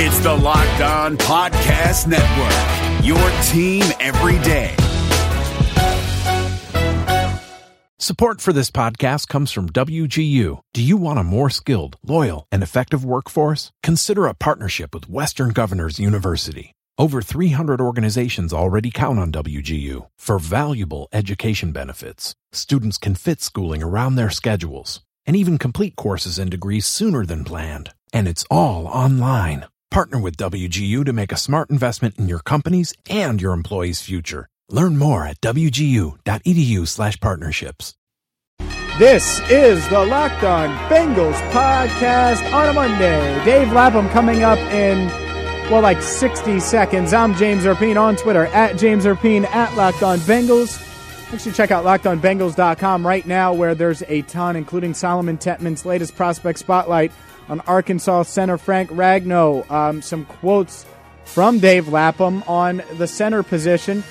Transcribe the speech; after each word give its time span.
It's 0.00 0.20
the 0.20 0.32
Locked 0.32 0.80
On 0.80 1.16
Podcast 1.16 2.06
Network, 2.06 3.04
your 3.04 3.18
team 3.46 3.82
every 3.98 4.38
day. 4.44 4.76
Support 7.98 8.40
for 8.40 8.52
this 8.52 8.70
podcast 8.70 9.26
comes 9.26 9.50
from 9.50 9.68
WGU. 9.70 10.60
Do 10.72 10.82
you 10.84 10.96
want 10.98 11.18
a 11.18 11.24
more 11.24 11.50
skilled, 11.50 11.96
loyal, 12.06 12.46
and 12.52 12.62
effective 12.62 13.04
workforce? 13.04 13.72
Consider 13.82 14.26
a 14.26 14.34
partnership 14.34 14.94
with 14.94 15.10
Western 15.10 15.50
Governors 15.50 15.98
University. 15.98 16.76
Over 16.96 17.20
300 17.20 17.80
organizations 17.80 18.52
already 18.52 18.92
count 18.92 19.18
on 19.18 19.32
WGU 19.32 20.06
for 20.16 20.38
valuable 20.38 21.08
education 21.12 21.72
benefits. 21.72 22.36
Students 22.52 22.98
can 22.98 23.16
fit 23.16 23.42
schooling 23.42 23.82
around 23.82 24.14
their 24.14 24.30
schedules 24.30 25.00
and 25.26 25.34
even 25.34 25.58
complete 25.58 25.96
courses 25.96 26.38
and 26.38 26.52
degrees 26.52 26.86
sooner 26.86 27.26
than 27.26 27.42
planned. 27.42 27.94
And 28.12 28.28
it's 28.28 28.44
all 28.48 28.86
online. 28.86 29.66
Partner 29.90 30.18
with 30.20 30.36
WGU 30.36 31.04
to 31.04 31.12
make 31.12 31.32
a 31.32 31.36
smart 31.36 31.70
investment 31.70 32.18
in 32.18 32.28
your 32.28 32.40
company's 32.40 32.92
and 33.08 33.40
your 33.40 33.52
employees' 33.52 34.02
future. 34.02 34.48
Learn 34.68 34.98
more 34.98 35.26
at 35.26 35.40
wgu.edu/slash 35.40 37.20
partnerships. 37.20 37.94
This 38.98 39.40
is 39.48 39.88
the 39.88 40.04
Locked 40.04 40.44
On 40.44 40.68
Bengals 40.90 41.40
podcast 41.52 42.52
on 42.52 42.68
a 42.68 42.72
Monday. 42.72 43.44
Dave 43.44 43.72
Lapham 43.72 44.08
coming 44.10 44.42
up 44.42 44.58
in, 44.72 45.06
well, 45.70 45.80
like 45.80 46.02
60 46.02 46.60
seconds. 46.60 47.14
I'm 47.14 47.34
James 47.34 47.64
Rapien 47.64 47.98
on 47.98 48.16
Twitter, 48.16 48.46
at 48.46 48.76
James 48.76 49.04
Rapien, 49.06 49.44
at 49.46 49.74
Locked 49.76 50.02
On 50.02 50.18
Bengals. 50.18 50.84
Make 51.30 51.40
sure 51.40 51.50
you 51.50 51.56
check 51.56 51.70
out 51.70 51.84
LockedOnBengals.com 51.84 53.06
right 53.06 53.26
now 53.26 53.52
where 53.54 53.74
there's 53.74 54.02
a 54.08 54.22
ton, 54.22 54.56
including 54.56 54.92
Solomon 54.94 55.38
Tetman's 55.38 55.86
latest 55.86 56.14
prospect 56.16 56.58
spotlight 56.58 57.12
on 57.48 57.60
Arkansas 57.60 58.24
center 58.24 58.58
Frank 58.58 58.90
Ragnow. 58.90 59.70
Um, 59.70 60.02
some 60.02 60.24
quotes 60.24 60.86
from 61.24 61.58
Dave 61.58 61.88
Lapham 61.88 62.42
on 62.46 62.82
the 62.94 63.06
center 63.06 63.42
position. 63.42 64.02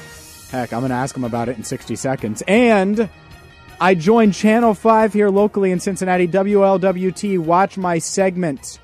Heck, 0.52 0.72
I'm 0.72 0.80
going 0.80 0.92
to 0.92 0.96
ask 0.96 1.16
him 1.16 1.24
about 1.24 1.50
it 1.50 1.58
in 1.58 1.64
60 1.64 1.96
seconds. 1.96 2.44
And 2.48 3.10
I 3.80 3.96
joined 3.96 4.34
Channel 4.34 4.74
5 4.74 5.14
here 5.14 5.30
locally 5.30 5.72
in 5.72 5.80
Cincinnati, 5.80 6.28
WLWT. 6.28 7.40
Watch 7.40 7.78
my 7.78 8.00
segment. 8.00 8.80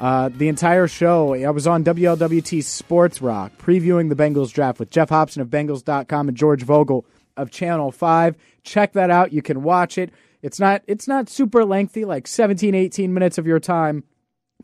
Uh, 0.00 0.30
the 0.30 0.48
entire 0.48 0.88
show. 0.88 1.34
I 1.34 1.50
was 1.50 1.66
on 1.68 1.84
WLWT 1.84 2.64
Sports 2.64 3.22
Rock 3.22 3.52
previewing 3.56 4.08
the 4.08 4.16
Bengals 4.16 4.52
draft 4.52 4.80
with 4.80 4.90
Geoff 4.90 5.10
Hobson 5.10 5.42
of 5.42 5.48
Bengals.com 5.48 6.28
and 6.28 6.36
George 6.36 6.64
Vogel 6.64 7.04
of 7.36 7.52
Channel 7.52 7.92
5. 7.92 8.36
Check 8.64 8.94
that 8.94 9.10
out. 9.10 9.32
You 9.32 9.42
can 9.42 9.62
watch 9.62 9.98
it. 9.98 10.10
It's 10.42 10.58
not 10.58 10.82
it's 10.86 11.06
not 11.06 11.28
super 11.28 11.64
lengthy, 11.64 12.04
like 12.04 12.26
17, 12.26 12.74
18 12.74 13.14
minutes 13.14 13.38
of 13.38 13.46
your 13.46 13.60
time, 13.60 14.04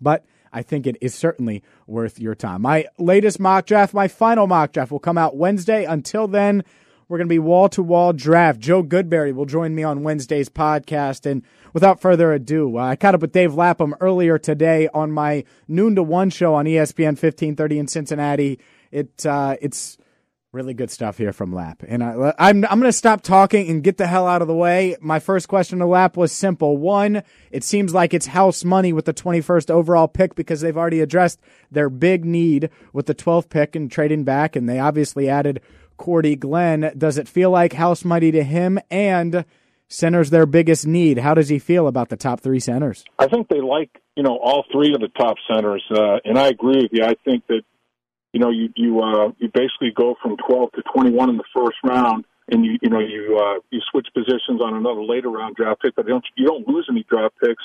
but 0.01 0.25
I 0.53 0.63
think 0.63 0.87
it 0.87 0.97
is 1.01 1.15
certainly 1.15 1.63
worth 1.87 2.19
your 2.19 2.35
time. 2.35 2.63
My 2.63 2.87
latest 2.99 3.39
mock 3.39 3.67
draft, 3.67 3.95
my 3.95 4.09
final 4.09 4.47
mock 4.47 4.73
draft 4.73 4.91
will 4.91 4.99
come 4.99 5.19
out 5.19 5.37
Wednesday. 5.37 5.85
Until 5.85 6.27
then, 6.27 6.65
we're 7.09 7.19
going 7.19 7.29
to 7.29 7.33
be 7.33 7.39
wall 7.39 7.69
to 7.71 7.83
wall 7.83 8.13
draft. 8.13 8.61
Joe 8.61 8.83
Goodberry 8.83 9.35
will 9.35 9.47
join 9.47 9.75
me 9.75 9.83
on 9.83 10.03
Wednesday's 10.03 10.49
podcast. 10.49 11.31
And 11.31 11.43
without 11.73 12.01
further 12.01 12.33
ado, 12.33 12.77
uh, 12.77 12.83
I 12.83 12.97
caught 12.97 13.15
up 13.15 13.23
with 13.23 13.33
Dave 13.33 13.55
Lapham 13.55 13.95
earlier 14.01 14.39
today 14.39 14.89
on 14.93 15.13
my 15.13 15.45
noon 15.67 15.95
to 15.95 16.03
one 16.03 16.31
show 16.31 16.55
on 16.55 16.67
ESPN 16.67 17.17
1530 17.17 17.79
in 17.79 17.89
Cincinnati. 17.89 18.59
It 18.91 19.25
uh, 19.25 19.57
it's 19.61 19.97
really 20.53 20.75
good 20.75 20.91
stuff 20.91 21.19
here 21.19 21.33
from 21.33 21.53
Lap. 21.53 21.83
And 21.87 22.03
I, 22.03 22.35
I'm 22.39 22.65
I'm 22.65 22.81
going 22.81 22.85
to 22.85 22.93
stop 22.93 23.23
talking 23.23 23.69
and 23.69 23.83
get 23.83 23.99
the 23.99 24.07
hell 24.07 24.27
out 24.27 24.43
of 24.43 24.49
the 24.49 24.55
way. 24.55 24.97
My 25.01 25.19
first 25.19 25.49
question 25.49 25.79
to 25.81 25.87
Lap 25.87 26.17
was 26.17 26.33
simple. 26.33 26.77
One, 26.77 27.23
it 27.51 27.65
seems 27.65 27.93
like 27.93 28.15
it's 28.15 28.27
house 28.27 28.65
money 28.65 28.93
with 28.93 29.05
the 29.05 29.15
21st 29.15 29.71
overall 29.71 30.09
pick 30.09 30.35
because 30.35 30.61
they've 30.61 30.77
already 30.77 31.01
addressed 31.01 31.41
their 31.71 31.91
big 31.91 32.25
need 32.25 32.71
with 32.93 33.07
the 33.07 33.15
12th 33.15 33.51
pick 33.51 33.77
and 33.77 33.91
trading 33.91 34.25
back, 34.25 34.57
and 34.57 34.69
they 34.69 34.79
obviously 34.79 35.29
added 35.29 35.61
Cordy 35.97 36.37
Glenn. 36.37 36.93
Does 36.97 37.19
it 37.19 37.29
feel 37.29 37.51
like 37.51 37.75
house 37.75 38.05
money 38.05 38.31
to 38.31 38.43
him? 38.43 38.79
And 38.91 39.45
center's 39.89 40.31
their 40.31 40.47
biggest 40.47 40.87
need. 40.87 41.19
How 41.19 41.35
does 41.35 41.49
he 41.49 41.59
feel 41.59 41.87
about 41.87 42.09
the 42.09 42.17
top 42.17 42.41
three 42.41 42.61
centers? 42.61 43.05
I 43.19 43.27
think 43.27 43.49
they 43.49 43.61
like 43.61 43.91
you 44.17 44.23
know 44.23 44.39
all 44.43 44.65
three 44.73 44.95
of 44.95 45.01
the 45.01 45.09
top 45.09 45.37
centers, 45.51 45.85
uh, 45.91 46.19
and 46.25 46.39
I 46.39 46.49
agree 46.49 46.83
with 46.83 46.93
you. 46.93 47.05
I 47.05 47.17
think 47.25 47.47
that 47.49 47.63
you 48.33 48.41
know, 48.41 48.51
you 48.51 48.69
you 48.77 49.01
uh, 49.01 49.31
you 49.39 49.49
basically 49.53 49.93
go 49.95 50.15
from 50.23 50.37
12 50.37 50.73
to 50.73 50.83
21 50.95 51.31
in 51.31 51.37
the 51.37 51.45
first 51.55 51.77
round, 51.85 52.25
and 52.51 52.65
you 52.65 52.79
you 52.83 52.91
know 52.91 53.01
you 53.01 53.39
uh, 53.39 53.61
you 53.71 53.81
switch 53.91 54.09
positions 54.15 54.61
on 54.61 54.75
another 54.75 55.03
later 55.03 55.31
round 55.31 55.57
draft 55.57 55.83
pick, 55.83 55.95
but 55.97 56.05
you 56.05 56.11
don't 56.11 56.25
you 56.37 56.47
don't 56.47 56.69
lose 56.69 56.87
any 56.91 57.05
draft 57.09 57.35
picks, 57.43 57.63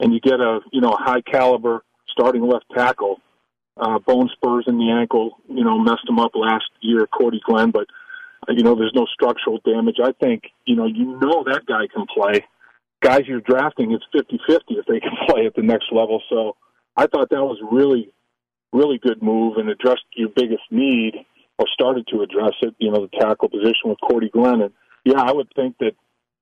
and 0.00 0.12
you 0.12 0.20
get 0.20 0.40
a 0.40 0.60
you 0.72 0.80
know 0.80 0.94
high 0.96 1.20
caliber 1.20 1.82
starting 2.08 2.42
left 2.42 2.66
tackle. 2.74 3.20
Uh, 3.80 4.00
bone 4.00 4.28
spurs 4.32 4.64
in 4.66 4.76
the 4.76 4.90
ankle, 4.90 5.38
you 5.48 5.62
know, 5.62 5.78
messed 5.78 6.02
him 6.08 6.18
up 6.18 6.32
last 6.34 6.64
year, 6.80 7.06
Cordy 7.06 7.40
Glenn, 7.46 7.70
but 7.70 7.86
uh, 8.48 8.52
you 8.52 8.64
know, 8.64 8.74
there's 8.74 8.92
no 8.92 9.06
structural 9.06 9.60
damage. 9.64 9.98
I 10.02 10.10
think 10.20 10.44
you 10.64 10.74
know 10.74 10.86
you 10.86 11.04
know 11.20 11.44
that 11.46 11.62
guy 11.66 11.86
can 11.92 12.06
play. 12.12 12.44
Guys 13.00 13.22
you're 13.26 13.40
drafting, 13.40 13.92
it's 13.92 14.04
50-50 14.12 14.58
if 14.70 14.86
they 14.86 14.98
can 14.98 15.12
play 15.28 15.46
at 15.46 15.54
the 15.54 15.62
next 15.62 15.86
level. 15.92 16.20
So 16.28 16.56
I 16.96 17.06
thought 17.06 17.30
that 17.30 17.44
was 17.44 17.58
really 17.70 18.10
really 18.72 18.98
good 18.98 19.22
move 19.22 19.56
and 19.56 19.68
addressed 19.68 20.04
your 20.14 20.28
biggest 20.28 20.64
need 20.70 21.14
or 21.58 21.66
started 21.72 22.06
to 22.08 22.22
address 22.22 22.52
it, 22.62 22.74
you 22.78 22.90
know, 22.90 23.06
the 23.06 23.18
tackle 23.18 23.48
position 23.48 23.86
with 23.86 23.98
Cordy 24.00 24.30
Glenn. 24.30 24.62
And 24.62 24.72
yeah, 25.04 25.20
I 25.20 25.32
would 25.32 25.48
think 25.54 25.76
that, 25.78 25.92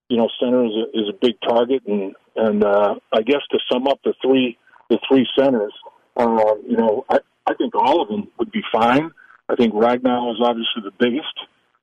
you 0.08 0.16
know, 0.16 0.28
center 0.40 0.64
is 0.64 0.72
a, 0.72 0.98
is 0.98 1.08
a 1.08 1.18
big 1.20 1.34
target. 1.40 1.82
And, 1.86 2.14
and, 2.36 2.64
uh, 2.64 2.96
I 3.12 3.22
guess 3.22 3.40
to 3.50 3.58
sum 3.70 3.86
up 3.86 4.00
the 4.04 4.14
three, 4.22 4.58
the 4.90 4.98
three 5.08 5.26
centers, 5.38 5.72
uh, 6.16 6.54
you 6.68 6.76
know, 6.76 7.04
I, 7.08 7.18
I 7.46 7.54
think 7.54 7.74
all 7.74 8.02
of 8.02 8.08
them 8.08 8.28
would 8.38 8.50
be 8.50 8.62
fine. 8.72 9.10
I 9.48 9.54
think 9.54 9.74
Ragnow 9.74 10.32
is 10.32 10.40
obviously 10.42 10.82
the 10.82 10.92
biggest. 10.98 11.34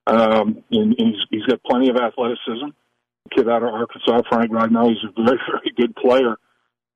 Um, 0.05 0.63
and, 0.71 0.95
and 0.99 1.15
he's, 1.15 1.21
he's 1.29 1.45
got 1.45 1.63
plenty 1.63 1.89
of 1.89 1.95
athleticism. 1.95 2.75
Kid 3.33 3.49
out 3.49 3.63
of 3.63 3.69
Arkansas, 3.69 4.21
Frank 4.29 4.51
Ragnow, 4.51 4.89
he's 4.89 5.03
a 5.03 5.23
very, 5.23 5.39
very 5.51 5.73
good 5.75 5.95
player. 5.95 6.35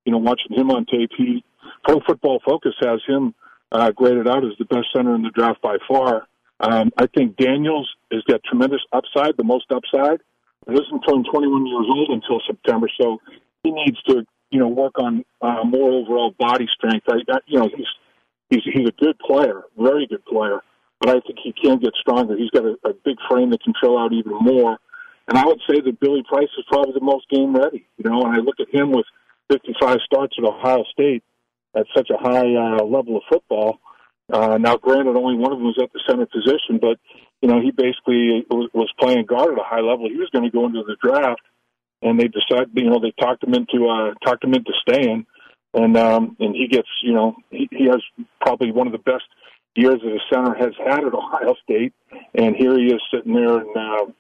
You 0.05 0.11
know, 0.11 0.19
watching 0.19 0.55
him 0.55 0.69
on 0.71 0.85
tape, 0.85 1.11
he, 1.17 1.43
Pro 1.83 1.99
Football 2.05 2.39
Focus 2.45 2.73
has 2.81 2.99
him 3.07 3.33
uh, 3.71 3.91
graded 3.91 4.27
out 4.27 4.43
as 4.45 4.53
the 4.59 4.65
best 4.65 4.87
center 4.95 5.15
in 5.15 5.21
the 5.21 5.31
draft 5.31 5.61
by 5.61 5.77
far. 5.87 6.27
Um, 6.59 6.91
I 6.97 7.07
think 7.07 7.37
Daniels 7.37 7.89
has 8.11 8.23
got 8.23 8.41
tremendous 8.43 8.81
upside, 8.91 9.37
the 9.37 9.43
most 9.43 9.65
upside. 9.71 10.21
He 10.67 10.73
doesn't 10.73 11.01
turn 11.01 11.23
21 11.23 11.65
years 11.65 11.85
old 11.89 12.09
until 12.09 12.41
September, 12.45 12.89
so 12.99 13.19
he 13.63 13.71
needs 13.71 14.01
to, 14.03 14.25
you 14.51 14.59
know, 14.59 14.67
work 14.67 14.99
on 14.99 15.23
uh, 15.41 15.63
more 15.63 15.91
overall 15.91 16.33
body 16.37 16.67
strength. 16.75 17.05
I, 17.07 17.19
I, 17.31 17.37
you 17.45 17.59
know, 17.59 17.69
he's 17.75 17.87
he's 18.49 18.63
he's 18.73 18.87
a 18.87 19.03
good 19.03 19.17
player, 19.19 19.63
very 19.77 20.07
good 20.07 20.25
player, 20.25 20.61
but 20.99 21.09
I 21.09 21.19
think 21.21 21.39
he 21.43 21.53
can 21.53 21.79
get 21.79 21.93
stronger. 22.01 22.35
He's 22.35 22.49
got 22.49 22.65
a, 22.65 22.75
a 22.83 22.93
big 23.05 23.17
frame 23.29 23.51
that 23.51 23.63
can 23.63 23.73
fill 23.81 23.97
out 23.97 24.11
even 24.13 24.33
more. 24.33 24.77
And 25.29 25.37
I 25.37 25.45
would 25.45 25.61
say 25.69 25.79
that 25.81 25.99
Billy 25.99 26.23
Price 26.27 26.49
is 26.57 26.65
probably 26.67 26.93
the 26.93 27.05
most 27.05 27.29
game 27.29 27.55
ready. 27.55 27.85
You 27.97 28.09
know, 28.09 28.23
and 28.23 28.35
I 28.35 28.39
look 28.39 28.59
at 28.59 28.73
him 28.73 28.91
with 28.91 29.05
55 29.51 29.99
starts 30.05 30.35
at 30.37 30.43
Ohio 30.43 30.83
State 30.91 31.23
at 31.77 31.85
such 31.95 32.09
a 32.09 32.17
high 32.17 32.55
uh, 32.55 32.83
level 32.83 33.17
of 33.17 33.23
football. 33.29 33.79
Uh, 34.31 34.57
now, 34.57 34.75
granted, 34.75 35.15
only 35.15 35.37
one 35.37 35.53
of 35.53 35.59
them 35.59 35.67
was 35.67 35.79
at 35.81 35.91
the 35.93 36.01
center 36.07 36.25
position, 36.25 36.79
but 36.81 36.97
you 37.41 37.47
know 37.47 37.61
he 37.61 37.71
basically 37.71 38.45
was, 38.49 38.91
playing 38.99 39.25
guard 39.25 39.53
at 39.53 39.59
a 39.59 39.63
high 39.63 39.79
level. 39.79 40.09
He 40.09 40.17
was 40.17 40.29
going 40.31 40.43
to 40.43 40.51
go 40.51 40.65
into 40.65 40.83
the 40.83 40.97
draft, 41.01 41.41
and 42.01 42.19
they 42.19 42.27
decided, 42.27 42.71
you 42.73 42.89
know, 42.89 42.99
they 42.99 43.13
talked 43.19 43.43
him 43.43 43.53
into 43.53 43.87
uh, 43.87 44.13
talked 44.25 44.43
him 44.43 44.53
into 44.53 44.73
staying, 44.81 45.25
and 45.73 45.95
um, 45.95 46.35
and 46.39 46.55
he 46.55 46.67
gets, 46.67 46.89
you 47.03 47.13
know, 47.13 47.35
he, 47.51 47.69
he 47.71 47.85
has 47.85 48.01
probably 48.41 48.71
one 48.71 48.87
of 48.87 48.93
the 48.93 48.99
best 48.99 49.23
years 49.75 49.99
that 50.03 50.11
a 50.11 50.19
center 50.33 50.55
has 50.55 50.73
had 50.83 51.05
at 51.05 51.13
Ohio 51.13 51.53
State, 51.63 51.93
and 52.35 52.55
here 52.55 52.77
he 52.77 52.87
is 52.87 53.01
sitting 53.13 53.33
there 53.33 53.59
and. 53.59 53.77
Uh, 53.77 54.11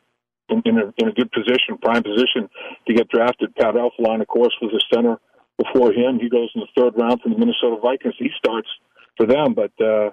in, 0.49 0.77
a, 0.77 0.93
in 0.97 1.09
a 1.09 1.11
good 1.11 1.29
position, 1.33 1.77
prime 1.81 2.03
position 2.03 2.49
to 2.87 2.93
get 2.93 3.09
drafted. 3.09 3.53
Pat 3.55 3.75
Elflein, 3.75 4.21
of 4.21 4.27
course, 4.27 4.55
was 4.61 4.71
a 4.73 4.95
center 4.95 5.19
before 5.57 5.91
him. 5.91 6.19
He 6.19 6.29
goes 6.29 6.49
in 6.55 6.61
the 6.61 6.67
third 6.75 6.93
round 6.97 7.21
from 7.21 7.33
the 7.33 7.37
Minnesota 7.37 7.77
Vikings. 7.81 8.15
He 8.17 8.29
starts 8.37 8.67
for 9.17 9.25
them, 9.25 9.53
but 9.53 9.71
uh, 9.83 10.11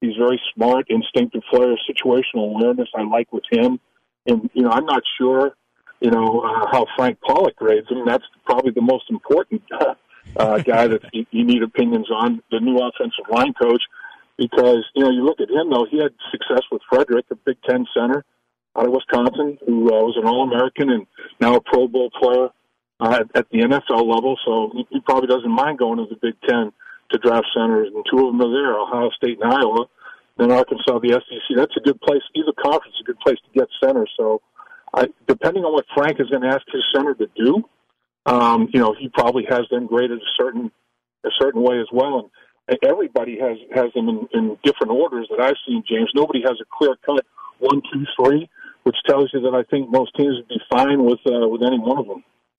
he's 0.00 0.16
very 0.16 0.40
smart, 0.54 0.86
instinctive 0.88 1.42
player, 1.50 1.74
situational 1.88 2.50
awareness. 2.54 2.88
I 2.94 3.02
like 3.02 3.32
with 3.32 3.44
him, 3.50 3.80
and 4.26 4.50
you 4.52 4.62
know, 4.62 4.70
I'm 4.70 4.86
not 4.86 5.02
sure, 5.18 5.56
you 6.00 6.10
know, 6.10 6.40
uh, 6.40 6.66
how 6.70 6.86
Frank 6.96 7.20
Pollack 7.20 7.56
grades 7.56 7.88
him. 7.88 8.04
That's 8.04 8.24
probably 8.44 8.72
the 8.72 8.82
most 8.82 9.04
important 9.08 9.62
uh, 10.36 10.58
guy 10.58 10.88
that 10.88 11.02
you, 11.12 11.26
you 11.30 11.44
need 11.44 11.62
opinions 11.62 12.10
on. 12.10 12.42
The 12.50 12.60
new 12.60 12.78
offensive 12.78 13.24
line 13.30 13.54
coach, 13.54 13.82
because 14.36 14.84
you 14.94 15.04
know, 15.04 15.10
you 15.10 15.24
look 15.24 15.40
at 15.40 15.48
him 15.48 15.70
though. 15.70 15.86
He 15.90 15.98
had 15.98 16.12
success 16.30 16.62
with 16.70 16.82
Frederick, 16.90 17.26
a 17.30 17.36
Big 17.36 17.56
Ten 17.68 17.86
center 17.96 18.24
out 18.76 18.86
of 18.86 18.92
Wisconsin, 18.92 19.58
who 19.66 19.88
uh, 19.88 20.02
was 20.02 20.16
an 20.16 20.26
All 20.26 20.42
American 20.42 20.90
and 20.90 21.06
now 21.40 21.56
a 21.56 21.60
Pro 21.60 21.86
Bowl 21.86 22.10
player 22.10 22.48
uh, 23.02 23.24
at, 23.34 23.50
the 23.50 23.58
NFL 23.58 24.06
level, 24.06 24.38
so 24.44 24.70
he, 24.74 24.86
he 24.90 25.00
probably 25.00 25.26
doesn't 25.26 25.50
mind 25.50 25.78
going 25.78 25.98
to 25.98 26.06
the 26.08 26.18
Big 26.22 26.34
Ten 26.48 26.72
to 27.10 27.18
draft 27.18 27.46
centers, 27.54 27.88
and 27.92 28.04
two 28.08 28.26
of 28.26 28.32
them 28.32 28.40
are 28.40 28.52
there, 28.52 28.78
Ohio 28.78 29.10
State 29.10 29.38
and 29.42 29.52
Iowa. 29.52 29.86
Then 30.38 30.52
Arkansas, 30.52 30.98
the 31.00 31.12
SEC. 31.12 31.56
That's 31.56 31.76
a 31.76 31.80
good 31.80 32.00
place. 32.00 32.22
Either 32.34 32.52
conference 32.52 32.94
is 32.94 33.02
a 33.02 33.04
good 33.04 33.20
place 33.20 33.36
to 33.36 33.58
get 33.58 33.68
center. 33.82 34.06
So, 34.16 34.40
I, 34.94 35.08
depending 35.26 35.64
on 35.64 35.72
what 35.72 35.84
Frank 35.94 36.20
is 36.20 36.30
going 36.30 36.42
to 36.42 36.48
ask 36.48 36.62
his 36.72 36.82
center 36.94 37.14
to 37.14 37.28
do, 37.36 37.64
um, 38.24 38.68
you 38.72 38.80
know, 38.80 38.94
he 38.98 39.08
probably 39.08 39.44
has 39.50 39.62
them 39.70 39.86
graded 39.86 40.18
a 40.18 40.30
certain 40.38 40.70
a 41.24 41.30
certain 41.40 41.62
way 41.62 41.80
as 41.80 41.86
well. 41.92 42.30
And 42.68 42.78
everybody 42.82 43.38
has 43.40 43.58
has 43.74 43.92
them 43.94 44.08
in, 44.08 44.28
in 44.32 44.58
different 44.62 44.92
orders 44.92 45.26
that 45.30 45.40
I've 45.40 45.60
seen. 45.66 45.82
James, 45.86 46.10
nobody 46.14 46.40
has 46.42 46.56
a 46.60 46.64
clear 46.78 46.96
cut 47.04 47.26
one, 47.58 47.82
two, 47.92 48.04
three, 48.16 48.48
which 48.84 48.96
tells 49.06 49.30
you 49.34 49.40
that 49.40 49.54
I 49.54 49.64
think 49.70 49.90
most 49.90 50.14
teams 50.16 50.36
would 50.36 50.48
be 50.48 50.60
fine 50.70 51.04
with 51.04 51.20
uh, 51.26 51.46
with 51.48 51.62
any 51.62 51.78
one 51.78 51.98
of 51.98 52.06
them. 52.06 52.24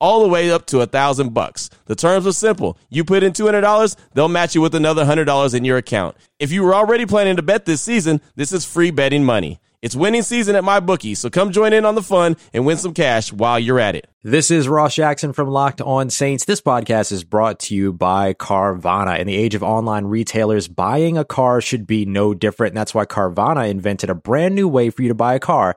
all 0.00 0.22
the 0.22 0.28
way 0.28 0.50
up 0.50 0.66
to 0.66 0.80
a 0.80 0.86
thousand 0.86 1.34
bucks. 1.34 1.70
The 1.86 1.94
terms 1.94 2.26
are 2.26 2.32
simple. 2.32 2.78
You 2.90 3.04
put 3.04 3.22
in 3.22 3.32
$200, 3.32 3.96
they'll 4.14 4.28
match 4.28 4.54
you 4.54 4.60
with 4.60 4.74
another 4.74 5.04
$100 5.04 5.54
in 5.54 5.64
your 5.64 5.76
account. 5.76 6.16
If 6.38 6.52
you 6.52 6.62
were 6.62 6.74
already 6.74 7.06
planning 7.06 7.36
to 7.36 7.42
bet 7.42 7.64
this 7.64 7.82
season, 7.82 8.20
this 8.34 8.52
is 8.52 8.64
free 8.64 8.90
betting 8.90 9.24
money. 9.24 9.60
It's 9.82 9.94
winning 9.94 10.22
season 10.22 10.56
at 10.56 10.64
my 10.64 10.80
bookie, 10.80 11.14
so 11.14 11.30
come 11.30 11.52
join 11.52 11.72
in 11.72 11.84
on 11.84 11.94
the 11.94 12.02
fun 12.02 12.36
and 12.52 12.66
win 12.66 12.76
some 12.76 12.94
cash 12.94 13.32
while 13.32 13.58
you're 13.58 13.78
at 13.78 13.94
it. 13.94 14.08
This 14.24 14.50
is 14.50 14.68
Ross 14.68 14.96
Jackson 14.96 15.32
from 15.32 15.48
Locked 15.48 15.80
On 15.80 16.10
Saints. 16.10 16.44
This 16.44 16.60
podcast 16.60 17.12
is 17.12 17.22
brought 17.24 17.60
to 17.60 17.74
you 17.76 17.92
by 17.92 18.34
Carvana. 18.34 19.20
In 19.20 19.28
the 19.28 19.36
age 19.36 19.54
of 19.54 19.62
online 19.62 20.06
retailers, 20.06 20.66
buying 20.66 21.16
a 21.16 21.24
car 21.24 21.60
should 21.60 21.86
be 21.86 22.04
no 22.04 22.34
different. 22.34 22.72
And 22.72 22.78
that's 22.78 22.94
why 22.94 23.04
Carvana 23.04 23.68
invented 23.70 24.10
a 24.10 24.14
brand 24.16 24.56
new 24.56 24.66
way 24.66 24.90
for 24.90 25.02
you 25.02 25.08
to 25.08 25.14
buy 25.14 25.34
a 25.34 25.38
car 25.38 25.76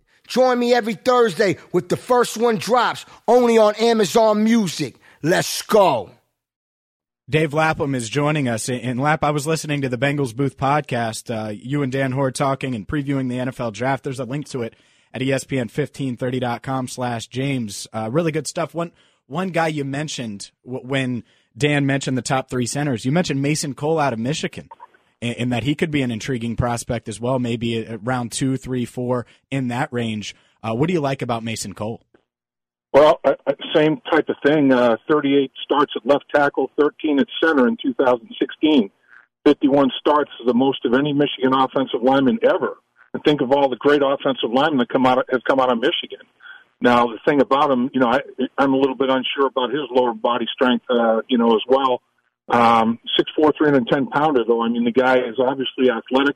Join 0.31 0.59
me 0.59 0.73
every 0.73 0.93
Thursday 0.93 1.57
with 1.73 1.89
the 1.89 1.97
first 1.97 2.37
one 2.37 2.55
drops 2.55 3.05
only 3.27 3.57
on 3.57 3.75
Amazon 3.75 4.45
Music. 4.45 4.95
Let's 5.21 5.61
go. 5.63 6.11
Dave 7.29 7.53
Lapham 7.53 7.93
is 7.93 8.07
joining 8.07 8.47
us. 8.47 8.69
And 8.69 8.97
Lap, 8.97 9.25
I 9.25 9.31
was 9.31 9.45
listening 9.45 9.81
to 9.81 9.89
the 9.89 9.97
Bengals 9.97 10.33
Booth 10.33 10.55
podcast. 10.55 11.29
Uh, 11.29 11.49
you 11.49 11.83
and 11.83 11.91
Dan 11.91 12.13
Hoard 12.13 12.33
talking 12.33 12.75
and 12.75 12.87
previewing 12.87 13.27
the 13.27 13.51
NFL 13.51 13.73
draft. 13.73 14.05
There's 14.05 14.21
a 14.21 14.23
link 14.23 14.47
to 14.51 14.61
it 14.61 14.73
at 15.13 15.19
ESPN1530.com 15.19 16.87
slash 16.87 17.27
James. 17.27 17.85
Uh, 17.91 18.09
really 18.09 18.31
good 18.31 18.47
stuff. 18.47 18.73
One, 18.73 18.93
one 19.27 19.49
guy 19.49 19.67
you 19.67 19.83
mentioned 19.83 20.51
when 20.63 21.25
Dan 21.57 21.85
mentioned 21.85 22.17
the 22.17 22.21
top 22.21 22.49
three 22.49 22.67
centers, 22.67 23.03
you 23.03 23.11
mentioned 23.11 23.41
Mason 23.41 23.73
Cole 23.73 23.99
out 23.99 24.13
of 24.13 24.19
Michigan 24.19 24.69
and, 25.21 25.51
that 25.51 25.63
he 25.63 25.75
could 25.75 25.91
be 25.91 26.01
an 26.01 26.11
intriguing 26.11 26.55
prospect 26.55 27.07
as 27.07 27.19
well, 27.19 27.39
maybe 27.39 27.87
around 27.87 28.31
two, 28.31 28.57
three, 28.57 28.85
four 28.85 29.25
in 29.49 29.67
that 29.67 29.91
range. 29.91 30.35
Uh, 30.63 30.73
what 30.73 30.87
do 30.87 30.93
you 30.93 31.01
like 31.01 31.21
about 31.21 31.43
Mason 31.43 31.73
Cole? 31.73 32.01
Well, 32.93 33.19
uh, 33.23 33.33
same 33.73 34.01
type 34.11 34.27
of 34.29 34.35
thing. 34.45 34.71
Uh, 34.73 34.97
38 35.09 35.51
starts 35.63 35.93
at 35.95 36.05
left 36.05 36.25
tackle, 36.33 36.71
13 36.79 37.19
at 37.19 37.27
center 37.41 37.67
in 37.67 37.77
2016. 37.81 38.89
51 39.45 39.89
starts 39.99 40.31
is 40.39 40.47
the 40.47 40.53
most 40.53 40.85
of 40.85 40.93
any 40.93 41.13
Michigan 41.13 41.53
offensive 41.53 42.01
lineman 42.03 42.37
ever. 42.43 42.77
And 43.13 43.23
think 43.23 43.41
of 43.41 43.51
all 43.51 43.69
the 43.69 43.77
great 43.77 44.01
offensive 44.03 44.51
linemen 44.53 44.79
that 44.79 44.89
come 44.89 45.05
out 45.05 45.19
of, 45.19 45.25
have 45.31 45.41
come 45.47 45.59
out 45.59 45.71
of 45.71 45.79
Michigan. 45.79 46.25
Now, 46.81 47.07
the 47.07 47.19
thing 47.25 47.41
about 47.41 47.69
him, 47.71 47.89
you 47.93 47.99
know, 47.99 48.07
I, 48.07 48.21
I'm 48.57 48.73
a 48.73 48.77
little 48.77 48.95
bit 48.95 49.09
unsure 49.09 49.47
about 49.47 49.69
his 49.69 49.81
lower 49.91 50.13
body 50.13 50.47
strength, 50.53 50.85
uh, 50.89 51.21
you 51.27 51.37
know, 51.37 51.55
as 51.55 51.61
well. 51.67 52.01
Um, 52.49 52.99
6'4", 53.39 53.53
310 53.57 54.07
pounder, 54.07 54.43
though. 54.45 54.61
I 54.61 54.69
mean, 54.69 54.83
the 54.83 54.91
guy 54.91 55.17
is 55.17 55.39
obviously 55.39 55.89
athletic 55.89 56.35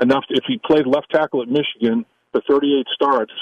enough. 0.00 0.24
To, 0.28 0.34
if 0.34 0.44
he 0.46 0.60
played 0.64 0.86
left 0.86 1.10
tackle 1.10 1.42
at 1.42 1.48
Michigan, 1.48 2.04
the 2.32 2.42
38 2.48 2.86
starts, 2.94 3.32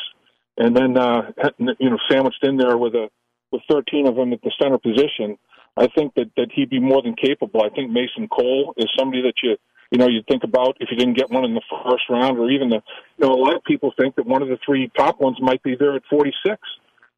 and 0.56 0.76
then 0.76 0.96
uh, 0.96 1.32
you 1.58 1.90
know 1.90 1.98
sandwiched 2.10 2.44
in 2.44 2.56
there 2.56 2.76
with 2.76 2.94
a 2.94 3.08
with 3.50 3.62
13 3.70 4.06
of 4.06 4.16
them 4.16 4.32
at 4.32 4.40
the 4.42 4.52
center 4.60 4.78
position, 4.78 5.38
I 5.76 5.88
think 5.94 6.14
that 6.14 6.30
that 6.36 6.48
he'd 6.54 6.70
be 6.70 6.80
more 6.80 7.02
than 7.02 7.14
capable. 7.14 7.62
I 7.62 7.70
think 7.74 7.90
Mason 7.90 8.28
Cole 8.28 8.74
is 8.76 8.86
somebody 8.98 9.22
that 9.22 9.34
you 9.42 9.56
you 9.90 9.98
know 9.98 10.08
you'd 10.08 10.26
think 10.26 10.44
about 10.44 10.76
if 10.80 10.88
you 10.90 10.96
didn't 10.96 11.16
get 11.16 11.30
one 11.30 11.44
in 11.44 11.54
the 11.54 11.62
first 11.84 12.04
round, 12.10 12.38
or 12.38 12.50
even 12.50 12.68
the 12.68 12.82
you 13.18 13.26
know 13.26 13.32
a 13.32 13.40
lot 13.40 13.56
of 13.56 13.64
people 13.64 13.92
think 13.98 14.16
that 14.16 14.26
one 14.26 14.42
of 14.42 14.48
the 14.48 14.58
three 14.64 14.90
top 14.96 15.20
ones 15.20 15.38
might 15.40 15.62
be 15.62 15.74
there 15.78 15.96
at 15.96 16.02
46. 16.10 16.60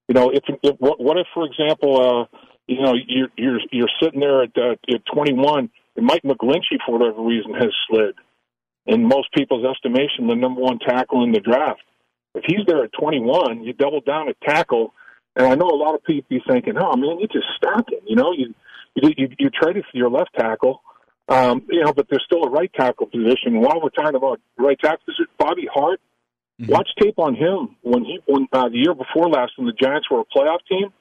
You 0.09 0.15
know, 0.15 0.31
if, 0.31 0.45
if 0.63 0.77
what 0.79 1.17
if, 1.17 1.27
for 1.33 1.47
example, 1.47 2.29
uh, 2.33 2.37
you 2.67 2.83
know 2.83 2.95
you're 2.95 3.29
you're 3.37 3.61
you're 3.71 3.91
sitting 4.03 4.21
there 4.21 4.43
at 4.43 4.51
uh, 4.57 4.77
at 4.93 5.03
21, 5.13 5.71
and 5.97 6.07
Mike 6.07 6.23
McGlinchey 6.23 6.79
for 6.85 6.99
whatever 6.99 7.23
reason 7.23 7.55
has 7.55 7.73
slid. 7.89 8.15
In 8.87 9.09
most 9.09 9.33
people's 9.33 9.65
estimation, 9.65 10.27
the 10.27 10.35
number 10.35 10.61
one 10.61 10.79
tackle 10.79 11.25
in 11.25 11.33
the 11.33 11.41
draft. 11.41 11.83
If 12.35 12.45
he's 12.47 12.67
there 12.67 12.85
at 12.85 12.93
21, 12.93 13.65
you 13.65 13.73
double 13.73 14.01
down 14.01 14.29
at 14.29 14.41
tackle 14.41 14.93
and 15.37 15.47
I 15.47 15.55
know 15.55 15.69
a 15.69 15.77
lot 15.77 15.95
of 15.95 16.05
people 16.05 16.27
be 16.29 16.43
thinking, 16.47 16.75
"Oh 16.79 16.97
man, 16.97 17.19
you 17.19 17.27
just 17.27 17.47
stack 17.57 17.91
him." 17.91 18.01
You 18.07 18.17
know, 18.17 18.33
you 18.33 18.55
you 18.95 19.11
you, 19.17 19.29
you 19.39 19.51
traded 19.51 19.85
for 19.91 19.97
your 19.97 20.11
left 20.11 20.31
tackle, 20.35 20.83
um, 21.29 21.63
you 21.69 21.83
know, 21.83 21.93
but 21.93 22.07
there's 22.09 22.25
still 22.25 22.45
a 22.45 22.51
right 22.51 22.73
tackle 22.73 23.07
position. 23.07 23.61
While 23.61 23.81
we're 23.83 23.91
talking 23.91 24.15
about 24.15 24.41
right 24.57 24.79
tackle, 24.79 25.03
Bobby 25.39 25.69
Hart? 25.73 26.01
Mm-hmm. 26.61 26.71
Watch 26.71 26.89
tape 27.01 27.19
on 27.19 27.35
him 27.35 27.75
when 27.83 28.05
he 28.05 28.21
when 28.27 28.47
uh, 28.53 28.69
the 28.69 28.79
year 28.79 28.95
before 28.95 29.29
last 29.29 29.53
when 29.57 29.67
the 29.67 29.73
Giants 29.73 30.09
were 30.09 30.21
a 30.21 30.25
playoff 30.25 30.61
team. 30.69 30.93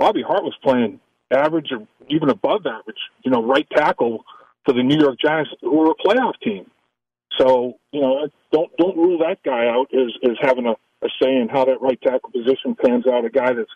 Bobby 0.00 0.22
Hart 0.22 0.42
was 0.42 0.56
playing 0.64 0.98
average 1.30 1.68
or 1.70 1.86
even 2.08 2.30
above 2.30 2.66
average, 2.66 2.98
you 3.22 3.30
know, 3.30 3.46
right 3.46 3.68
tackle 3.70 4.24
for 4.64 4.72
the 4.72 4.82
New 4.82 4.98
York 4.98 5.16
Giants, 5.22 5.50
who 5.60 5.76
were 5.76 5.92
a 5.92 5.94
playoff 5.94 6.32
team. 6.42 6.64
So 7.38 7.74
you 7.92 8.00
know, 8.00 8.26
don't 8.50 8.74
don't 8.78 8.96
rule 8.96 9.18
that 9.18 9.42
guy 9.44 9.68
out 9.68 9.88
as 9.94 10.10
as 10.24 10.36
having 10.40 10.66
a 10.66 10.74
a 11.02 11.08
say 11.22 11.36
in 11.36 11.48
how 11.48 11.64
that 11.66 11.80
right 11.80 12.00
tackle 12.00 12.30
position 12.30 12.76
pans 12.82 13.06
out. 13.06 13.24
A 13.24 13.30
guy 13.30 13.52
that's 13.52 13.70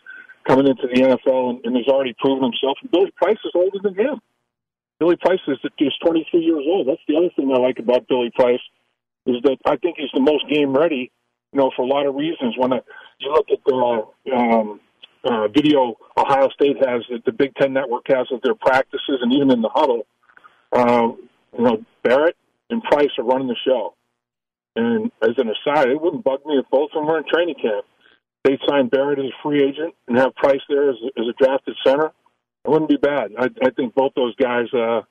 coming 0.47 0.67
into 0.67 0.87
the 0.87 1.01
NFL 1.01 1.49
and, 1.51 1.65
and 1.65 1.75
has 1.75 1.87
already 1.87 2.15
proven 2.19 2.43
himself. 2.43 2.77
And 2.81 2.91
Billy 2.91 3.11
Price 3.15 3.39
is 3.45 3.51
older 3.55 3.79
than 3.81 3.95
him. 3.95 4.21
Billy 4.99 5.15
Price 5.15 5.39
is, 5.47 5.57
is 5.79 5.93
23 6.05 6.39
years 6.39 6.63
old. 6.67 6.87
That's 6.87 7.01
the 7.07 7.17
other 7.17 7.29
thing 7.35 7.51
I 7.51 7.57
like 7.57 7.79
about 7.79 8.07
Billy 8.07 8.31
Price 8.35 8.61
is 9.25 9.37
that 9.43 9.57
I 9.65 9.75
think 9.77 9.97
he's 9.97 10.13
the 10.13 10.21
most 10.21 10.47
game 10.49 10.73
ready. 10.73 11.11
You 11.51 11.59
know, 11.59 11.71
for 11.75 11.83
a 11.83 11.87
lot 11.87 12.05
of 12.05 12.15
reasons. 12.15 12.55
When 12.57 12.73
I, 12.73 12.81
you 13.19 13.31
look 13.31 13.47
at 13.51 13.59
the 13.65 14.35
um, 14.35 14.79
uh, 15.25 15.47
video 15.47 15.95
Ohio 16.17 16.49
State 16.49 16.77
has, 16.77 17.03
that 17.09 17.25
the 17.25 17.31
Big 17.31 17.55
Ten 17.55 17.73
Network 17.73 18.05
has 18.07 18.27
of 18.31 18.41
their 18.41 18.55
practices, 18.55 19.19
and 19.21 19.33
even 19.33 19.51
in 19.51 19.61
the 19.61 19.69
huddle, 19.73 20.05
um, 20.71 21.27
you 21.57 21.63
know, 21.63 21.85
Barrett 22.03 22.35
and 22.69 22.83
Price 22.83 23.09
are 23.17 23.23
running 23.23 23.47
the 23.47 23.55
show. 23.65 23.95
And 24.75 25.11
as 25.21 25.35
an 25.37 25.49
aside, 25.49 25.89
it 25.89 26.01
wouldn't 26.01 26.23
bug 26.23 26.45
me 26.45 26.57
if 26.57 26.65
both 26.69 26.89
of 26.93 27.01
them 27.01 27.07
were 27.07 27.17
in 27.17 27.23
training 27.31 27.55
camp. 27.61 27.85
They'd 28.43 28.59
sign 28.69 28.89
Barrett 28.89 29.19
as 29.19 29.25
a 29.25 29.41
free 29.41 29.63
agent 29.63 29.95
and 30.07 30.17
have 30.17 30.35
Price 30.35 30.61
there 30.69 30.89
as, 30.89 30.95
as 31.17 31.25
a 31.27 31.43
drafted 31.43 31.75
center. 31.85 32.11
It 32.65 32.69
wouldn't 32.69 32.89
be 32.89 32.97
bad. 32.97 33.31
I, 33.37 33.45
I 33.63 33.69
think 33.71 33.95
both 33.95 34.13
those 34.15 34.35
guys 34.35 34.67
uh, 34.73 35.01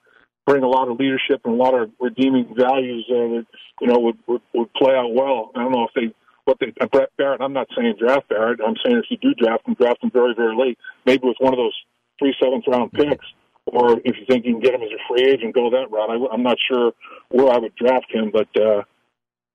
bring 0.46 0.62
a 0.62 0.68
lot 0.68 0.88
of 0.88 0.98
leadership 0.98 1.40
and 1.44 1.54
a 1.54 1.56
lot 1.56 1.74
of 1.74 1.90
redeeming 2.00 2.54
values 2.56 3.06
uh, 3.10 3.14
that 3.14 3.46
you 3.80 3.86
know 3.86 3.98
would, 4.00 4.18
would 4.26 4.42
would 4.54 4.72
play 4.74 4.94
out 4.94 5.14
well. 5.14 5.50
I 5.54 5.62
don't 5.62 5.72
know 5.72 5.88
if 5.88 5.94
they 5.94 6.14
what 6.44 6.58
they 6.60 6.72
uh, 6.80 6.86
Brett 6.86 7.10
Barrett. 7.16 7.40
I'm 7.40 7.52
not 7.52 7.68
saying 7.76 7.94
draft 7.98 8.28
Barrett. 8.28 8.60
I'm 8.64 8.76
saying 8.84 8.96
if 8.98 9.06
you 9.10 9.16
do 9.16 9.34
draft 9.34 9.66
him, 9.66 9.74
draft 9.74 10.02
him 10.02 10.10
very 10.10 10.34
very 10.34 10.56
late, 10.56 10.78
maybe 11.06 11.26
with 11.26 11.36
one 11.38 11.52
of 11.52 11.58
those 11.58 11.74
three 12.18 12.34
seventh 12.42 12.64
round 12.66 12.92
picks. 12.92 13.26
Or 13.66 13.98
if 14.04 14.16
you 14.18 14.26
think 14.28 14.44
you 14.44 14.52
can 14.52 14.60
get 14.60 14.74
him 14.74 14.82
as 14.82 14.90
a 14.90 15.00
free 15.08 15.26
agent, 15.26 15.54
go 15.54 15.70
that 15.70 15.90
route. 15.90 16.10
I, 16.10 16.34
I'm 16.34 16.42
not 16.42 16.58
sure 16.70 16.92
where 17.30 17.50
I 17.50 17.58
would 17.58 17.74
draft 17.76 18.06
him, 18.10 18.30
but 18.30 18.48
uh, 18.60 18.82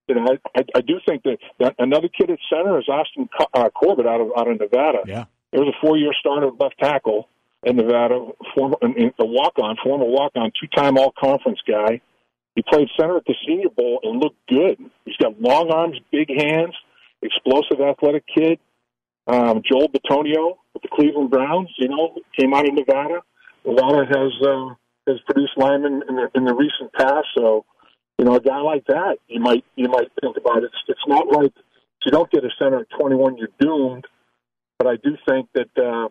you 0.08 0.14
know, 0.16 0.26
I, 0.26 0.58
I, 0.58 0.64
I 0.74 0.80
do 0.80 0.98
think 1.06 1.22
that, 1.22 1.38
that 1.60 1.76
another 1.78 2.08
kid 2.08 2.28
at 2.30 2.38
center 2.52 2.78
is 2.80 2.88
Austin 2.88 3.28
uh, 3.54 3.70
Corbett 3.70 4.06
out 4.06 4.20
of 4.20 4.32
out 4.36 4.48
of 4.48 4.58
Nevada. 4.58 4.98
Yeah, 5.06 5.24
there 5.52 5.60
was 5.60 5.72
a 5.72 5.86
four-year 5.86 6.12
starter 6.18 6.48
at 6.48 6.60
left 6.60 6.78
tackle 6.80 7.28
in 7.62 7.76
Nevada, 7.76 8.26
former 8.56 8.76
a 8.82 9.24
walk-on, 9.24 9.76
former 9.82 10.06
walk-on, 10.06 10.50
two-time 10.60 10.98
All-Conference 10.98 11.60
guy. 11.68 12.00
He 12.60 12.64
played 12.70 12.88
center 13.00 13.16
at 13.16 13.24
the 13.24 13.34
Senior 13.46 13.70
Bowl 13.70 14.00
and 14.02 14.20
looked 14.20 14.46
good. 14.46 14.76
He's 15.06 15.16
got 15.16 15.40
long 15.40 15.70
arms, 15.70 15.98
big 16.12 16.28
hands, 16.28 16.74
explosive, 17.22 17.80
athletic 17.80 18.24
kid. 18.26 18.58
Um, 19.26 19.62
Joel 19.64 19.88
Bitonio 19.88 20.58
with 20.74 20.82
the 20.82 20.90
Cleveland 20.92 21.30
Browns, 21.30 21.70
you 21.78 21.88
know, 21.88 22.18
came 22.38 22.52
out 22.52 22.68
of 22.68 22.74
Nevada. 22.74 23.22
Nevada 23.64 24.04
has 24.04 24.46
uh, 24.46 24.74
has 25.06 25.16
produced 25.24 25.52
linemen 25.56 26.02
in 26.06 26.16
the 26.16 26.30
in 26.34 26.44
the 26.44 26.54
recent 26.54 26.92
past, 26.92 27.28
so 27.34 27.64
you 28.18 28.26
know, 28.26 28.34
a 28.34 28.40
guy 28.42 28.60
like 28.60 28.84
that, 28.88 29.16
you 29.28 29.40
might 29.40 29.64
you 29.76 29.88
might 29.88 30.08
think 30.20 30.36
about 30.36 30.58
it. 30.58 30.64
It's, 30.64 30.82
it's 30.88 31.06
not 31.06 31.28
like 31.32 31.52
if 31.56 32.04
you 32.04 32.12
don't 32.12 32.30
get 32.30 32.44
a 32.44 32.50
center 32.58 32.80
at 32.80 32.90
21, 32.98 33.38
you're 33.38 33.48
doomed. 33.58 34.06
But 34.78 34.86
I 34.86 34.96
do 34.96 35.16
think 35.26 35.48
that 35.54 35.70
uh, 35.78 36.08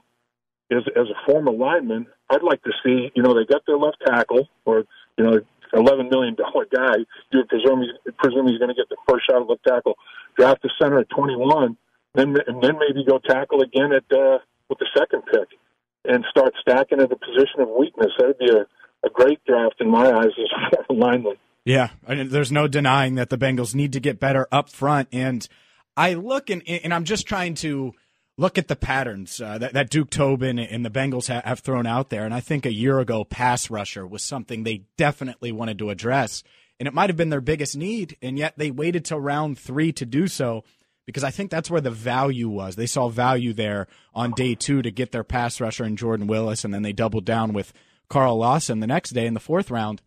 as 0.75 0.81
as 0.95 1.07
a 1.09 1.31
former 1.31 1.51
lineman, 1.51 2.07
I'd 2.27 2.41
like 2.41 2.63
to 2.63 2.71
see. 2.83 3.11
You 3.13 3.21
know, 3.21 3.35
they 3.35 3.45
got 3.45 3.61
their 3.67 3.77
left 3.77 3.97
tackle, 4.03 4.49
or 4.65 4.85
you 5.19 5.25
know, 5.25 5.39
11 5.73 6.09
million 6.09 6.35
dollar 6.35 6.65
guy. 6.73 7.03
You 7.31 7.43
presume 7.47 7.81
he's, 7.81 8.13
presume 8.17 8.47
he's 8.47 8.57
going 8.57 8.69
to 8.69 8.75
get 8.75 8.89
the 8.89 8.97
first 9.07 9.27
shot 9.29 9.41
at 9.41 9.47
left 9.47 9.63
tackle. 9.67 9.95
Draft 10.37 10.63
the 10.63 10.71
center 10.81 10.99
at 10.99 11.09
21, 11.09 11.77
then 12.15 12.35
and 12.47 12.63
then 12.63 12.79
maybe 12.79 13.05
go 13.05 13.19
tackle 13.19 13.61
again 13.61 13.91
at 13.91 14.05
uh, 14.15 14.39
with 14.69 14.79
the 14.79 14.87
second 14.97 15.23
pick, 15.25 15.59
and 16.05 16.25
start 16.29 16.53
stacking 16.61 17.01
at 17.01 17.09
the 17.09 17.17
position 17.17 17.59
of 17.59 17.69
weakness. 17.77 18.11
That'd 18.17 18.39
be 18.39 18.49
a, 18.49 18.65
a 19.05 19.09
great 19.11 19.43
draft 19.45 19.75
in 19.79 19.89
my 19.89 20.09
eyes 20.09 20.33
as 20.39 20.47
a. 20.89 20.93
Yeah, 21.65 21.89
I 22.07 22.15
mean, 22.15 22.29
there's 22.29 22.51
no 22.51 22.67
denying 22.67 23.15
that 23.15 23.29
the 23.29 23.37
Bengals 23.37 23.75
need 23.75 23.93
to 23.93 23.99
get 23.99 24.19
better 24.19 24.47
up 24.51 24.69
front. 24.69 25.09
And 25.11 25.47
I 25.95 26.13
look 26.13 26.49
and, 26.49 26.63
and 26.67 26.91
I'm 26.93 27.03
just 27.03 27.27
trying 27.27 27.53
to 27.55 27.93
look 28.39 28.57
at 28.57 28.69
the 28.69 28.75
patterns 28.75 29.41
uh, 29.41 29.57
that, 29.57 29.73
that, 29.73 29.89
Duke 29.89 30.09
Tobin 30.09 30.57
and 30.59 30.85
the 30.85 30.89
Bengals 30.89 31.27
ha- 31.27 31.41
have 31.43 31.59
thrown 31.59 31.85
out 31.85 32.09
there. 32.09 32.23
And 32.23 32.33
I 32.33 32.39
think 32.39 32.65
a 32.65 32.73
year 32.73 32.99
ago, 32.99 33.25
pass 33.25 33.69
rusher 33.69 34.07
was 34.07 34.23
something 34.23 34.63
they 34.63 34.85
definitely 34.95 35.51
wanted 35.51 35.77
to 35.79 35.89
address. 35.89 36.41
And 36.79 36.87
it 36.87 36.93
might 36.93 37.09
have 37.09 37.17
been 37.17 37.29
their 37.29 37.41
biggest 37.41 37.75
need. 37.75 38.15
And 38.21 38.37
yet 38.37 38.53
they 38.55 38.71
waited 38.71 39.03
till 39.03 39.19
round 39.19 39.59
three 39.59 39.91
to 39.91 40.05
do 40.05 40.27
so 40.27 40.63
because 41.05 41.25
I 41.25 41.31
think 41.31 41.51
that's 41.51 41.69
where 41.69 41.81
the 41.81 41.91
value 41.91 42.47
was. 42.47 42.77
They 42.77 42.85
saw 42.85 43.09
value 43.09 43.51
there 43.51 43.87
on 44.13 44.31
day 44.31 44.55
two 44.55 44.81
to 44.83 44.91
get 44.91 45.11
their 45.11 45.25
pass 45.25 45.59
rusher 45.59 45.83
and 45.83 45.97
Jordan 45.97 46.27
Willis. 46.27 46.63
And 46.63 46.73
then 46.73 46.81
they 46.81 46.93
doubled 46.93 47.25
down 47.25 47.51
with 47.51 47.73
Carl 48.09 48.37
Lawson 48.37 48.79
the 48.79 48.87
next 48.87 49.09
day 49.09 49.25
in 49.25 49.33
the 49.33 49.41
fourth 49.41 49.69
round. 49.69 50.01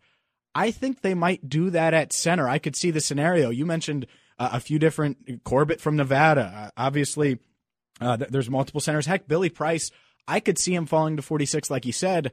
I 0.55 0.71
think 0.71 1.01
they 1.01 1.13
might 1.13 1.47
do 1.47 1.69
that 1.69 1.93
at 1.93 2.13
center. 2.13 2.49
I 2.49 2.57
could 2.57 2.75
see 2.75 2.89
the 2.89 2.99
scenario. 2.99 3.51
You 3.51 3.67
mentioned 3.67 4.07
uh, 4.39 4.49
a 4.53 4.59
few 4.59 4.79
different 4.79 5.43
Corbett 5.43 5.81
from 5.81 5.95
Nevada. 5.95 6.51
Uh, 6.55 6.81
obviously, 6.81 7.39
uh, 8.01 8.17
th- 8.17 8.29
there's 8.29 8.49
multiple 8.49 8.81
centers. 8.81 9.05
Heck, 9.05 9.27
Billy 9.27 9.49
Price, 9.49 9.91
I 10.27 10.39
could 10.39 10.57
see 10.57 10.73
him 10.73 10.85
falling 10.85 11.17
to 11.17 11.21
46, 11.21 11.69
like 11.69 11.85
you 11.85 11.91
said. 11.91 12.31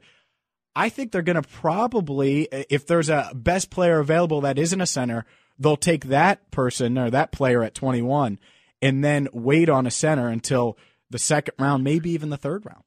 I 0.75 0.89
think 0.89 1.11
they're 1.11 1.21
going 1.21 1.41
to 1.41 1.47
probably, 1.47 2.47
if 2.51 2.87
there's 2.87 3.09
a 3.09 3.31
best 3.35 3.69
player 3.69 3.99
available 3.99 4.41
that 4.41 4.57
isn't 4.57 4.79
a 4.79 4.85
center, 4.85 5.25
they'll 5.59 5.77
take 5.77 6.05
that 6.05 6.49
person 6.51 6.97
or 6.97 7.09
that 7.09 7.31
player 7.31 7.61
at 7.63 7.75
21 7.75 8.39
and 8.81 9.03
then 9.03 9.27
wait 9.33 9.69
on 9.69 9.85
a 9.85 9.91
center 9.91 10.29
until 10.29 10.77
the 11.09 11.19
second 11.19 11.53
round, 11.59 11.83
maybe 11.83 12.11
even 12.11 12.29
the 12.29 12.37
third 12.37 12.65
round. 12.65 12.83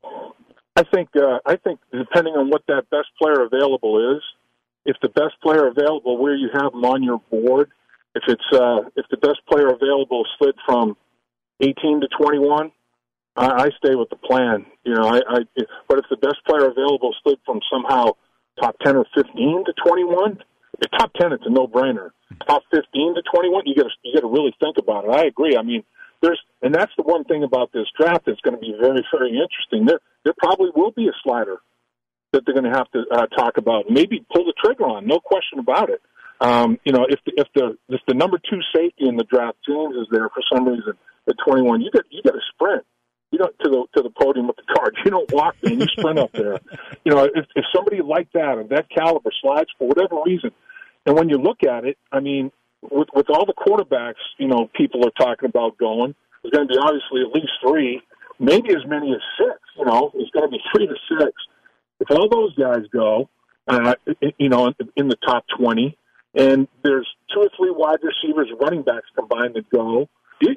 I 0.76 0.82
think 0.82 1.10
uh, 1.14 1.38
I 1.46 1.54
think 1.56 1.78
depending 1.92 2.34
on 2.34 2.50
what 2.50 2.62
that 2.66 2.90
best 2.90 3.08
player 3.20 3.44
available 3.44 4.16
is, 4.16 4.22
if 4.84 4.96
the 5.00 5.08
best 5.08 5.34
player 5.40 5.68
available 5.68 6.18
where 6.18 6.34
you 6.34 6.48
have 6.52 6.72
them 6.72 6.84
on 6.84 7.02
your 7.02 7.20
board, 7.30 7.70
if 8.14 8.24
it's 8.26 8.44
uh, 8.52 8.88
if 8.96 9.06
the 9.10 9.16
best 9.18 9.38
player 9.48 9.68
available 9.68 10.24
slid 10.36 10.56
from 10.66 10.96
18 11.64 12.02
to 12.02 12.08
21, 12.20 12.70
I, 13.36 13.46
I 13.46 13.68
stay 13.78 13.94
with 13.94 14.10
the 14.10 14.16
plan. 14.16 14.66
You 14.84 14.94
know, 14.94 15.08
I, 15.08 15.18
I 15.18 15.38
but 15.88 15.98
if 15.98 16.04
the 16.10 16.16
best 16.16 16.44
player 16.46 16.66
available 16.68 17.14
slid 17.22 17.38
from 17.46 17.60
somehow 17.72 18.12
top 18.60 18.76
10 18.84 18.96
or 18.96 19.06
15 19.14 19.64
to 19.66 19.72
21, 19.86 20.42
if 20.80 20.90
top 20.98 21.12
10 21.14 21.32
it's 21.32 21.44
a 21.46 21.50
no-brainer. 21.50 22.10
Top 22.46 22.62
15 22.72 23.14
to 23.14 23.22
21, 23.32 23.62
you 23.66 23.74
got 23.76 23.84
to 23.84 23.90
you 24.02 24.14
got 24.14 24.20
to 24.20 24.32
really 24.32 24.54
think 24.60 24.76
about 24.78 25.04
it. 25.04 25.10
I 25.10 25.24
agree. 25.24 25.56
I 25.56 25.62
mean, 25.62 25.84
there's 26.20 26.40
and 26.62 26.74
that's 26.74 26.92
the 26.96 27.02
one 27.02 27.24
thing 27.24 27.44
about 27.44 27.72
this 27.72 27.86
draft 27.98 28.26
that's 28.26 28.40
going 28.40 28.54
to 28.54 28.60
be 28.60 28.74
very 28.78 29.04
very 29.12 29.30
interesting. 29.30 29.86
There 29.86 30.00
there 30.24 30.34
probably 30.36 30.70
will 30.74 30.90
be 30.90 31.08
a 31.08 31.16
slider 31.22 31.58
that 32.32 32.42
they're 32.44 32.54
going 32.54 32.70
to 32.70 32.76
have 32.76 32.90
to 32.90 33.04
uh, 33.12 33.26
talk 33.26 33.56
about. 33.56 33.84
Maybe 33.88 34.24
pull 34.32 34.44
the 34.44 34.54
trigger 34.62 34.84
on, 34.84 35.06
no 35.06 35.20
question 35.20 35.60
about 35.60 35.90
it. 35.90 36.02
Um, 36.40 36.80
you 36.84 36.92
know, 36.92 37.06
if 37.08 37.20
the, 37.24 37.32
if 37.36 37.46
the 37.54 37.78
if 37.88 38.00
the 38.08 38.14
number 38.14 38.38
two 38.38 38.58
safety 38.74 39.08
in 39.08 39.16
the 39.16 39.24
draft, 39.24 39.58
James 39.66 39.94
is 39.94 40.08
there 40.10 40.28
for 40.28 40.42
some 40.52 40.66
reason 40.66 40.94
at 41.28 41.36
21, 41.46 41.80
you 41.82 41.90
get 41.90 42.02
you 42.10 42.22
got 42.22 42.32
to 42.32 42.40
sprint. 42.52 42.84
You 43.30 43.38
don't 43.38 43.58
to 43.60 43.70
the 43.70 43.84
to 43.96 44.02
the 44.02 44.10
podium 44.10 44.46
with 44.46 44.56
the 44.56 44.74
card. 44.74 44.96
You 45.04 45.10
don't 45.10 45.32
walk 45.32 45.56
there. 45.62 45.72
You 45.72 45.86
sprint 45.86 46.18
up 46.18 46.32
there. 46.32 46.58
You 47.04 47.12
know, 47.12 47.24
if 47.24 47.46
if 47.54 47.64
somebody 47.74 48.00
like 48.02 48.30
that 48.32 48.58
of 48.58 48.68
that 48.70 48.88
caliber 48.90 49.30
slides 49.42 49.70
for 49.78 49.88
whatever 49.88 50.22
reason, 50.24 50.50
and 51.06 51.16
when 51.16 51.28
you 51.28 51.38
look 51.38 51.62
at 51.62 51.84
it, 51.84 51.98
I 52.12 52.20
mean, 52.20 52.52
with 52.82 53.08
with 53.14 53.30
all 53.30 53.46
the 53.46 53.54
quarterbacks, 53.54 54.22
you 54.38 54.48
know, 54.48 54.70
people 54.74 55.06
are 55.06 55.12
talking 55.18 55.48
about 55.48 55.78
going. 55.78 56.14
There's 56.42 56.52
going 56.52 56.68
to 56.68 56.74
be 56.74 56.78
obviously 56.78 57.22
at 57.22 57.32
least 57.34 57.52
three, 57.66 58.02
maybe 58.38 58.70
as 58.70 58.86
many 58.86 59.12
as 59.12 59.22
six. 59.38 59.58
You 59.78 59.86
know, 59.86 60.10
there's 60.12 60.30
going 60.30 60.44
to 60.46 60.50
be 60.50 60.60
three 60.72 60.86
to 60.86 60.94
six 61.18 61.32
if 62.00 62.10
all 62.10 62.28
those 62.28 62.54
guys 62.54 62.84
go, 62.92 63.28
uh, 63.68 63.94
you 64.38 64.48
know, 64.48 64.72
in 64.96 65.08
the 65.08 65.16
top 65.26 65.44
20, 65.58 65.96
and 66.34 66.68
there's 66.82 67.08
two 67.32 67.40
or 67.40 67.48
three 67.56 67.70
wide 67.70 68.00
receivers, 68.02 68.48
running 68.60 68.82
backs 68.82 69.06
combined 69.14 69.54
that 69.54 69.68
go, 69.70 70.08
to 70.42 70.54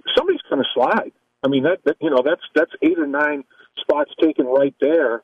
slide. 0.77 1.11
I 1.43 1.47
mean, 1.47 1.63
that, 1.63 1.79
that 1.85 1.97
you 2.01 2.09
know, 2.09 2.21
that's 2.23 2.41
that's 2.53 2.71
eight 2.81 2.99
or 2.99 3.07
nine 3.07 3.43
spots 3.81 4.11
taken 4.21 4.45
right 4.45 4.75
there. 4.79 5.23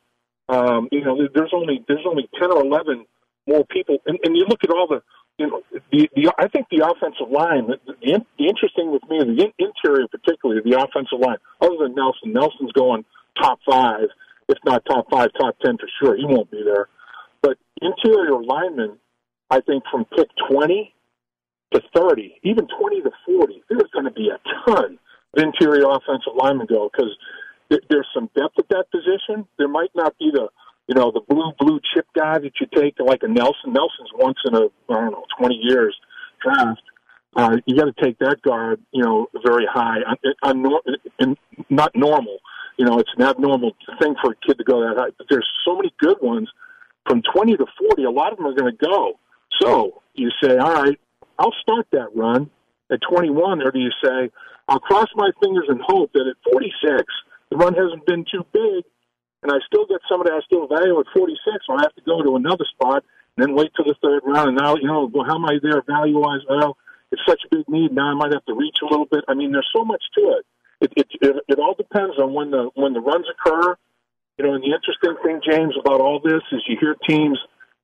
Um, 0.50 0.90
you 0.92 1.04
know, 1.04 1.18
there's 1.34 1.54
only 1.54 1.84
there's 1.88 2.06
only 2.06 2.30
ten 2.40 2.52
or 2.52 2.66
eleven 2.66 3.06
more 3.48 3.66
people, 3.66 3.98
and, 4.06 4.18
and 4.24 4.36
you 4.36 4.46
look 4.48 4.64
at 4.64 4.70
all 4.70 4.88
the, 4.88 5.02
you 5.38 5.48
know, 5.48 5.62
the, 5.92 6.10
the 6.16 6.34
I 6.38 6.48
think 6.48 6.68
the 6.70 6.86
offensive 6.86 7.30
line. 7.30 7.68
The, 7.68 7.78
the, 7.86 8.26
the 8.40 8.46
interesting 8.48 8.92
with 8.92 9.04
me, 9.10 9.18
is 9.18 9.38
the 9.38 9.52
interior 9.60 10.08
particularly, 10.08 10.62
the 10.64 10.80
offensive 10.80 11.20
line. 11.20 11.38
Other 11.62 11.78
than 11.84 11.96
Nelson, 11.96 12.34
Nelson's 12.34 12.72
going 12.74 13.06
top 13.42 13.60
five, 13.70 14.08
if 14.50 14.58
not 14.66 14.86
top 14.86 15.10
five, 15.10 15.30
top 15.40 15.56
ten 15.64 15.78
for 15.78 15.90
sure. 16.00 16.16
He 16.16 16.26
won't 16.26 16.52
be 16.52 16.64
there. 16.64 16.88
But 17.42 17.58
interior 17.82 18.42
linemen, 18.42 18.98
I 19.50 19.60
think 19.62 19.84
from 19.92 20.06
pick 20.06 20.30
twenty 20.50 20.94
to 21.74 21.82
thirty, 21.96 22.40
even 22.44 22.68
twenty 22.80 23.02
to 23.02 23.12
forty, 23.26 23.64
there's 23.70 23.90
going 23.94 24.06
to 24.06 24.12
be 24.12 24.30
a 24.30 24.40
ton 24.66 25.00
interior 25.36 25.90
offensive 25.90 26.34
linemen 26.36 26.68
go 26.68 26.90
because 26.92 27.16
there's 27.90 28.08
some 28.14 28.30
depth 28.36 28.60
at 28.60 28.70
that 28.70 28.86
position. 28.92 29.48
There 29.58 29.68
might 29.68 29.92
not 29.96 30.18
be 30.20 30.32
the 30.32 30.50
you 30.88 30.96
know 30.96 31.12
the 31.12 31.22
blue 31.28 31.52
blue 31.60 31.80
chip 31.94 32.06
guy 32.16 32.40
that 32.40 32.52
you 32.60 32.68
take 32.74 32.96
like 33.00 33.24
a 33.24 33.28
Nelson. 33.28 33.74
Nelson's 33.74 34.12
once 34.16 34.38
in 34.46 34.56
a 34.56 34.66
I 34.90 35.02
don't 35.02 35.12
know 35.12 35.26
twenty 35.38 35.60
years 35.62 35.96
draft. 36.42 36.82
Uh, 37.36 37.58
you 37.66 37.76
got 37.76 37.86
to 37.86 38.04
take 38.04 38.20
that 38.20 38.40
guard, 38.44 38.80
you 38.92 39.04
know, 39.04 39.28
very 39.44 39.66
high, 39.66 39.98
un, 40.44 40.64
un, 41.20 41.36
not 41.68 41.92
normal. 41.96 42.38
You 42.78 42.86
know, 42.86 43.00
it's 43.00 43.10
an 43.18 43.24
abnormal 43.24 43.72
thing 44.00 44.14
for 44.22 44.34
a 44.34 44.36
kid 44.48 44.60
to 44.60 44.64
go 44.64 44.82
that 44.82 44.98
high. 44.98 45.10
But 45.18 45.28
there's 45.32 45.48
so 45.66 45.76
many 45.76 45.92
good 45.98 46.18
ones 46.22 46.48
from 47.08 47.24
20 47.34 47.58
to 47.58 47.66
40. 47.90 48.04
A 48.04 48.12
lot 48.12 48.32
of 48.32 48.38
them 48.38 48.48
are 48.48 48.54
going 48.54 48.72
to 48.72 48.86
go. 48.86 49.20
So 49.62 50.02
you 50.14 50.30
say, 50.44 50.58
all 50.58 50.74
right, 50.74 51.00
I'll 51.40 51.56
start 51.62 51.88
that 51.92 52.16
run 52.16 52.50
at 52.92 53.00
21, 53.10 53.62
or 53.62 53.72
do 53.72 53.80
you 53.80 53.92
say, 54.04 54.30
I'll 54.68 54.80
cross 54.80 55.08
my 55.16 55.32
fingers 55.42 55.66
and 55.68 55.82
hope 55.82 56.12
that 56.14 56.28
at 56.28 56.52
46 56.52 57.04
the 57.54 57.58
run 57.58 57.76
hasn't 57.76 58.06
been 58.08 58.26
too 58.26 58.42
big, 58.52 58.82
and 59.44 59.52
I 59.52 59.62
still 59.68 59.86
get 59.86 60.02
somebody 60.10 60.32
I 60.32 60.42
still 60.46 60.66
value 60.66 61.00
at 61.00 61.06
46, 61.14 61.38
so 61.68 61.78
I 61.78 61.86
have 61.86 61.94
to 61.94 62.02
go 62.02 62.24
to 62.24 62.36
another 62.36 62.66
spot 62.74 63.06
and 63.38 63.46
then 63.46 63.54
wait 63.54 63.70
till 63.76 63.86
the 63.86 63.94
third 64.02 64.24
round. 64.26 64.50
And 64.50 64.58
now, 64.58 64.76
you 64.76 64.88
know, 64.88 65.10
well, 65.14 65.26
how 65.26 65.36
am 65.36 65.46
I 65.46 65.62
there 65.62 65.84
value 65.86 66.18
wise? 66.18 66.42
Well, 66.50 66.78
it's 67.12 67.22
such 67.28 67.42
a 67.46 67.56
big 67.56 67.70
need. 67.70 67.94
Now 67.94 68.10
I 68.10 68.16
might 68.16 68.34
have 68.34 68.46
to 68.46 68.56
reach 68.56 68.78
a 68.82 68.90
little 68.90 69.06
bit. 69.06 69.24
I 69.28 69.36
mean, 69.36 69.52
there's 69.52 69.70
so 69.76 69.86
much 69.86 70.02
to 70.18 70.42
it. 70.42 70.46
It, 70.82 70.94
it, 70.98 71.08
it, 71.22 71.36
it 71.48 71.60
all 71.60 71.76
depends 71.76 72.18
on 72.18 72.34
when 72.34 72.50
the 72.50 72.70
when 72.74 72.94
the 72.94 73.02
runs 73.02 73.26
occur. 73.30 73.78
You 74.38 74.46
know, 74.46 74.54
and 74.56 74.64
the 74.64 74.74
interesting 74.74 75.16
thing, 75.24 75.42
James, 75.46 75.76
about 75.80 76.02
all 76.02 76.20
this 76.20 76.42
is 76.52 76.64
you 76.68 76.78
hear 76.82 76.96
teams 77.08 77.38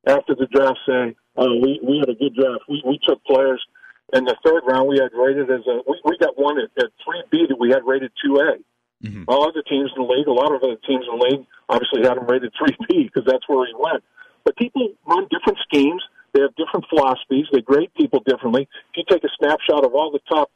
after 0.08 0.34
the 0.34 0.48
draft 0.48 0.80
say, 0.88 1.16
"Oh, 1.38 1.56
we 1.62 1.80
we 1.86 2.00
had 2.00 2.10
a 2.10 2.16
good 2.16 2.34
draft. 2.34 2.64
We 2.68 2.82
we 2.86 3.00
took 3.08 3.24
players." 3.24 3.64
In 4.14 4.26
the 4.26 4.36
third 4.44 4.64
round, 4.66 4.90
we 4.90 4.98
had 4.98 5.12
rated 5.14 5.52
as 5.52 5.62
a 5.68 5.82
we, 5.88 6.00
we 6.04 6.18
got 6.18 6.38
one 6.38 6.58
at, 6.58 6.70
at 6.82 6.92
three 7.06 7.22
B 7.32 7.46
that 7.48 7.60
we 7.60 7.70
had 7.70 7.86
rated 7.86 8.12
two 8.24 8.38
A. 8.38 8.58
Mm-hmm. 9.04 9.24
All 9.28 9.48
other 9.48 9.64
teams 9.64 9.92
in 9.96 10.04
the 10.04 10.10
league, 10.10 10.28
a 10.28 10.32
lot 10.32 10.52
of 10.54 10.62
other 10.62 10.76
teams 10.86 11.06
in 11.08 11.18
the 11.18 11.24
league, 11.24 11.46
obviously 11.70 12.02
had 12.04 12.18
him 12.18 12.28
rated 12.28 12.52
3B 12.60 13.08
because 13.08 13.24
that's 13.26 13.48
where 13.48 13.66
he 13.66 13.74
went. 13.78 14.04
But 14.44 14.58
people 14.58 14.90
run 15.08 15.28
different 15.32 15.60
schemes. 15.64 16.04
They 16.34 16.42
have 16.42 16.56
different 16.56 16.86
philosophies. 16.90 17.46
They 17.52 17.62
grade 17.62 17.94
people 17.96 18.22
differently. 18.26 18.68
If 18.92 18.98
you 18.98 19.04
take 19.10 19.24
a 19.24 19.32
snapshot 19.40 19.86
of 19.86 19.94
all 19.94 20.12
the 20.12 20.20
top 20.28 20.52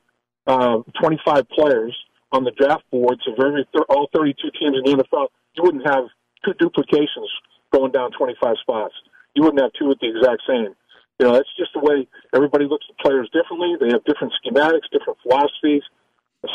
uh, 0.46 0.84
25 1.00 1.50
players 1.50 1.96
on 2.32 2.44
the 2.44 2.52
draft 2.52 2.84
boards 2.92 3.22
of 3.28 3.40
every 3.40 3.66
th- 3.72 3.86
all 3.90 4.10
32 4.14 4.52
teams 4.60 4.76
in 4.78 4.84
the 4.84 5.04
NFL, 5.04 5.28
you 5.56 5.64
wouldn't 5.64 5.88
have 5.88 6.06
two 6.44 6.54
duplications 6.60 7.30
going 7.72 7.92
down 7.92 8.12
25 8.12 8.56
spots. 8.62 8.94
You 9.36 9.44
wouldn't 9.44 9.62
have 9.62 9.72
two 9.80 9.90
at 9.90 10.00
the 10.00 10.10
exact 10.10 10.44
same. 10.48 10.76
You 11.20 11.28
know, 11.28 11.34
that's 11.34 11.50
just 11.58 11.72
the 11.74 11.80
way 11.80 12.08
everybody 12.34 12.66
looks 12.66 12.86
at 12.90 12.98
players 12.98 13.30
differently. 13.32 13.76
They 13.80 13.94
have 13.94 14.04
different 14.06 14.34
schematics, 14.42 14.90
different 14.92 15.20
philosophies. 15.22 15.84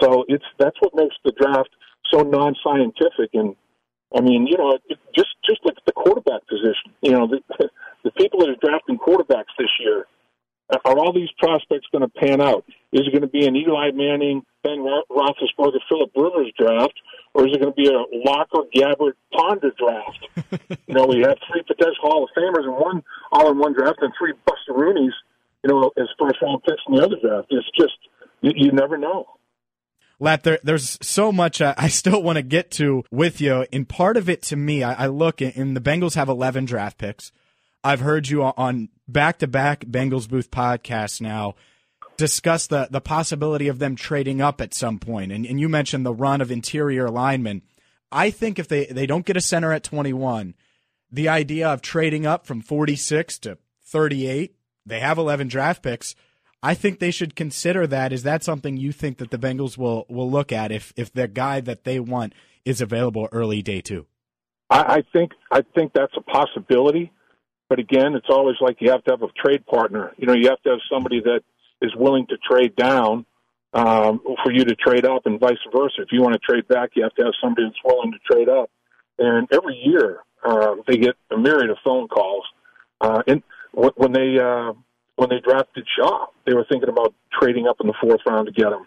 So 0.00 0.24
it's 0.28 0.44
that's 0.58 0.76
what 0.80 0.94
makes 0.94 1.16
the 1.24 1.32
draft 1.32 1.70
so 2.12 2.22
non-scientific. 2.22 3.30
And 3.34 3.56
I 4.14 4.20
mean, 4.20 4.46
you 4.46 4.58
know, 4.58 4.78
it, 4.88 4.98
just 5.16 5.30
just 5.46 5.60
like 5.64 5.76
the 5.86 5.92
quarterback 5.92 6.46
position. 6.48 6.92
You 7.02 7.12
know, 7.12 7.26
the, 7.26 7.40
the 8.04 8.10
people 8.12 8.40
that 8.40 8.50
are 8.50 8.60
drafting 8.60 8.98
quarterbacks 8.98 9.54
this 9.58 9.70
year 9.80 10.06
are 10.70 10.98
all 10.98 11.12
these 11.12 11.30
prospects 11.38 11.86
going 11.92 12.02
to 12.02 12.08
pan 12.08 12.40
out? 12.40 12.64
Is 12.92 13.02
it 13.06 13.12
going 13.12 13.22
to 13.22 13.28
be 13.28 13.46
an 13.46 13.56
Eli 13.56 13.90
Manning, 13.92 14.42
Ben 14.62 14.78
Roethlisberger, 14.78 15.80
Philip 15.88 16.10
Rivers 16.14 16.52
draft, 16.58 16.94
or 17.34 17.46
is 17.46 17.54
it 17.54 17.60
going 17.60 17.72
to 17.72 17.76
be 17.76 17.88
a 17.88 18.04
Locker, 18.28 18.68
Gabbert, 18.74 19.14
Ponder 19.32 19.72
draft? 19.78 20.76
you 20.86 20.94
know, 20.94 21.06
we 21.06 21.20
have 21.20 21.36
three 21.50 21.62
potential 21.62 22.02
Hall 22.02 22.24
of 22.24 22.30
Famers 22.36 22.64
in 22.64 22.72
one 22.72 23.02
all 23.32 23.50
in 23.50 23.58
one 23.58 23.72
draft, 23.72 23.98
and 24.00 24.12
three 24.18 24.32
Buster 24.44 24.74
Rooney's, 24.74 25.14
you 25.64 25.70
know, 25.70 25.90
as 25.98 26.08
first 26.18 26.36
round 26.42 26.62
picks 26.64 26.82
in 26.88 26.96
the 26.96 27.04
other 27.04 27.16
draft. 27.22 27.48
It's 27.50 27.68
just 27.78 27.96
you, 28.40 28.52
you 28.54 28.72
never 28.72 28.98
know. 28.98 29.26
Lap, 30.20 30.42
there, 30.42 30.58
there's 30.64 30.98
so 31.00 31.30
much 31.30 31.60
uh, 31.60 31.74
I 31.78 31.88
still 31.88 32.22
want 32.22 32.36
to 32.36 32.42
get 32.42 32.70
to 32.72 33.04
with 33.10 33.40
you. 33.40 33.66
And 33.72 33.88
part 33.88 34.16
of 34.16 34.28
it 34.28 34.42
to 34.44 34.56
me, 34.56 34.82
I, 34.82 35.04
I 35.04 35.06
look 35.06 35.40
and 35.40 35.76
the 35.76 35.80
Bengals 35.80 36.14
have 36.14 36.28
11 36.28 36.64
draft 36.64 36.98
picks. 36.98 37.32
I've 37.84 38.00
heard 38.00 38.28
you 38.28 38.42
on 38.42 38.88
back 39.06 39.38
to 39.38 39.46
back 39.46 39.84
Bengals 39.84 40.28
Booth 40.28 40.50
podcasts 40.50 41.20
now 41.20 41.54
discuss 42.16 42.66
the, 42.66 42.88
the 42.90 43.00
possibility 43.00 43.68
of 43.68 43.78
them 43.78 43.94
trading 43.94 44.40
up 44.40 44.60
at 44.60 44.74
some 44.74 44.98
point. 44.98 45.30
And, 45.30 45.46
and 45.46 45.60
you 45.60 45.68
mentioned 45.68 46.04
the 46.04 46.12
run 46.12 46.40
of 46.40 46.50
interior 46.50 47.08
linemen. 47.08 47.62
I 48.10 48.30
think 48.30 48.58
if 48.58 48.66
they, 48.66 48.86
they 48.86 49.06
don't 49.06 49.24
get 49.24 49.36
a 49.36 49.40
center 49.40 49.72
at 49.72 49.84
21, 49.84 50.54
the 51.12 51.28
idea 51.28 51.68
of 51.68 51.80
trading 51.80 52.26
up 52.26 52.46
from 52.46 52.60
46 52.60 53.38
to 53.40 53.58
38, 53.84 54.56
they 54.84 55.00
have 55.00 55.18
11 55.18 55.46
draft 55.48 55.82
picks 55.82 56.16
I 56.62 56.74
think 56.74 56.98
they 56.98 57.10
should 57.10 57.36
consider 57.36 57.86
that. 57.86 58.12
Is 58.12 58.24
that 58.24 58.42
something 58.42 58.76
you 58.76 58.92
think 58.92 59.18
that 59.18 59.30
the 59.30 59.38
Bengals 59.38 59.78
will 59.78 60.06
will 60.08 60.30
look 60.30 60.52
at 60.52 60.72
if 60.72 60.92
if 60.96 61.12
the 61.12 61.28
guy 61.28 61.60
that 61.60 61.84
they 61.84 62.00
want 62.00 62.32
is 62.64 62.80
available 62.80 63.28
early 63.30 63.62
day 63.62 63.80
two? 63.80 64.06
I, 64.70 64.96
I 64.96 65.02
think 65.12 65.32
I 65.52 65.62
think 65.74 65.92
that's 65.94 66.14
a 66.16 66.20
possibility, 66.20 67.12
but 67.68 67.78
again, 67.78 68.14
it's 68.14 68.28
always 68.30 68.56
like 68.60 68.78
you 68.80 68.90
have 68.90 69.04
to 69.04 69.10
have 69.12 69.22
a 69.22 69.28
trade 69.32 69.66
partner. 69.66 70.12
You 70.16 70.26
know, 70.26 70.34
you 70.34 70.48
have 70.48 70.62
to 70.62 70.70
have 70.70 70.80
somebody 70.90 71.20
that 71.20 71.40
is 71.82 71.94
willing 71.96 72.26
to 72.28 72.36
trade 72.50 72.74
down 72.76 73.26
um, 73.74 74.20
for 74.42 74.50
you 74.52 74.64
to 74.64 74.74
trade 74.74 75.04
up, 75.04 75.26
and 75.26 75.38
vice 75.38 75.58
versa. 75.74 76.02
If 76.02 76.08
you 76.12 76.22
want 76.22 76.34
to 76.34 76.38
trade 76.38 76.66
back, 76.68 76.90
you 76.94 77.02
have 77.02 77.14
to 77.16 77.24
have 77.24 77.34
somebody 77.42 77.66
that's 77.66 77.78
willing 77.84 78.12
to 78.12 78.18
trade 78.30 78.48
up. 78.48 78.70
And 79.18 79.48
every 79.52 79.76
year, 79.76 80.20
uh, 80.44 80.76
they 80.86 80.96
get 80.96 81.16
a 81.30 81.36
myriad 81.36 81.70
of 81.70 81.76
phone 81.84 82.08
calls. 82.08 82.44
Uh, 83.00 83.22
and 83.26 83.42
when 83.72 84.12
they 84.12 84.38
uh, 84.38 84.72
when 85.16 85.28
they 85.28 85.40
drafted 85.40 85.86
Shaw, 85.98 86.26
they 86.46 86.54
were 86.54 86.64
thinking 86.70 86.88
about 86.88 87.14
trading 87.38 87.66
up 87.66 87.76
in 87.80 87.86
the 87.86 87.94
fourth 88.00 88.20
round 88.26 88.46
to 88.46 88.52
get 88.52 88.72
him. 88.72 88.86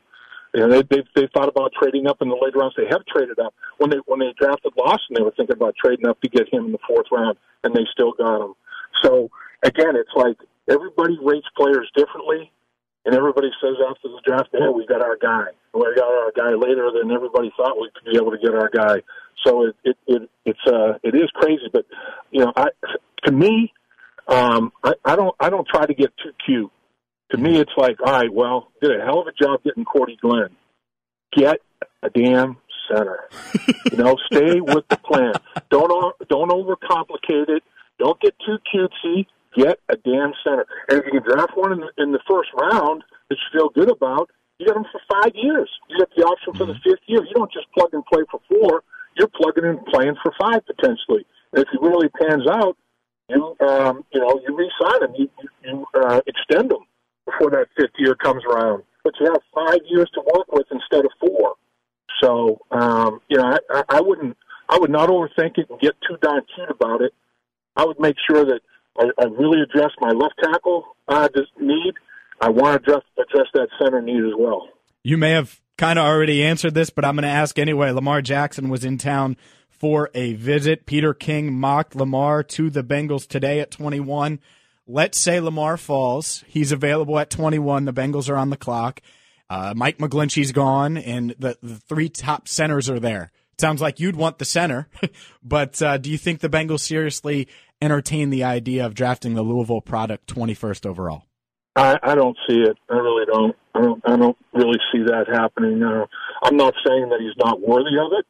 And 0.53 0.71
they 0.71 0.81
they 0.83 1.03
they 1.15 1.27
thought 1.33 1.47
about 1.47 1.71
trading 1.79 2.07
up 2.07 2.21
in 2.21 2.29
the 2.29 2.35
later 2.35 2.59
rounds. 2.59 2.75
They 2.75 2.87
have 2.89 3.05
traded 3.05 3.39
up 3.39 3.53
when 3.77 3.89
they 3.89 3.97
when 4.05 4.19
they 4.19 4.33
drafted 4.37 4.73
Lawson. 4.77 5.15
They 5.15 5.21
were 5.21 5.33
thinking 5.37 5.55
about 5.55 5.75
trading 5.75 6.07
up 6.07 6.19
to 6.21 6.29
get 6.29 6.51
him 6.51 6.65
in 6.65 6.71
the 6.71 6.79
fourth 6.87 7.07
round, 7.11 7.37
and 7.63 7.73
they 7.73 7.85
still 7.91 8.13
got 8.13 8.43
him. 8.43 8.53
So 9.03 9.29
again, 9.63 9.95
it's 9.95 10.11
like 10.15 10.37
everybody 10.69 11.17
rates 11.21 11.47
players 11.55 11.89
differently, 11.95 12.51
and 13.05 13.15
everybody 13.15 13.49
says 13.61 13.75
after 13.89 14.09
the 14.09 14.21
draft, 14.25 14.49
"Hey, 14.51 14.67
we 14.73 14.85
got 14.85 15.01
our 15.01 15.17
guy. 15.17 15.47
We 15.73 15.81
got 15.95 16.07
our 16.07 16.31
guy 16.35 16.53
later 16.55 16.91
than 16.91 17.11
everybody 17.11 17.51
thought 17.57 17.79
we 17.79 17.89
could 17.93 18.11
be 18.11 18.17
able 18.17 18.31
to 18.31 18.37
get 18.37 18.53
our 18.53 18.69
guy." 18.69 19.01
So 19.45 19.65
it 19.65 19.75
it, 19.83 19.97
it 20.07 20.29
it's 20.45 20.67
uh 20.67 20.99
it 21.03 21.15
is 21.15 21.29
crazy, 21.33 21.69
but 21.71 21.85
you 22.31 22.45
know, 22.45 22.53
I 22.55 22.67
to 23.25 23.31
me, 23.31 23.73
um, 24.27 24.71
I, 24.83 24.93
I 25.05 25.15
don't 25.15 25.35
I 25.39 25.49
don't 25.49 25.67
try 25.67 25.85
to 25.85 25.93
get 25.93 26.11
too 26.17 26.31
cute. 26.45 26.71
To 27.31 27.37
me, 27.37 27.59
it's 27.59 27.71
like, 27.77 27.97
all 28.05 28.11
right, 28.11 28.31
well, 28.31 28.71
did 28.81 28.91
a 28.99 29.03
hell 29.05 29.21
of 29.21 29.27
a 29.27 29.31
job 29.31 29.63
getting 29.63 29.85
Cordy 29.85 30.17
Glenn. 30.21 30.49
Get 31.33 31.61
a 32.03 32.09
damn 32.09 32.57
center. 32.89 33.19
you 33.91 33.97
know, 33.97 34.17
stay 34.31 34.59
with 34.59 34.87
the 34.89 34.97
plan. 34.97 35.33
Don't 35.69 36.15
don't 36.27 36.49
overcomplicate 36.49 37.49
it. 37.49 37.63
Don't 38.01 38.19
get 38.19 38.33
too 38.43 38.57
cutesy. 38.73 39.27
Get 39.55 39.77
a 39.89 39.95
damn 39.97 40.33
center. 40.43 40.65
And 40.89 40.99
if 40.99 41.05
you 41.05 41.21
can 41.21 41.23
draft 41.23 41.55
one 41.55 41.71
in 41.73 41.79
the, 41.81 41.91
in 42.01 42.11
the 42.11 42.19
first 42.27 42.49
round 42.59 43.03
that 43.29 43.37
you 43.37 43.59
feel 43.59 43.69
good 43.69 43.91
about, 43.91 44.31
you 44.57 44.65
got 44.65 44.73
them 44.73 44.85
for 44.91 45.01
five 45.11 45.33
years. 45.35 45.69
You 45.87 45.99
got 45.99 46.09
the 46.17 46.23
option 46.23 46.53
for 46.53 46.65
the 46.65 46.73
mm-hmm. 46.73 46.89
fifth 46.89 47.05
year. 47.05 47.21
You 47.23 47.33
don't 47.35 47.51
just 47.51 47.67
plug 47.77 47.93
and 47.93 48.03
play 48.05 48.23
for 48.31 48.39
four. 48.49 48.81
You're 49.17 49.27
plugging 49.27 49.65
and 49.65 49.85
playing 49.85 50.15
for 50.23 50.33
five 50.41 50.65
potentially. 50.65 51.27
And 51.53 51.61
if 51.61 51.67
he 51.71 51.77
really 51.79 52.09
pans 52.09 52.47
out, 52.49 52.75
you 53.29 53.55
um, 53.67 54.03
you 54.11 54.19
know 54.19 54.41
you 54.45 54.55
re-sign 54.55 54.99
them, 55.01 55.13
you 55.15 55.29
you 55.63 55.85
uh, 55.93 56.21
extend 56.25 56.71
them 56.71 56.85
before 57.25 57.51
that 57.51 57.67
fifth 57.77 57.93
year 57.99 58.15
comes 58.15 58.43
around. 58.45 58.83
But 59.03 59.13
you 59.19 59.27
have 59.27 59.41
five 59.53 59.79
years 59.87 60.09
to 60.15 60.21
work 60.33 60.51
with 60.51 60.67
instead 60.71 61.05
of 61.05 61.11
four. 61.19 61.55
So 62.21 62.59
um, 62.71 63.21
you 63.29 63.37
know 63.37 63.57
I, 63.69 63.83
I 63.89 64.01
wouldn't 64.01 64.37
I 64.69 64.79
would 64.79 64.91
not 64.91 65.09
overthink 65.09 65.57
it 65.57 65.69
and 65.69 65.79
get 65.79 65.95
too 66.07 66.17
darn 66.21 66.41
cute 66.55 66.69
about 66.69 67.01
it. 67.01 67.13
I 67.81 67.85
would 67.85 67.99
make 67.99 68.15
sure 68.29 68.45
that 68.45 68.61
I, 68.97 69.05
I 69.19 69.25
really 69.25 69.61
address 69.61 69.89
my 69.99 70.11
left 70.11 70.35
tackle 70.43 70.95
uh, 71.07 71.27
need. 71.59 71.93
I 72.39 72.49
want 72.49 72.83
to 72.83 72.91
address 72.91 73.03
address 73.17 73.47
that 73.55 73.69
center 73.81 74.01
need 74.01 74.23
as 74.23 74.33
well. 74.37 74.69
You 75.03 75.17
may 75.17 75.31
have 75.31 75.59
kind 75.77 75.97
of 75.97 76.05
already 76.05 76.43
answered 76.43 76.75
this, 76.75 76.91
but 76.91 77.03
I'm 77.03 77.15
going 77.15 77.23
to 77.23 77.29
ask 77.29 77.57
anyway. 77.57 77.89
Lamar 77.89 78.21
Jackson 78.21 78.69
was 78.69 78.85
in 78.85 78.99
town 78.99 79.35
for 79.69 80.11
a 80.13 80.33
visit. 80.33 80.85
Peter 80.85 81.15
King 81.15 81.53
mocked 81.53 81.95
Lamar 81.95 82.43
to 82.43 82.69
the 82.69 82.83
Bengals 82.83 83.27
today 83.27 83.59
at 83.59 83.71
21. 83.71 84.39
Let's 84.85 85.19
say 85.19 85.39
Lamar 85.39 85.77
falls. 85.77 86.43
He's 86.47 86.71
available 86.71 87.17
at 87.17 87.31
21. 87.31 87.85
The 87.85 87.93
Bengals 87.93 88.29
are 88.29 88.37
on 88.37 88.51
the 88.51 88.57
clock. 88.57 89.01
Uh, 89.49 89.73
Mike 89.75 89.97
McGlinchey's 89.97 90.51
gone, 90.51 90.97
and 90.97 91.35
the, 91.39 91.57
the 91.63 91.77
three 91.77 92.09
top 92.09 92.47
centers 92.47 92.91
are 92.91 92.99
there. 92.99 93.31
Sounds 93.59 93.81
like 93.81 93.99
you'd 93.99 94.15
want 94.15 94.37
the 94.37 94.45
center, 94.45 94.87
but 95.43 95.81
uh, 95.81 95.97
do 95.97 96.11
you 96.11 96.17
think 96.17 96.39
the 96.39 96.49
Bengals 96.49 96.79
seriously 96.79 97.47
entertain 97.81 98.29
the 98.29 98.43
idea 98.43 98.85
of 98.85 98.93
drafting 98.93 99.33
the 99.33 99.41
Louisville 99.41 99.81
product 99.81 100.33
21st 100.33 100.85
overall? 100.85 101.23
I, 101.75 101.97
I 102.03 102.15
don't 102.15 102.37
see 102.47 102.57
it. 102.57 102.77
I 102.89 102.95
really 102.95 103.25
don't. 103.25 103.55
I 103.73 103.81
don't. 103.81 104.01
I 104.05 104.17
don't 104.17 104.37
really 104.53 104.79
see 104.91 105.03
that 105.05 105.27
happening. 105.31 105.81
Uh, 105.81 106.05
I'm 106.43 106.57
not 106.57 106.73
saying 106.85 107.09
that 107.09 107.21
he's 107.21 107.37
not 107.37 107.61
worthy 107.61 107.97
of 107.97 108.11
it. 108.11 108.25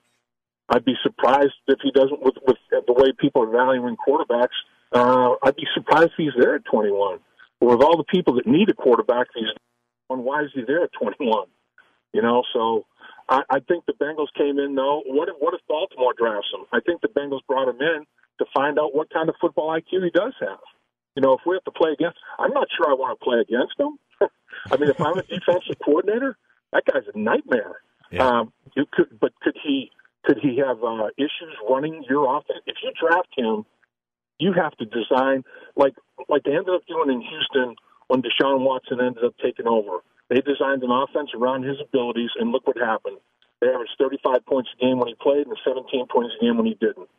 I'd 0.70 0.86
be 0.86 0.94
surprised 1.02 1.54
if 1.68 1.80
he 1.82 1.92
doesn't. 1.92 2.22
With, 2.22 2.36
with 2.46 2.58
the 2.70 2.94
way 2.94 3.12
people 3.18 3.44
are 3.44 3.52
valuing 3.52 3.98
quarterbacks, 3.98 4.54
uh, 4.92 5.36
I'd 5.44 5.56
be 5.56 5.66
surprised 5.74 6.12
if 6.12 6.18
he's 6.18 6.34
there 6.40 6.56
at 6.56 6.66
21. 6.66 7.20
But 7.60 7.70
with 7.70 7.82
all 7.82 7.98
the 7.98 8.04
people 8.04 8.36
that 8.36 8.46
need 8.46 8.70
a 8.70 8.74
quarterback, 8.74 9.28
he's 9.34 9.50
why 10.08 10.44
is 10.44 10.52
he 10.54 10.62
there 10.68 10.84
at 10.84 10.92
21? 10.94 11.48
You 12.14 12.22
know, 12.22 12.44
so 12.54 12.86
I, 13.30 13.42
I 13.50 13.60
think 13.62 13.86
the 13.86 13.94
Bengals 13.94 14.28
came 14.38 14.60
in 14.60 14.76
though. 14.76 15.02
What 15.08 15.30
if 15.30 15.36
what 15.40 15.54
if 15.54 15.62
Baltimore 15.68 16.14
drafts 16.18 16.50
him? 16.54 16.66
I 16.72 16.80
think 16.86 17.02
the 17.02 17.08
Bengals 17.08 17.46
brought 17.48 17.70
him 17.70 17.82
in 17.82 18.06
to 18.42 18.50
find 18.54 18.80
out 18.80 18.94
what 18.94 19.10
kind 19.10 19.30
of 19.30 19.36
football 19.40 19.70
IQ 19.70 20.04
he 20.04 20.10
does 20.10 20.34
have. 20.42 20.60
You 21.16 21.22
know, 21.22 21.34
if 21.34 21.42
we 21.46 21.56
have 21.56 21.64
to 21.66 21.72
play 21.72 21.92
against, 21.92 22.18
I'm 22.40 22.52
not 22.52 22.68
sure 22.76 22.90
I 22.90 22.94
want 22.94 23.20
to 23.20 23.24
play 23.24 23.40
against 23.40 23.80
him. 23.80 24.00
I 24.72 24.78
mean, 24.78 24.90
if 24.90 25.00
I'm 25.00 25.18
a 25.18 25.24
defensive 25.24 25.78
coordinator, 25.84 26.38
that 26.74 26.84
guy's 26.86 27.04
a 27.14 27.18
nightmare. 27.18 27.82
Yeah. 28.12 28.28
Um, 28.28 28.54
you 28.76 28.86
could, 28.92 29.20
but 29.20 29.32
could 29.42 29.58
he 29.62 29.92
could 30.24 30.38
he 30.42 30.58
have 30.58 30.84
uh, 30.84 31.08
issues 31.18 31.56
running 31.70 32.04
your 32.10 32.26
offense? 32.38 32.62
If 32.66 32.78
you 32.84 32.92
draft 33.00 33.30
him, 33.36 33.66
you 34.40 34.54
have 34.54 34.76
to 34.78 34.86
design 34.86 35.44
like 35.76 35.94
like 36.30 36.44
they 36.44 36.52
ended 36.52 36.74
up 36.74 36.86
doing 36.88 37.10
in 37.12 37.22
Houston 37.22 37.76
when 38.08 38.22
Deshaun 38.22 38.62
Watson 38.62 39.00
ended 39.00 39.24
up 39.24 39.36
taking 39.44 39.68
over. 39.68 40.00
They 40.30 40.40
designed 40.40 40.84
an 40.84 40.92
offense 40.92 41.32
around 41.36 41.64
his 41.64 41.78
abilities, 41.82 42.32
and 42.40 42.52
look 42.52 42.66
what 42.66 42.78
happened. 42.78 43.18
They 43.60 43.68
averaged 43.68 43.96
35 44.00 44.46
points 44.46 44.70
a 44.74 44.86
game 44.86 44.98
when 44.98 45.08
he 45.08 45.16
played 45.22 45.46
and 45.46 45.58
17 45.64 46.08
points 46.08 46.34
a 46.40 46.44
game 46.44 46.58
when 46.58 46.66
he 46.66 46.76
didn't. 46.80 47.10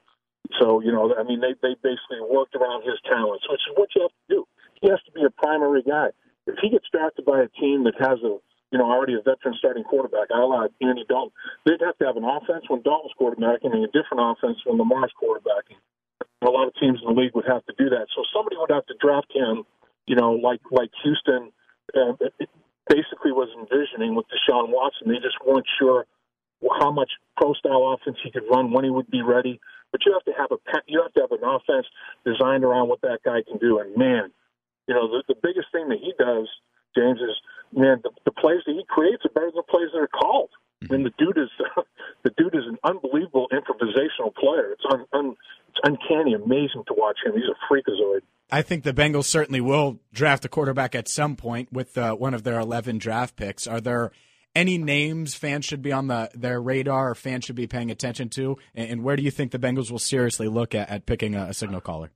So, 0.61 0.81
you 0.81 0.93
know, 0.93 1.15
I 1.15 1.23
mean, 1.23 1.41
they, 1.41 1.55
they 1.63 1.75
basically 1.83 2.21
worked 2.21 2.55
around 2.55 2.83
his 2.83 2.99
talents, 3.09 3.47
which 3.49 3.63
is 3.69 3.75
what 3.77 3.89
you 3.95 4.03
have 4.03 4.11
to 4.11 4.27
do. 4.29 4.41
He 4.81 4.89
has 4.91 5.01
to 5.07 5.13
be 5.13 5.25
a 5.25 5.31
primary 5.31 5.83
guy. 5.83 6.11
If 6.47 6.57
he 6.61 6.71
gets 6.71 6.87
drafted 6.91 7.25
by 7.25 7.41
a 7.41 7.49
team 7.61 7.85
that 7.85 7.95
has 7.99 8.19
a, 8.27 8.37
you 8.73 8.79
know, 8.79 8.91
already 8.91 9.15
a 9.15 9.23
veteran 9.23 9.55
starting 9.59 9.85
quarterback, 9.85 10.29
I 10.35 10.43
like 10.43 10.73
Andy 10.81 11.05
Dalton, 11.09 11.33
they'd 11.65 11.81
have 11.81 11.97
to 11.99 12.05
have 12.07 12.17
an 12.17 12.25
offense 12.25 12.65
when 12.69 12.83
Dalton's 12.83 13.15
quarterbacking 13.15 13.71
and 13.71 13.85
a 13.85 13.93
different 13.95 14.21
offense 14.21 14.59
when 14.67 14.79
Lamar's 14.79 15.13
quarterbacking. 15.15 15.79
A 16.43 16.51
lot 16.51 16.67
of 16.67 16.75
teams 16.75 16.99
in 16.99 17.15
the 17.15 17.21
league 17.21 17.35
would 17.35 17.47
have 17.47 17.65
to 17.67 17.75
do 17.79 17.89
that. 17.91 18.07
So 18.17 18.25
somebody 18.35 18.57
would 18.59 18.71
have 18.71 18.87
to 18.87 18.95
draft 19.01 19.31
him, 19.33 19.63
you 20.07 20.17
know, 20.17 20.33
like 20.33 20.61
like 20.73 20.91
Houston 21.05 21.53
uh, 21.95 22.19
basically 22.89 23.31
was 23.31 23.49
envisioning 23.55 24.15
with 24.17 24.27
Deshaun 24.27 24.69
Watson. 24.69 25.09
They 25.09 25.23
just 25.23 25.39
weren't 25.47 25.67
sure 25.79 26.07
how 26.81 26.91
much 26.91 27.11
pro 27.37 27.55
style 27.55 27.95
offense 27.95 28.19
he 28.25 28.31
could 28.31 28.45
run 28.51 28.73
when 28.73 28.85
he 28.85 28.91
would 28.91 29.11
be 29.11 29.23
ready. 29.23 29.61
But 29.93 30.01
you 30.07 30.13
have 30.13 30.25
to 30.25 30.33
have 30.33 30.51
a 30.51 30.59
you 30.87 31.03
have 31.03 31.13
to 31.15 31.21
have 31.21 31.33
an 31.33 31.45
offense 31.45 31.87
designed 32.25 32.65
around 32.65 32.89
what 32.89 33.01
that 33.03 33.21
guy 33.25 33.45
can 33.47 33.59
do. 33.59 33.79
And 33.79 33.97
man, 33.97 34.33
you 34.89 34.95
know 34.95 35.07
the, 35.09 35.23
the 35.29 35.39
biggest 35.41 35.69
thing 35.71 35.89
that 35.89 36.01
he 36.01 36.13
does, 36.19 36.49
James, 36.97 37.21
is 37.21 37.37
man 37.77 38.01
the, 38.03 38.11
the 38.25 38.33
plays 38.33 38.65
that 38.67 38.73
he 38.73 38.85
creates 38.89 39.25
are 39.25 39.35
better 39.37 39.53
than 39.53 39.63
the 39.63 39.71
plays 39.71 39.93
that 39.93 40.01
are 40.01 40.09
called. 40.09 40.51
I 40.83 40.93
mean, 40.93 41.05
the 41.05 41.15
dude 41.19 41.39
is 41.39 41.51
the 42.25 42.31
dude 42.37 42.55
is 42.55 42.67
an 42.67 42.79
unbelievable 42.85 43.49
improvisational 43.53 44.35
player. 44.35 44.73
It's 44.73 44.85
un, 44.91 45.05
un, 45.13 45.37
it's 45.69 45.81
uncanny, 45.85 46.35
amazing 46.35 46.85
to 46.89 46.95
watch 46.97 47.19
him. 47.25 47.35
He's 47.35 47.45
a 47.45 47.73
freakazoid. 47.73 48.23
I 48.51 48.63
think 48.63 48.85
the 48.85 48.93
Bengals 48.93 49.25
certainly 49.25 49.61
will 49.61 49.99
draft 50.13 50.45
a 50.45 50.49
quarterback 50.49 50.95
at 50.95 51.09
some 51.09 51.37
point 51.37 51.73
with 51.73 51.97
uh, 51.97 52.15
one 52.15 52.35
of 52.35 52.43
their 52.43 52.61
11 52.61 52.99
draft 52.99 53.37
picks. 53.37 53.67
Are 53.67 53.81
there 53.81 54.13
any 54.55 54.79
names 54.79 55.35
fans 55.35 55.65
should 55.65 55.83
be 55.83 55.93
on 55.93 56.09
the 56.09 56.31
their 56.35 56.61
radar 56.61 57.11
or 57.11 57.15
fans 57.15 57.45
should 57.45 57.57
be 57.57 57.67
paying 57.67 57.91
attention 57.91 58.29
to? 58.31 58.57
And, 58.75 58.91
and 58.91 59.05
where 59.05 59.17
do 59.17 59.23
you 59.23 59.31
think 59.31 59.53
the 59.53 59.59
Bengals 59.59 59.91
will 59.91 59.99
seriously 59.99 60.49
look 60.49 60.75
at, 60.75 60.91
at 60.91 61.07
picking 61.07 61.35
a, 61.35 61.47
a, 61.47 61.55
signal 61.55 61.81
caller? 61.81 62.11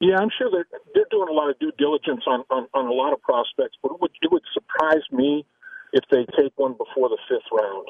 Yeah, 0.00 0.16
I'm 0.20 0.30
sure 0.36 0.50
they're 0.50 0.66
they're 0.94 1.10
doing 1.10 1.28
a 1.28 1.32
lot 1.32 1.50
of 1.50 1.58
due 1.58 1.72
diligence 1.78 2.22
on, 2.26 2.44
on, 2.50 2.66
on 2.74 2.86
a 2.86 2.92
lot 2.92 3.12
of 3.12 3.20
prospects, 3.22 3.76
but 3.82 3.92
it 3.92 4.00
would 4.00 4.12
it 4.22 4.30
would 4.30 4.42
surprise 4.52 5.02
me 5.10 5.44
if 5.92 6.04
they 6.10 6.24
take 6.38 6.52
one 6.56 6.72
before 6.72 7.08
the 7.08 7.18
fifth 7.28 7.50
round. 7.52 7.88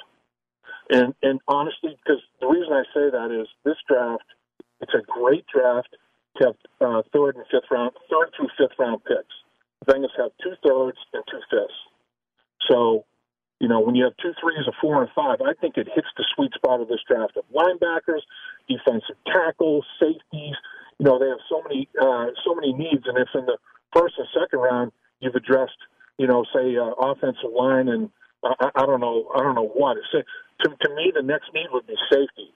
And 0.91 1.15
and 1.23 1.41
honestly, 1.49 1.97
because 2.03 2.23
the 2.41 2.47
reason 2.47 2.73
I 2.73 2.85
say 2.95 3.11
that 3.11 3.31
is 3.31 3.49
this 3.65 3.77
draft, 3.89 4.25
it's 4.81 4.95
a 4.95 5.03
great 5.07 5.45
draft 5.53 5.97
to 6.39 6.47
have 6.47 6.57
uh, 6.81 7.03
third 7.13 7.37
and 7.37 7.45
fifth 7.51 7.71
round, 7.71 7.93
third 8.11 8.33
through 8.37 8.49
fifth 8.59 8.77
round 8.79 9.05
picks. 9.05 9.35
The 9.85 9.93
Bengals 9.93 10.17
have 10.17 10.31
two 10.43 10.55
thirds 10.67 10.99
and 11.13 11.23
two 11.31 11.41
fifths. 11.51 11.81
So 12.71 13.05
you 13.63 13.69
know, 13.69 13.79
when 13.79 13.95
you 13.95 14.03
have 14.03 14.17
two 14.21 14.35
threes, 14.43 14.67
a 14.67 14.73
four, 14.81 15.01
and 15.01 15.09
a 15.09 15.13
five, 15.15 15.39
I 15.41 15.55
think 15.55 15.79
it 15.79 15.87
hits 15.95 16.09
the 16.19 16.27
sweet 16.35 16.53
spot 16.53 16.81
of 16.81 16.89
this 16.89 16.99
draft 17.07 17.37
of 17.37 17.45
linebackers, 17.55 18.27
defensive 18.69 19.15
tackles, 19.25 19.87
safeties. 20.03 20.59
You 20.99 21.07
know, 21.07 21.21
they 21.23 21.31
have 21.31 21.39
so 21.49 21.63
many 21.63 21.89
uh, 21.95 22.35
so 22.45 22.57
many 22.57 22.73
needs, 22.73 23.07
and 23.07 23.17
if 23.17 23.29
in 23.39 23.47
the 23.47 23.57
first 23.95 24.19
and 24.19 24.27
second 24.35 24.59
round 24.59 24.91
you've 25.21 25.37
addressed, 25.37 25.79
you 26.19 26.27
know, 26.27 26.45
say 26.53 26.75
uh, 26.75 26.91
offensive 26.99 27.55
line 27.55 27.87
and 27.87 28.11
uh, 28.43 28.51
I, 28.59 28.83
I 28.83 28.85
don't 28.85 29.01
know, 29.01 29.31
I 29.33 29.39
don't 29.39 29.55
know 29.55 29.71
what. 29.79 29.97
It's, 29.97 30.11
to, 30.11 30.69
to 30.69 30.95
me, 30.97 31.13
the 31.15 31.23
next 31.23 31.55
need 31.55 31.71
would 31.71 31.87
be 31.87 31.95
safety. 32.11 32.51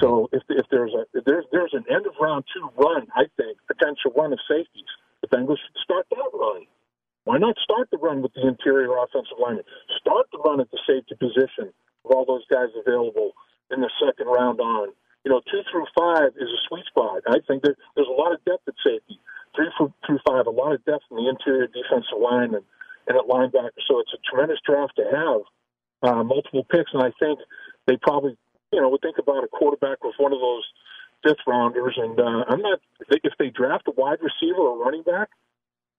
So 0.00 0.30
if 0.32 0.42
if 0.48 0.64
there's 0.70 0.92
a 0.94 1.04
if 1.12 1.26
there's 1.26 1.44
there's 1.52 1.74
an 1.74 1.84
end 1.92 2.06
of 2.06 2.14
round 2.18 2.44
two 2.48 2.64
run, 2.80 3.08
I 3.14 3.28
think 3.36 3.58
potential 3.68 4.10
run 4.16 4.32
of 4.32 4.40
safeties, 4.48 4.88
the 5.20 5.28
Bengals 5.28 5.60
should 5.60 5.76
start 5.84 6.06
that 6.08 6.30
run. 6.32 6.64
Why 7.26 7.42
not 7.42 7.58
start 7.58 7.90
the 7.90 7.98
run 7.98 8.22
with 8.22 8.32
the 8.38 8.46
interior 8.46 8.94
offensive 9.02 9.42
lineman? 9.42 9.66
Start 9.98 10.30
the 10.30 10.38
run 10.46 10.62
at 10.62 10.70
the 10.70 10.78
safety 10.86 11.18
position 11.18 11.74
with 12.06 12.14
all 12.14 12.24
those 12.24 12.46
guys 12.46 12.70
available 12.78 13.34
in 13.74 13.82
the 13.82 13.90
second 13.98 14.30
round 14.30 14.62
on. 14.62 14.94
You 15.26 15.34
know, 15.34 15.42
two 15.50 15.66
through 15.66 15.90
five 15.98 16.38
is 16.38 16.46
a 16.46 16.60
sweet 16.70 16.86
spot. 16.86 17.26
I 17.26 17.42
think 17.42 17.66
that 17.66 17.74
there's 17.98 18.06
a 18.06 18.14
lot 18.14 18.30
of 18.30 18.38
depth 18.46 18.70
at 18.70 18.78
safety. 18.78 19.18
Three 19.58 19.66
through 19.74 20.22
five, 20.22 20.46
a 20.46 20.54
lot 20.54 20.70
of 20.70 20.84
depth 20.86 21.02
in 21.10 21.18
the 21.18 21.26
interior 21.26 21.66
defensive 21.66 22.22
line 22.22 22.54
and, 22.54 22.62
and 23.10 23.18
at 23.18 23.26
linebacker. 23.26 23.82
So 23.90 23.98
it's 23.98 24.14
a 24.14 24.22
tremendous 24.22 24.62
draft 24.62 24.94
to 24.94 25.04
have 25.10 25.40
uh, 26.06 26.22
multiple 26.22 26.62
picks. 26.70 26.94
And 26.94 27.02
I 27.02 27.10
think 27.18 27.40
they 27.90 27.98
probably, 28.06 28.38
you 28.70 28.80
know, 28.80 28.88
would 28.88 29.02
think 29.02 29.18
about 29.18 29.42
a 29.42 29.48
quarterback 29.50 29.98
with 30.04 30.14
one 30.22 30.30
of 30.32 30.38
those 30.38 30.62
fifth 31.26 31.42
rounders. 31.42 31.98
And 31.98 32.14
uh, 32.20 32.46
I'm 32.46 32.62
not, 32.62 32.78
if 33.10 33.34
they 33.40 33.50
draft 33.50 33.90
a 33.90 33.94
wide 33.98 34.22
receiver 34.22 34.62
or 34.62 34.78
running 34.78 35.02
back, 35.02 35.30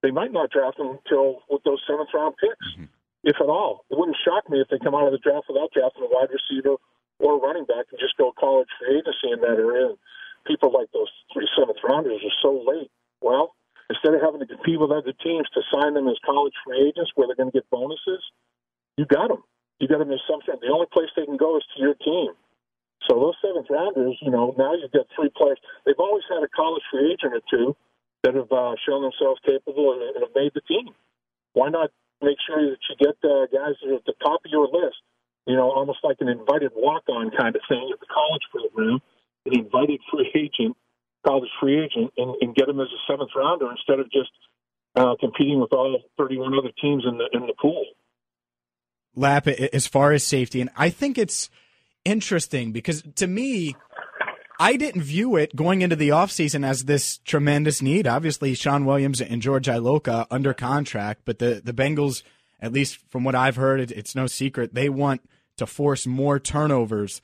they 0.01 0.12
might 0.12 0.31
not 0.31 0.51
draft 0.51 0.79
him 0.79 0.97
until 0.97 1.41
with 1.49 1.63
those 1.63 1.81
seventh 1.88 2.10
round 2.13 2.36
picks, 2.38 2.67
mm-hmm. 2.73 2.91
if 3.23 3.36
at 3.41 3.49
all. 3.49 3.86
It 3.89 3.97
wouldn't 3.97 4.17
shock 4.23 4.49
me 4.49 4.62
if 4.62 4.69
they 4.69 4.77
come 4.79 4.95
out 4.95 5.07
of 5.10 5.13
the 5.13 5.23
draft 5.23 5.49
without 5.49 5.73
drafting 5.73 6.05
a 6.05 6.12
wide 6.12 6.29
receiver 6.29 6.77
or 7.19 7.38
a 7.38 7.41
running 7.41 7.65
back 7.65 7.89
and 7.89 7.99
just 7.99 8.17
go 8.17 8.33
college 8.38 8.69
free 8.77 9.01
agency 9.01 9.33
in 9.33 9.41
that 9.41 9.57
area. 9.57 9.93
And 9.93 9.97
people 10.45 10.69
like 10.71 10.91
those 10.93 11.10
three 11.33 11.49
seventh 11.57 11.81
rounders 11.81 12.21
are 12.21 12.38
so 12.41 12.62
late. 12.62 12.91
Well, 13.21 13.57
instead 13.89 14.13
of 14.13 14.21
having 14.21 14.39
to 14.39 14.49
compete 14.49 14.79
with 14.79 14.93
other 14.93 15.13
teams 15.23 15.49
to 15.57 15.62
sign 15.73 15.97
them 15.97 16.07
as 16.07 16.21
college 16.21 16.53
free 16.62 16.93
agents 16.93 17.12
where 17.15 17.25
they're 17.27 17.39
going 17.39 17.51
to 17.51 17.57
get 17.57 17.69
bonuses, 17.73 18.21
you 18.97 19.05
got 19.05 19.29
them. 19.29 19.41
You 19.79 19.88
got 19.88 19.99
them 19.99 20.12
as 20.13 20.21
something. 20.29 20.57
The 20.62 20.73
only 20.73 20.88
place 20.93 21.10
they 21.17 21.25
can 21.25 21.38
go 21.38 21.57
is 21.57 21.65
to 21.75 21.81
your 21.81 21.93
team. 21.97 22.33
So 23.10 23.17
those 23.17 23.38
seventh 23.41 23.69
rounders, 23.69 24.17
you 24.21 24.31
know, 24.31 24.53
now 24.57 24.73
you've 24.73 24.91
got 24.91 25.05
three 25.15 25.29
players. 25.29 25.57
They've 25.86 25.99
always 25.99 26.23
had 26.29 26.41
a 26.41 26.49
college 26.49 26.81
free 26.91 27.13
agent 27.13 27.33
or 27.33 27.41
two 27.49 27.75
that 28.23 28.36
have 28.36 28.51
uh, 28.51 28.75
shown 28.86 29.01
themselves 29.03 29.39
capable 29.45 29.93
and, 29.93 30.01
and 30.15 30.23
have 30.25 30.36
made 30.36 30.51
the 30.53 30.62
team. 30.62 30.93
Why 31.53 31.69
not 31.69 31.91
make 32.21 32.38
sure 32.45 32.62
that 32.69 32.82
you 32.89 32.95
get 32.97 33.17
uh, 33.23 33.45
guys 33.47 33.75
that 33.82 33.91
are 33.91 33.95
at 33.95 34.06
the 34.06 34.17
top 34.21 34.41
of 34.45 34.51
your 34.51 34.67
list? 34.67 34.97
You 35.45 35.56
know, 35.56 35.71
almost 35.71 35.99
like 36.03 36.17
an 36.19 36.27
invited 36.27 36.71
walk-on 36.75 37.32
kind 37.32 37.56
of 37.56 37.62
thing 37.69 37.89
at 37.93 37.99
the 37.99 38.06
college 38.12 38.43
program, 38.51 38.99
an 39.45 39.60
invited 39.60 40.01
free 40.12 40.30
agent, 40.36 40.75
college 41.25 41.49
free 41.62 41.80
agent, 41.80 42.12
and, 42.17 42.36
and 42.41 42.56
get 42.56 42.67
them 42.67 42.82
as 42.82 42.88
a 42.88 43.01
seventh 43.12 43.32
rounder 43.36 43.71
instead 43.71 43.99
of 43.99 44.12
just 44.12 44.32
uh, 44.95 45.15
competing 45.19 45.62
with 45.62 45.71
all 45.71 46.01
31 46.17 46.53
other 46.53 46.71
teams 46.82 47.06
in 47.08 47.17
the 47.17 47.30
in 47.32 47.47
the 47.47 47.53
pool. 47.62 47.86
Lap 49.15 49.47
as 49.47 49.88
far 49.88 50.12
as 50.12 50.23
safety, 50.23 50.60
and 50.60 50.69
I 50.75 50.89
think 50.89 51.17
it's 51.17 51.49
interesting 52.03 52.71
because 52.71 53.03
to 53.15 53.27
me, 53.27 53.75
I 54.59 54.75
didn't 54.75 55.03
view 55.03 55.35
it 55.35 55.55
going 55.55 55.81
into 55.81 55.95
the 55.95 56.09
offseason 56.09 56.65
as 56.65 56.85
this 56.85 57.19
tremendous 57.19 57.81
need. 57.81 58.07
Obviously, 58.07 58.55
Shawn 58.55 58.85
Williams 58.85 59.21
and 59.21 59.41
George 59.41 59.67
Iloka 59.67 60.25
under 60.31 60.53
contract, 60.53 61.21
but 61.25 61.37
the, 61.39 61.61
the 61.63 61.73
Bengals, 61.73 62.23
at 62.59 62.73
least 62.73 62.97
from 63.09 63.23
what 63.23 63.35
I've 63.35 63.55
heard, 63.55 63.79
it, 63.79 63.91
it's 63.91 64.15
no 64.15 64.25
secret, 64.25 64.73
they 64.73 64.89
want 64.89 65.21
to 65.57 65.67
force 65.67 66.07
more 66.07 66.39
turnovers. 66.39 67.21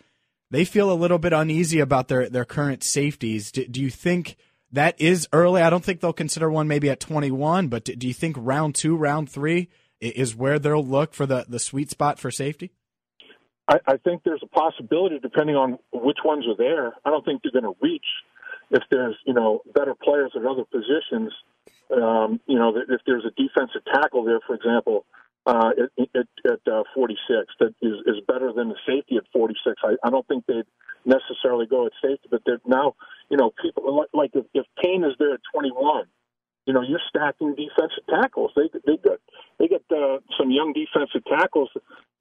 They 0.51 0.65
feel 0.65 0.91
a 0.91 0.93
little 0.93 1.17
bit 1.17 1.33
uneasy 1.33 1.79
about 1.79 2.07
their, 2.07 2.29
their 2.29 2.45
current 2.45 2.83
safeties. 2.83 3.51
Do, 3.51 3.65
do 3.65 3.81
you 3.81 3.89
think 3.89 4.35
that 4.71 4.99
is 5.01 5.27
early? 5.33 5.63
I 5.63 5.71
don't 5.71 5.83
think 5.83 6.01
they'll 6.01 6.13
consider 6.13 6.51
one 6.51 6.67
maybe 6.67 6.89
at 6.89 6.99
21, 6.99 7.67
but 7.67 7.85
do, 7.85 7.95
do 7.95 8.07
you 8.07 8.13
think 8.13 8.35
round 8.39 8.75
two, 8.75 8.95
round 8.95 9.29
three 9.29 9.69
is 9.99 10.35
where 10.35 10.59
they'll 10.59 10.85
look 10.85 11.15
for 11.15 11.25
the, 11.25 11.45
the 11.47 11.59
sweet 11.59 11.89
spot 11.89 12.19
for 12.19 12.29
safety? 12.29 12.71
I, 13.67 13.79
I 13.87 13.97
think 13.97 14.23
there's 14.23 14.43
a 14.43 14.47
possibility, 14.47 15.19
depending 15.19 15.55
on 15.55 15.79
which 15.91 16.19
ones 16.23 16.45
are 16.47 16.57
there. 16.57 16.93
I 17.05 17.09
don't 17.09 17.23
think 17.23 17.41
they're 17.43 17.61
going 17.61 17.73
to 17.73 17.79
reach 17.81 18.05
if 18.71 18.83
there's 18.91 19.15
you 19.25 19.33
know 19.33 19.61
better 19.73 19.93
players 19.95 20.31
at 20.35 20.45
other 20.45 20.63
positions. 20.65 21.31
Um, 21.91 22.39
you 22.47 22.57
know, 22.57 22.75
if 22.75 23.01
there's 23.05 23.25
a 23.25 23.31
defensive 23.31 23.81
tackle 23.93 24.23
there, 24.23 24.39
for 24.47 24.55
example, 24.55 25.05
uh, 25.45 25.71
at, 25.99 26.07
at, 26.15 26.51
at 26.51 26.73
uh, 26.73 26.83
46 26.95 27.53
that 27.59 27.75
is, 27.81 27.93
is 28.05 28.23
better 28.27 28.51
than 28.53 28.69
the 28.69 28.75
safety 28.87 29.17
at 29.17 29.23
46. 29.33 29.75
I, 29.83 29.95
I 30.03 30.09
don't 30.09 30.27
think 30.27 30.45
they'd 30.45 30.65
necessarily 31.05 31.65
go 31.65 31.85
at 31.85 31.91
safety, 32.01 32.29
but 32.31 32.41
they're 32.45 32.61
now, 32.65 32.95
you 33.29 33.37
know, 33.37 33.51
people 33.61 33.95
like, 33.95 34.09
like 34.13 34.31
if, 34.33 34.45
if 34.53 34.65
Payne 34.81 35.03
is 35.03 35.13
there 35.19 35.33
at 35.33 35.41
21, 35.53 36.05
you 36.65 36.73
know, 36.73 36.81
you're 36.81 37.01
stacking 37.09 37.55
defensive 37.55 38.05
tackles. 38.09 38.51
They 38.55 38.69
they 38.85 38.97
got 38.97 39.19
they 39.59 39.67
got 39.67 39.83
uh, 39.91 40.19
some 40.37 40.49
young 40.49 40.73
defensive 40.73 41.23
tackles 41.27 41.69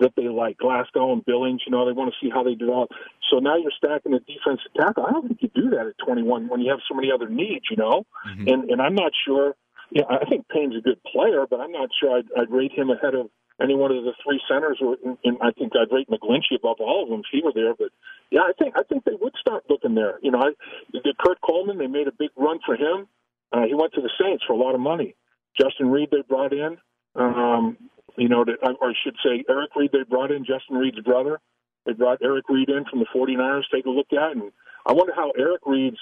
that 0.00 0.12
they 0.16 0.28
like, 0.28 0.58
Glasgow 0.58 1.12
and 1.12 1.24
Billings. 1.24 1.62
You 1.66 1.72
know, 1.72 1.86
they 1.86 1.92
want 1.92 2.12
to 2.12 2.16
see 2.24 2.30
how 2.30 2.42
they 2.42 2.54
develop. 2.54 2.90
So 3.30 3.38
now 3.38 3.56
you're 3.56 3.72
stacking 3.76 4.14
a 4.14 4.20
defensive 4.20 4.72
tackle. 4.76 5.06
I 5.06 5.12
don't 5.12 5.28
think 5.28 5.42
you 5.42 5.50
do 5.54 5.70
that 5.70 5.86
at 5.86 5.94
21 6.04 6.48
when 6.48 6.60
you 6.60 6.70
have 6.70 6.80
so 6.88 6.94
many 6.94 7.10
other 7.12 7.28
needs. 7.28 7.66
You 7.70 7.76
know, 7.76 8.04
mm-hmm. 8.26 8.48
and 8.48 8.70
and 8.70 8.82
I'm 8.82 8.94
not 8.94 9.12
sure. 9.24 9.54
Yeah, 9.90 10.04
I 10.08 10.24
think 10.24 10.48
Payne's 10.48 10.74
a 10.76 10.80
good 10.80 11.02
player, 11.04 11.46
but 11.48 11.60
I'm 11.60 11.72
not 11.72 11.90
sure 12.00 12.16
I'd, 12.16 12.24
I'd 12.40 12.50
rate 12.50 12.72
him 12.72 12.88
ahead 12.88 13.14
of 13.14 13.28
any 13.60 13.74
one 13.74 13.92
of 13.92 14.04
the 14.04 14.12
three 14.24 14.40
centers. 14.48 14.78
Or, 14.80 14.96
and, 15.04 15.18
and 15.22 15.36
I 15.42 15.52
think 15.52 15.72
I'd 15.76 15.92
rate 15.94 16.08
McGlinchey 16.08 16.56
above 16.56 16.78
all 16.80 17.04
of 17.04 17.10
them 17.10 17.20
if 17.20 17.26
he 17.30 17.42
were 17.44 17.52
there. 17.54 17.74
But 17.74 17.92
yeah, 18.30 18.40
I 18.40 18.52
think 18.58 18.74
I 18.76 18.82
think 18.82 19.04
they 19.04 19.16
would 19.20 19.34
start 19.38 19.64
looking 19.68 19.94
there. 19.94 20.18
You 20.22 20.32
know, 20.32 20.40
I, 20.40 20.52
did 20.92 21.18
Kurt 21.18 21.40
Coleman. 21.42 21.78
They 21.78 21.86
made 21.86 22.08
a 22.08 22.12
big 22.12 22.30
run 22.36 22.58
for 22.64 22.74
him. 22.74 23.06
Uh, 23.52 23.66
he 23.66 23.74
went 23.74 23.92
to 23.94 24.00
the 24.00 24.10
Saints 24.20 24.44
for 24.46 24.54
a 24.54 24.56
lot 24.56 24.74
of 24.74 24.80
money. 24.80 25.14
Justin 25.60 25.90
Reid 25.90 26.10
they 26.10 26.22
brought 26.26 26.52
in. 26.52 26.78
Um, 27.14 27.76
you 28.16 28.28
know, 28.28 28.44
to, 28.44 28.52
or 28.62 28.90
I 28.90 28.92
should 29.04 29.16
say 29.24 29.44
Eric 29.48 29.70
Reid 29.76 29.90
they 29.92 30.04
brought 30.08 30.30
in, 30.30 30.44
Justin 30.44 30.76
Reid's 30.76 31.00
brother. 31.00 31.40
They 31.84 31.92
brought 31.92 32.18
Eric 32.22 32.48
Reid 32.48 32.68
in 32.68 32.84
from 32.88 33.00
the 33.00 33.06
49ers. 33.14 33.64
Take 33.72 33.86
a 33.86 33.90
look 33.90 34.12
at, 34.12 34.32
and 34.32 34.52
I 34.86 34.92
wonder 34.92 35.12
how 35.14 35.32
Eric 35.36 35.62
Reid's 35.66 35.98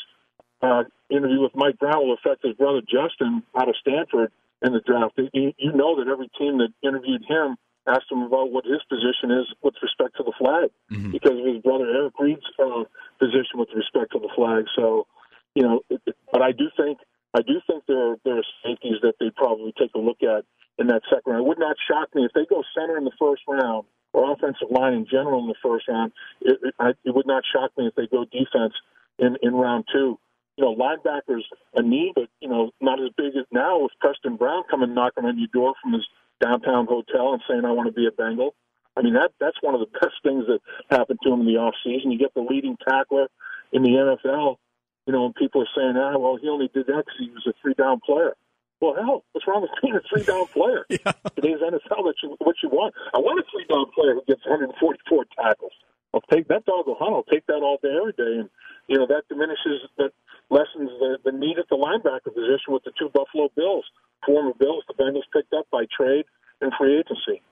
uh, 0.62 0.84
interview 1.10 1.40
with 1.40 1.52
Mike 1.54 1.78
Brown 1.78 2.06
will 2.06 2.14
affect 2.14 2.44
his 2.44 2.54
brother 2.54 2.80
Justin 2.80 3.42
out 3.58 3.68
of 3.68 3.74
Stanford 3.80 4.30
in 4.62 4.72
the 4.72 4.80
draft. 4.80 5.18
You, 5.32 5.52
you 5.56 5.72
know 5.72 5.96
that 5.96 6.10
every 6.10 6.30
team 6.38 6.58
that 6.58 6.72
interviewed 6.82 7.24
him 7.26 7.56
asked 7.88 8.10
him 8.10 8.22
about 8.22 8.52
what 8.52 8.64
his 8.64 8.82
position 8.88 9.30
is 9.30 9.46
with 9.62 9.74
respect 9.82 10.16
to 10.16 10.22
the 10.22 10.32
flag 10.38 10.70
mm-hmm. 10.92 11.12
because 11.12 11.38
of 11.38 11.46
his 11.46 11.62
brother 11.62 11.88
Eric 11.88 12.14
Reid's 12.20 12.44
uh, 12.58 12.84
position 13.18 13.56
with 13.56 13.68
respect 13.74 14.12
to 14.12 14.18
the 14.18 14.28
flag. 14.36 14.66
So, 14.76 15.06
you 15.54 15.62
know, 15.62 15.80
it, 15.88 16.02
but 16.30 16.42
I 16.42 16.52
do 16.52 16.68
think 16.76 16.98
I 17.34 17.42
do 17.42 17.60
think 17.66 17.84
there 17.86 18.12
are, 18.12 18.16
there 18.24 18.38
are 18.38 18.48
safeties 18.64 18.98
that 19.02 19.14
they'd 19.20 19.34
probably 19.34 19.72
take 19.78 19.92
a 19.94 19.98
look 19.98 20.22
at 20.22 20.44
in 20.78 20.88
that 20.88 21.02
second 21.08 21.32
round. 21.32 21.44
It 21.44 21.48
would 21.48 21.58
not 21.58 21.76
shock 21.88 22.14
me 22.14 22.24
if 22.24 22.32
they 22.32 22.46
go 22.46 22.62
center 22.76 22.96
in 22.98 23.04
the 23.04 23.12
first 23.18 23.42
round 23.46 23.86
or 24.12 24.32
offensive 24.32 24.70
line 24.70 24.94
in 24.94 25.06
general 25.06 25.40
in 25.40 25.46
the 25.46 25.54
first 25.62 25.86
round. 25.88 26.12
It, 26.40 26.58
it, 26.62 26.74
I, 26.78 26.90
it 27.04 27.14
would 27.14 27.26
not 27.26 27.44
shock 27.52 27.70
me 27.78 27.86
if 27.86 27.94
they 27.94 28.06
go 28.06 28.24
defense 28.24 28.74
in 29.18 29.36
in 29.42 29.54
round 29.54 29.84
two. 29.92 30.18
You 30.56 30.64
know, 30.64 30.74
linebackers 30.74 31.42
a 31.74 31.82
need, 31.82 32.12
but 32.14 32.28
you 32.40 32.48
know, 32.48 32.72
not 32.80 33.00
as 33.00 33.10
big 33.16 33.36
as 33.36 33.46
now 33.52 33.80
with 33.80 33.92
Preston 34.00 34.36
Brown 34.36 34.64
coming 34.70 34.94
knocking 34.94 35.24
on 35.24 35.38
your 35.38 35.48
door 35.52 35.74
from 35.80 35.92
his 35.92 36.06
downtown 36.40 36.86
hotel 36.86 37.32
and 37.32 37.42
saying, 37.48 37.64
"I 37.64 37.70
want 37.70 37.86
to 37.86 37.92
be 37.92 38.06
a 38.06 38.10
Bengal." 38.10 38.54
I 38.96 39.02
mean, 39.02 39.14
that 39.14 39.32
that's 39.38 39.56
one 39.60 39.74
of 39.74 39.80
the 39.80 39.86
best 40.00 40.16
things 40.24 40.46
that 40.48 40.60
happened 40.90 41.20
to 41.22 41.32
him 41.32 41.40
in 41.40 41.46
the 41.46 41.58
off 41.58 41.74
season. 41.84 42.10
You 42.10 42.18
get 42.18 42.34
the 42.34 42.42
leading 42.42 42.76
tackler 42.84 43.28
in 43.72 43.82
the 43.82 43.90
NFL 43.90 44.56
you 45.06 45.12
know, 45.12 45.26
and 45.26 45.34
people 45.34 45.62
are 45.62 45.72
saying, 45.76 45.96
ah, 45.96 46.18
well, 46.18 46.38
he 46.40 46.48
only 46.48 46.68
did 46.72 46.86
that 46.86 47.04
because 47.04 47.18
he 47.18 47.30
was 47.30 47.46
a 47.46 47.54
three 47.60 47.74
down 47.74 48.00
player. 48.04 48.34
Well, 48.80 48.94
hell, 48.96 49.24
what's 49.32 49.46
wrong 49.46 49.62
with 49.62 49.70
being 49.82 49.94
a 49.94 50.00
three 50.08 50.24
down 50.24 50.46
player? 50.46 50.86
yeah. 50.88 51.12
Today's 51.36 51.60
NFL, 51.60 52.04
that's 52.04 52.20
what 52.38 52.56
you 52.62 52.68
want. 52.68 52.94
I 53.12 53.18
want 53.18 53.40
a 53.40 53.44
three 53.52 53.66
down 53.68 53.86
player 53.94 54.14
who 54.14 54.24
gets 54.26 54.44
144 54.46 55.24
tackles. 55.36 55.72
I'll 56.12 56.24
take 56.32 56.48
that 56.48 56.64
dog 56.64 56.88
a 56.88 56.94
hunt. 56.94 57.14
I'll 57.14 57.30
take 57.30 57.46
that 57.46 57.62
all 57.62 57.78
day, 57.82 57.94
every 57.94 58.12
day. 58.12 58.40
And, 58.40 58.50
you 58.88 58.98
know, 58.98 59.06
that 59.06 59.28
diminishes, 59.28 59.86
that 59.98 60.10
lessens 60.50 60.90
the, 60.98 61.18
the 61.24 61.32
need 61.32 61.58
at 61.58 61.68
the 61.68 61.76
linebacker 61.76 62.34
position 62.34 62.72
with 62.74 62.82
the 62.84 62.92
two 62.98 63.08
Buffalo 63.10 63.48
Bills, 63.54 63.84
former 64.26 64.52
Bills, 64.58 64.82
the 64.88 64.94
Bengals 64.94 65.28
picked 65.32 65.52
up 65.52 65.66
by 65.70 65.84
trade 65.94 66.24
and 66.60 66.72
free 66.78 66.98
agency. 66.98 67.42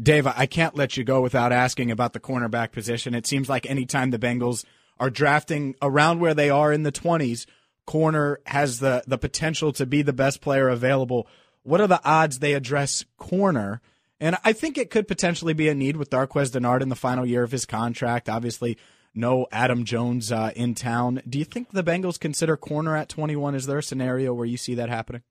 Dave, 0.00 0.26
I 0.26 0.46
can't 0.46 0.76
let 0.76 0.96
you 0.96 1.04
go 1.04 1.20
without 1.20 1.52
asking 1.52 1.90
about 1.90 2.12
the 2.12 2.20
cornerback 2.20 2.72
position. 2.72 3.14
It 3.14 3.26
seems 3.26 3.48
like 3.48 3.68
anytime 3.68 4.10
the 4.10 4.18
Bengals– 4.18 4.64
are 4.98 5.10
drafting 5.10 5.74
around 5.82 6.20
where 6.20 6.34
they 6.34 6.50
are 6.50 6.72
in 6.72 6.82
the 6.82 6.92
20s, 6.92 7.46
corner 7.86 8.38
has 8.46 8.78
the, 8.78 9.02
the 9.06 9.18
potential 9.18 9.72
to 9.72 9.86
be 9.86 10.02
the 10.02 10.12
best 10.12 10.40
player 10.40 10.68
available. 10.68 11.26
What 11.62 11.80
are 11.80 11.86
the 11.86 12.00
odds 12.04 12.38
they 12.38 12.54
address 12.54 13.04
corner? 13.16 13.80
And 14.20 14.36
I 14.44 14.52
think 14.52 14.78
it 14.78 14.90
could 14.90 15.08
potentially 15.08 15.52
be 15.52 15.68
a 15.68 15.74
need 15.74 15.96
with 15.96 16.10
Darqueze 16.10 16.52
Dennard 16.52 16.82
in 16.82 16.88
the 16.88 16.96
final 16.96 17.26
year 17.26 17.42
of 17.42 17.50
his 17.50 17.66
contract. 17.66 18.28
Obviously, 18.28 18.78
no 19.14 19.46
Adam 19.50 19.84
Jones 19.84 20.30
uh, 20.30 20.52
in 20.54 20.74
town. 20.74 21.22
Do 21.28 21.38
you 21.38 21.44
think 21.44 21.70
the 21.70 21.82
Bengals 21.82 22.18
consider 22.18 22.56
corner 22.56 22.96
at 22.96 23.08
21? 23.08 23.54
Is 23.54 23.66
there 23.66 23.78
a 23.78 23.82
scenario 23.82 24.32
where 24.32 24.46
you 24.46 24.56
see 24.56 24.74
that 24.76 24.88
happening? 24.88 25.22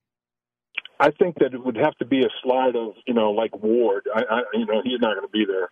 I 1.00 1.10
think 1.10 1.36
that 1.40 1.52
it 1.52 1.64
would 1.64 1.76
have 1.76 1.96
to 1.96 2.04
be 2.04 2.20
a 2.20 2.30
slide 2.42 2.76
of, 2.76 2.92
you 3.06 3.14
know, 3.14 3.32
like 3.32 3.56
Ward. 3.56 4.06
I, 4.14 4.22
I 4.30 4.42
you 4.52 4.66
know, 4.66 4.82
he's 4.84 5.00
not 5.00 5.16
going 5.16 5.26
to 5.26 5.32
be 5.32 5.44
there. 5.46 5.70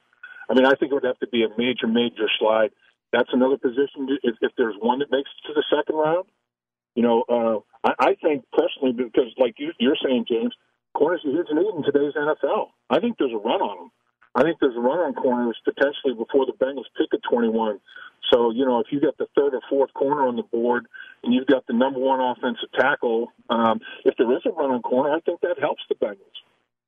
I 0.48 0.55
mean, 0.55 0.66
I 0.66 0.70
think 0.70 0.90
it 0.90 0.94
would 0.94 1.05
have 1.05 1.20
to 1.20 1.29
be 1.29 1.44
a 1.44 1.48
major, 1.57 1.87
major 1.87 2.26
slide 2.38 2.70
that's 3.12 3.31
another 3.33 3.59
position. 3.59 4.09
If, 4.23 4.37
if 4.40 4.53
there's 4.57 4.77
one 4.81 5.01
that 5.01 5.11
makes 5.11 5.31
it 5.31 5.49
to 5.49 5.55
the 5.55 5.64
second 5.70 5.96
round, 5.96 6.27
you 6.94 7.03
know, 7.03 7.25
uh, 7.29 7.88
I, 7.88 8.11
I 8.11 8.14
think 8.23 8.44
personally 8.53 8.92
because, 8.92 9.33
like 9.38 9.55
you, 9.59 9.73
you're 9.79 9.99
saying, 10.05 10.27
James, 10.29 10.55
corners 10.94 11.20
are 11.25 11.31
huge 11.31 11.46
need 11.53 11.75
in 11.75 11.83
today's 11.83 12.14
NFL. 12.14 12.70
I 12.88 13.01
think 13.01 13.16
there's 13.18 13.33
a 13.33 13.38
run 13.38 13.61
on 13.61 13.77
them. 13.79 13.90
I 14.35 14.42
think 14.42 14.59
there's 14.61 14.77
a 14.77 14.81
run 14.81 14.99
on 14.99 15.14
corners 15.14 15.59
potentially 15.64 16.14
before 16.14 16.46
the 16.46 16.53
Bengals 16.53 16.87
pick 16.96 17.12
at 17.12 17.20
21. 17.29 17.81
So, 18.33 18.53
you 18.53 18.64
know, 18.64 18.79
if 18.79 18.87
you 18.90 19.01
got 19.01 19.18
the 19.18 19.27
third 19.37 19.55
or 19.55 19.61
fourth 19.68 19.92
corner 19.92 20.27
on 20.27 20.37
the 20.37 20.44
board 20.44 20.87
and 21.25 21.35
you've 21.35 21.49
got 21.49 21.66
the 21.66 21.73
number 21.73 21.99
one 21.99 22.20
offensive 22.20 22.70
tackle, 22.79 23.33
um, 23.49 23.81
if 24.05 24.14
there 24.18 24.31
is 24.33 24.42
a 24.46 24.51
run 24.51 24.70
on 24.70 24.83
corner, 24.83 25.11
I 25.12 25.20
think 25.20 25.40
that 25.40 25.59
helps 25.59 25.83
the 25.88 25.96
Bengals. 25.96 26.38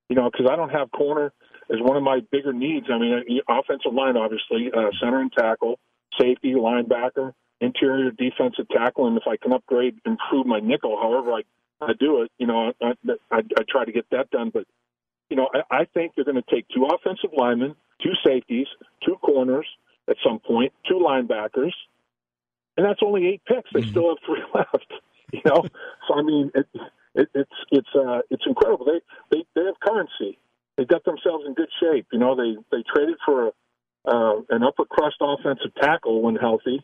You 0.08 0.16
know, 0.16 0.30
because 0.30 0.46
I 0.50 0.54
don't 0.54 0.68
have 0.68 0.92
corner 0.92 1.32
as 1.72 1.80
one 1.80 1.96
of 1.96 2.04
my 2.04 2.20
bigger 2.30 2.52
needs. 2.52 2.86
I 2.92 2.98
mean, 2.98 3.40
offensive 3.48 3.92
line, 3.92 4.16
obviously, 4.16 4.70
uh, 4.70 4.90
center 5.00 5.20
and 5.20 5.32
tackle 5.32 5.80
safety, 6.20 6.54
linebacker, 6.54 7.32
interior 7.60 8.10
defensive 8.10 8.68
tackle, 8.68 9.06
and 9.06 9.16
if 9.16 9.24
I 9.26 9.36
can 9.36 9.52
upgrade, 9.52 9.98
improve 10.04 10.46
my 10.46 10.60
nickel, 10.60 10.98
however 11.00 11.32
I, 11.32 11.42
I 11.80 11.92
do 11.98 12.22
it, 12.22 12.30
you 12.38 12.46
know, 12.46 12.72
I, 12.82 12.92
I, 13.30 13.38
I 13.38 13.62
try 13.68 13.84
to 13.84 13.92
get 13.92 14.06
that 14.10 14.30
done. 14.30 14.50
But 14.52 14.66
you 15.30 15.36
know, 15.36 15.48
I, 15.54 15.82
I 15.82 15.84
think 15.94 16.12
they're 16.14 16.24
going 16.24 16.42
to 16.42 16.54
take 16.54 16.66
two 16.74 16.86
offensive 16.86 17.30
linemen, 17.36 17.74
two 18.02 18.12
safeties, 18.26 18.66
two 19.04 19.16
corners 19.16 19.66
at 20.08 20.16
some 20.24 20.40
point, 20.40 20.72
two 20.88 21.00
linebackers, 21.04 21.72
and 22.76 22.84
that's 22.84 23.00
only 23.02 23.26
eight 23.28 23.42
picks. 23.46 23.70
They 23.72 23.80
mm-hmm. 23.80 23.90
still 23.90 24.08
have 24.08 24.18
three 24.26 24.42
left. 24.54 24.92
You 25.32 25.40
know, 25.46 25.64
so 26.08 26.14
I 26.14 26.22
mean, 26.22 26.50
it, 26.54 26.66
it, 27.14 27.28
it's 27.34 27.50
it's 27.70 27.88
uh, 27.94 28.20
it's 28.30 28.44
incredible. 28.46 28.86
They 28.86 29.00
they 29.30 29.44
they 29.54 29.64
have 29.66 29.80
currency. 29.80 30.38
They 30.76 30.84
got 30.84 31.04
themselves 31.04 31.44
in 31.46 31.54
good 31.54 31.70
shape. 31.80 32.06
You 32.12 32.18
know, 32.18 32.34
they 32.34 32.56
they 32.70 32.82
traded 32.94 33.16
for 33.24 33.48
a 33.48 33.52
uh, 34.04 34.42
an 34.50 34.62
upper 34.62 34.84
crust 34.84 35.16
offensive 35.20 35.74
tackle 35.80 36.22
when 36.22 36.36
healthy, 36.36 36.82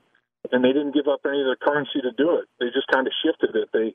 and 0.52 0.64
they 0.64 0.72
didn't 0.72 0.94
give 0.94 1.08
up 1.08 1.20
any 1.26 1.40
of 1.40 1.46
their 1.46 1.60
currency 1.60 2.00
to 2.02 2.12
do 2.16 2.36
it. 2.38 2.46
They 2.60 2.66
just 2.66 2.88
kind 2.92 3.06
of 3.06 3.12
shifted 3.24 3.56
it. 3.56 3.68
They 3.72 3.94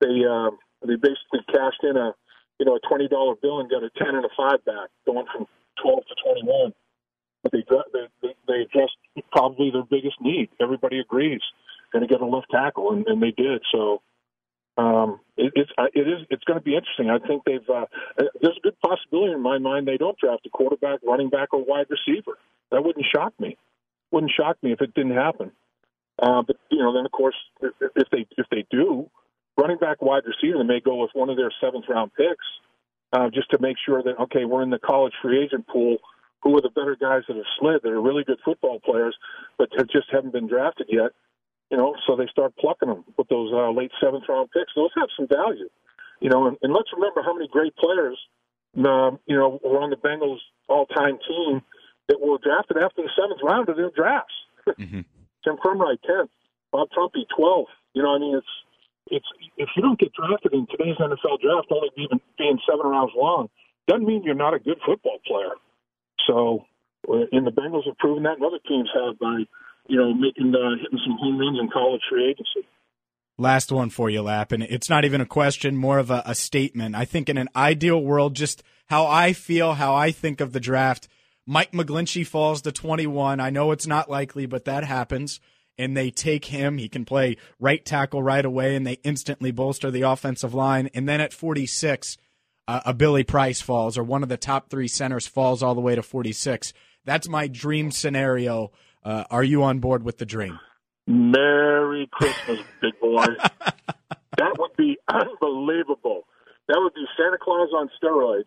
they 0.00 0.24
um, 0.24 0.58
they 0.82 0.96
basically 0.96 1.44
cashed 1.52 1.82
in 1.82 1.96
a 1.96 2.14
you 2.58 2.66
know 2.66 2.76
a 2.76 2.80
twenty 2.88 3.08
dollar 3.08 3.34
bill 3.40 3.60
and 3.60 3.70
got 3.70 3.82
a 3.82 3.90
ten 3.96 4.14
and 4.14 4.24
a 4.24 4.32
five 4.36 4.64
back, 4.64 4.90
going 5.06 5.26
from 5.32 5.46
twelve 5.80 6.04
to 6.06 6.14
twenty 6.22 6.42
one. 6.42 6.72
But 7.42 7.52
they 7.52 7.64
they 7.92 8.34
they 8.48 8.60
addressed 8.62 8.96
probably 9.30 9.70
their 9.70 9.84
biggest 9.84 10.20
need. 10.20 10.48
Everybody 10.60 10.98
agrees 10.98 11.42
going 11.94 12.06
to 12.06 12.12
get 12.12 12.20
a 12.20 12.26
left 12.26 12.48
tackle, 12.50 12.92
and, 12.92 13.06
and 13.06 13.22
they 13.22 13.30
did. 13.30 13.62
So 13.72 14.02
um, 14.76 15.20
it, 15.36 15.52
it's 15.54 15.70
it 15.94 16.08
is 16.08 16.26
it's 16.28 16.44
going 16.44 16.58
to 16.58 16.64
be 16.64 16.74
interesting. 16.74 17.08
I 17.08 17.24
think 17.24 17.44
they've 17.46 17.70
uh, 17.72 17.86
there's 18.18 18.58
a 18.58 18.60
good 18.60 18.78
possibility 18.80 19.32
in 19.32 19.40
my 19.40 19.58
mind 19.58 19.86
they 19.86 19.96
don't 19.96 20.18
draft 20.18 20.44
a 20.44 20.50
quarterback, 20.50 20.98
running 21.06 21.30
back, 21.30 21.54
or 21.54 21.64
wide 21.64 21.86
receiver. 21.88 22.36
That 22.70 22.84
wouldn't 22.84 23.06
shock 23.14 23.32
me. 23.38 23.56
Wouldn't 24.10 24.32
shock 24.32 24.56
me 24.62 24.72
if 24.72 24.80
it 24.80 24.94
didn't 24.94 25.16
happen. 25.16 25.52
Uh, 26.20 26.42
but 26.46 26.56
you 26.70 26.78
know, 26.78 26.92
then 26.92 27.04
of 27.04 27.12
course, 27.12 27.34
if 27.60 28.08
they 28.10 28.26
if 28.36 28.46
they 28.50 28.64
do, 28.70 29.10
running 29.56 29.78
back, 29.78 30.00
wide 30.00 30.22
receiver, 30.26 30.58
they 30.58 30.64
may 30.64 30.80
go 30.80 30.96
with 30.96 31.10
one 31.14 31.30
of 31.30 31.36
their 31.36 31.52
seventh 31.60 31.86
round 31.88 32.12
picks, 32.14 32.46
uh, 33.12 33.28
just 33.30 33.50
to 33.50 33.58
make 33.60 33.76
sure 33.84 34.02
that 34.02 34.18
okay, 34.20 34.44
we're 34.44 34.62
in 34.62 34.70
the 34.70 34.78
college 34.78 35.12
free 35.20 35.42
agent 35.42 35.66
pool. 35.66 35.98
Who 36.42 36.56
are 36.58 36.60
the 36.60 36.70
better 36.70 36.94
guys 36.94 37.22
that 37.26 37.36
have 37.36 37.46
slid? 37.58 37.80
That 37.82 37.90
are 37.90 38.02
really 38.02 38.22
good 38.22 38.38
football 38.44 38.78
players, 38.78 39.16
but 39.58 39.70
have 39.76 39.88
just 39.88 40.06
haven't 40.12 40.32
been 40.32 40.46
drafted 40.46 40.88
yet. 40.90 41.10
You 41.70 41.78
know, 41.78 41.96
so 42.06 42.14
they 42.14 42.26
start 42.26 42.54
plucking 42.56 42.88
them 42.88 43.04
with 43.16 43.28
those 43.28 43.50
uh, 43.52 43.70
late 43.70 43.90
seventh 44.00 44.24
round 44.28 44.50
picks. 44.52 44.72
Those 44.76 44.90
have 44.96 45.08
some 45.16 45.26
value. 45.26 45.68
You 46.20 46.30
know, 46.30 46.46
and, 46.46 46.56
and 46.62 46.72
let's 46.72 46.90
remember 46.94 47.22
how 47.22 47.34
many 47.34 47.48
great 47.48 47.74
players, 47.76 48.18
uh, 48.78 49.10
you 49.26 49.36
know, 49.36 49.58
were 49.64 49.80
on 49.80 49.90
the 49.90 49.96
Bengals 49.96 50.38
all 50.68 50.86
time 50.86 51.18
team 51.26 51.62
that 52.08 52.20
were 52.20 52.38
drafted 52.38 52.76
after 52.78 53.02
the 53.02 53.10
seventh 53.16 53.40
round 53.42 53.68
of 53.68 53.76
their 53.76 53.90
drafts. 53.90 54.34
Mm-hmm. 54.68 55.00
Tim 55.44 55.56
Krumrie, 55.56 55.98
10th. 56.08 56.28
Bob 56.72 56.88
Trumpy, 56.90 57.22
12th. 57.38 57.70
You 57.94 58.02
know, 58.02 58.16
I 58.16 58.18
mean, 58.18 58.36
it's 58.36 58.46
it's 59.06 59.26
if 59.56 59.68
you 59.76 59.82
don't 59.82 59.98
get 59.98 60.12
drafted 60.12 60.52
in 60.52 60.66
today's 60.66 60.96
NFL 60.96 61.40
draft, 61.40 61.68
only 61.70 61.90
even 61.96 62.20
being 62.38 62.58
seven 62.68 62.90
rounds 62.90 63.12
long, 63.14 63.48
doesn't 63.86 64.06
mean 64.06 64.22
you're 64.24 64.34
not 64.34 64.54
a 64.54 64.58
good 64.58 64.78
football 64.84 65.18
player. 65.26 65.54
So, 66.26 66.64
and 67.06 67.46
the 67.46 67.52
Bengals 67.52 67.86
have 67.86 67.98
proven 67.98 68.22
that, 68.24 68.36
and 68.36 68.44
other 68.44 68.58
teams 68.66 68.88
have 68.94 69.18
by, 69.18 69.44
you 69.86 69.98
know, 69.98 70.14
making 70.14 70.54
uh, 70.54 70.82
hitting 70.82 70.98
some 71.04 71.16
home 71.20 71.38
runs 71.38 71.58
in 71.60 71.68
college 71.70 72.00
free 72.10 72.30
agency. 72.30 72.66
Last 73.36 73.72
one 73.72 73.90
for 73.90 74.08
you, 74.08 74.22
Lap, 74.22 74.52
and 74.52 74.62
it's 74.62 74.88
not 74.88 75.04
even 75.04 75.20
a 75.20 75.26
question, 75.26 75.76
more 75.76 75.98
of 75.98 76.10
a, 76.10 76.22
a 76.24 76.34
statement. 76.34 76.94
I 76.94 77.04
think 77.04 77.28
in 77.28 77.36
an 77.36 77.48
ideal 77.54 78.00
world, 78.00 78.34
just 78.34 78.62
how 78.86 79.06
I 79.06 79.32
feel, 79.32 79.74
how 79.74 79.94
I 79.94 80.12
think 80.12 80.40
of 80.40 80.52
the 80.52 80.60
draft. 80.60 81.08
Mike 81.46 81.72
McGlinchey 81.72 82.26
falls 82.26 82.62
to 82.62 82.72
21. 82.72 83.40
I 83.40 83.50
know 83.50 83.72
it's 83.72 83.86
not 83.86 84.10
likely, 84.10 84.46
but 84.46 84.64
that 84.64 84.84
happens. 84.84 85.40
And 85.76 85.96
they 85.96 86.10
take 86.10 86.46
him. 86.46 86.78
He 86.78 86.88
can 86.88 87.04
play 87.04 87.36
right 87.58 87.84
tackle 87.84 88.22
right 88.22 88.44
away, 88.44 88.76
and 88.76 88.86
they 88.86 88.98
instantly 89.02 89.50
bolster 89.50 89.90
the 89.90 90.02
offensive 90.02 90.54
line. 90.54 90.88
And 90.94 91.08
then 91.08 91.20
at 91.20 91.32
46, 91.32 92.16
uh, 92.68 92.80
a 92.86 92.94
Billy 92.94 93.24
Price 93.24 93.60
falls, 93.60 93.98
or 93.98 94.04
one 94.04 94.22
of 94.22 94.28
the 94.28 94.36
top 94.36 94.70
three 94.70 94.88
centers 94.88 95.26
falls 95.26 95.62
all 95.62 95.74
the 95.74 95.80
way 95.80 95.94
to 95.94 96.02
46. 96.02 96.72
That's 97.04 97.28
my 97.28 97.48
dream 97.48 97.90
scenario. 97.90 98.70
Uh, 99.02 99.24
are 99.30 99.44
you 99.44 99.62
on 99.64 99.80
board 99.80 100.02
with 100.02 100.18
the 100.18 100.26
dream? 100.26 100.58
Merry 101.06 102.08
Christmas, 102.10 102.60
big 102.80 102.98
boy. 103.00 103.26
that 104.38 104.56
would 104.58 104.76
be 104.76 104.96
unbelievable. 105.08 106.22
That 106.68 106.78
would 106.78 106.94
be 106.94 107.04
Santa 107.16 107.36
Claus 107.38 107.68
on 107.76 107.90
steroids. 108.02 108.44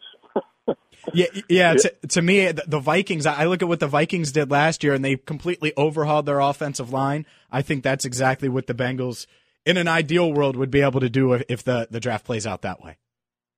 Yeah, 1.14 1.26
yeah. 1.50 1.74
To, 1.74 1.94
to 2.10 2.22
me, 2.22 2.52
the 2.52 2.80
Vikings. 2.80 3.26
I 3.26 3.46
look 3.46 3.62
at 3.62 3.68
what 3.68 3.80
the 3.80 3.88
Vikings 3.88 4.32
did 4.32 4.52
last 4.52 4.84
year, 4.84 4.94
and 4.94 5.04
they 5.04 5.16
completely 5.16 5.74
overhauled 5.78 6.26
their 6.26 6.40
offensive 6.40 6.92
line. 6.92 7.26
I 7.52 7.62
think 7.62 7.84
that's 7.84 8.06
exactly 8.06 8.50
what 8.50 8.68
the 8.68 8.74
Bengals, 8.74 9.28
in 9.66 9.78
an 9.78 9.88
ideal 9.88 10.32
world, 10.32 10.56
would 10.56 10.72
be 10.72 10.82
able 10.82 11.00
to 11.00 11.10
do 11.10 11.34
if, 11.34 11.64
the 11.64 11.88
the 11.90 12.00
draft 12.00 12.26
plays 12.26 12.46
out 12.46 12.62
that 12.64 12.84
way. 12.84 12.98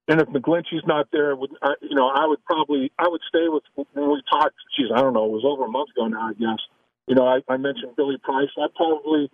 And 0.07 0.19
if 0.21 0.27
McGlinchey's 0.29 0.85
not 0.87 1.07
there, 1.11 1.35
would 1.35 1.51
I, 1.61 1.73
you 1.81 1.95
know? 1.95 2.07
I 2.07 2.25
would 2.25 2.43
probably 2.45 2.91
I 2.97 3.07
would 3.07 3.21
stay 3.27 3.47
with 3.47 3.63
when 3.75 4.09
we 4.09 4.21
talked. 4.29 4.55
Geez, 4.77 4.87
I 4.93 5.01
don't 5.01 5.13
know. 5.13 5.25
It 5.25 5.31
was 5.31 5.45
over 5.45 5.65
a 5.65 5.71
month 5.71 5.89
ago 5.95 6.07
now, 6.07 6.29
I 6.29 6.33
guess. 6.33 6.59
You 7.07 7.15
know, 7.15 7.25
I, 7.25 7.39
I 7.51 7.57
mentioned 7.57 7.95
Billy 7.95 8.17
Price. 8.21 8.49
I 8.57 8.67
probably, 8.75 9.31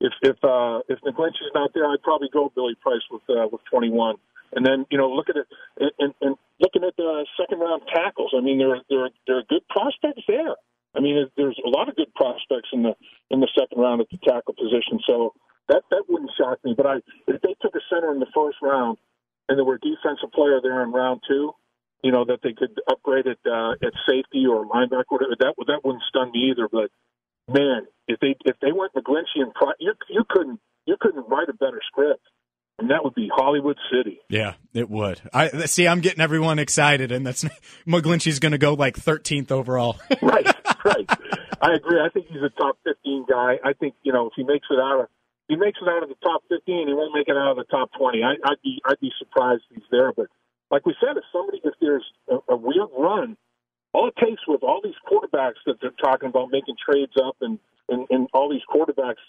if 0.00 0.12
if 0.22 0.36
uh, 0.42 0.80
if 0.88 1.00
McGlinchey's 1.00 1.52
not 1.54 1.72
there, 1.74 1.86
I'd 1.86 2.02
probably 2.02 2.28
go 2.32 2.50
Billy 2.54 2.74
Price 2.80 3.02
with 3.10 3.22
uh, 3.28 3.48
with 3.50 3.60
21. 3.70 4.16
And 4.52 4.64
then 4.64 4.86
you 4.90 4.98
know, 4.98 5.10
look 5.10 5.28
at 5.28 5.36
it 5.36 5.46
and, 5.98 6.14
and 6.20 6.36
looking 6.60 6.84
at 6.84 6.96
the 6.96 7.26
second 7.38 7.60
round 7.60 7.82
tackles. 7.92 8.32
I 8.36 8.40
mean, 8.40 8.58
there 8.58 8.80
there 8.88 9.08
there 9.26 9.38
are 9.38 9.46
good 9.48 9.66
prospects 9.68 10.22
there. 10.26 10.56
I 10.96 11.00
mean, 11.00 11.28
there's 11.36 11.60
a 11.64 11.68
lot 11.68 11.88
of 11.88 11.96
good 11.96 12.12
prospects 12.14 12.70
in 12.72 12.82
the 12.82 12.94
in 13.30 13.40
the 13.40 13.48
second 13.58 13.80
round 13.80 14.00
at 14.00 14.08
the 14.10 14.18
tackle 14.18 14.54
position. 14.54 15.00
So 15.06 15.34
that 15.68 15.82
that 15.90 16.04
wouldn't 16.08 16.30
shock 16.38 16.58
me. 16.64 16.74
But 16.76 16.86
I 16.86 16.94
if 17.26 17.40
they 17.42 17.54
took 17.60 17.74
a 17.74 17.84
center 17.92 18.12
in 18.12 18.20
the 18.20 18.32
first 18.34 18.58
round 18.62 18.98
and 19.48 19.58
there 19.58 19.64
were 19.64 19.76
a 19.76 19.80
defensive 19.80 20.32
player 20.32 20.60
there 20.62 20.82
in 20.82 20.92
round 20.92 21.22
two, 21.28 21.52
you 22.02 22.12
know 22.12 22.24
that 22.24 22.40
they 22.42 22.52
could 22.52 22.80
upgrade 22.90 23.26
it 23.26 23.38
uh, 23.44 23.72
at 23.84 23.92
safety 24.08 24.46
or 24.46 24.64
linebacker. 24.66 25.20
That 25.38 25.54
that 25.66 25.84
wouldn't 25.84 26.04
stun 26.08 26.32
me 26.32 26.50
either. 26.50 26.68
But 26.72 26.90
man, 27.52 27.86
if 28.06 28.18
they 28.20 28.34
if 28.44 28.56
they 28.60 28.72
went 28.72 28.94
McGlinchey 28.94 29.44
and 29.44 29.52
you 29.78 29.92
you 30.08 30.24
couldn't 30.28 30.60
you 30.86 30.96
couldn't 30.98 31.28
write 31.28 31.48
a 31.48 31.54
better 31.54 31.80
script. 31.86 32.22
And 32.78 32.90
that 32.90 33.02
would 33.02 33.14
be 33.14 33.28
Hollywood 33.34 33.76
City. 33.92 34.20
Yeah, 34.28 34.54
it 34.72 34.88
would. 34.88 35.20
I 35.34 35.66
see. 35.66 35.88
I'm 35.88 36.00
getting 36.00 36.20
everyone 36.20 36.60
excited, 36.60 37.10
and 37.10 37.26
that's 37.26 37.44
McGlinchey's 37.86 38.38
going 38.38 38.52
to 38.52 38.58
go 38.58 38.74
like 38.74 38.96
13th 38.96 39.50
overall. 39.50 39.98
right, 40.22 40.46
right. 40.84 41.10
I 41.60 41.74
agree. 41.74 42.00
I 42.00 42.08
think 42.10 42.26
he's 42.28 42.42
a 42.42 42.50
top 42.50 42.78
15 42.84 43.26
guy. 43.28 43.58
I 43.64 43.72
think 43.72 43.94
you 44.02 44.12
know 44.12 44.26
if 44.28 44.32
he 44.36 44.44
makes 44.44 44.66
it 44.70 44.78
out 44.78 45.00
of 45.00 45.08
he 45.48 45.56
makes 45.56 45.78
it 45.82 45.88
out 45.88 46.04
of 46.04 46.08
the 46.08 46.14
top 46.22 46.42
15, 46.48 46.86
he 46.86 46.94
won't 46.94 47.14
make 47.14 47.28
it 47.28 47.36
out 47.36 47.50
of 47.50 47.56
the 47.56 47.64
top 47.64 47.90
20. 47.98 48.22
I, 48.22 48.34
I'd 48.44 48.62
be 48.62 48.80
I'd 48.86 49.00
be 49.00 49.10
surprised 49.18 49.62
if 49.70 49.78
he's 49.78 49.90
there. 49.90 50.12
But 50.12 50.26
like 50.70 50.86
we 50.86 50.94
said, 51.00 51.16
if 51.16 51.24
somebody 51.32 51.60
if 51.64 51.74
there's 51.80 52.04
a, 52.30 52.52
a 52.52 52.56
weird 52.56 52.90
run, 52.96 53.36
all 53.92 54.06
it 54.06 54.14
takes 54.24 54.42
with 54.46 54.62
all 54.62 54.80
these 54.84 54.98
quarterbacks 55.10 55.58
that 55.66 55.76
they're 55.80 55.90
talking 56.00 56.28
about 56.28 56.52
making 56.52 56.76
trades 56.78 57.14
up 57.18 57.36
and 57.40 57.58
and, 57.88 58.06
and 58.10 58.28
all 58.32 58.48
these 58.48 58.62
quarterbacks 58.70 59.24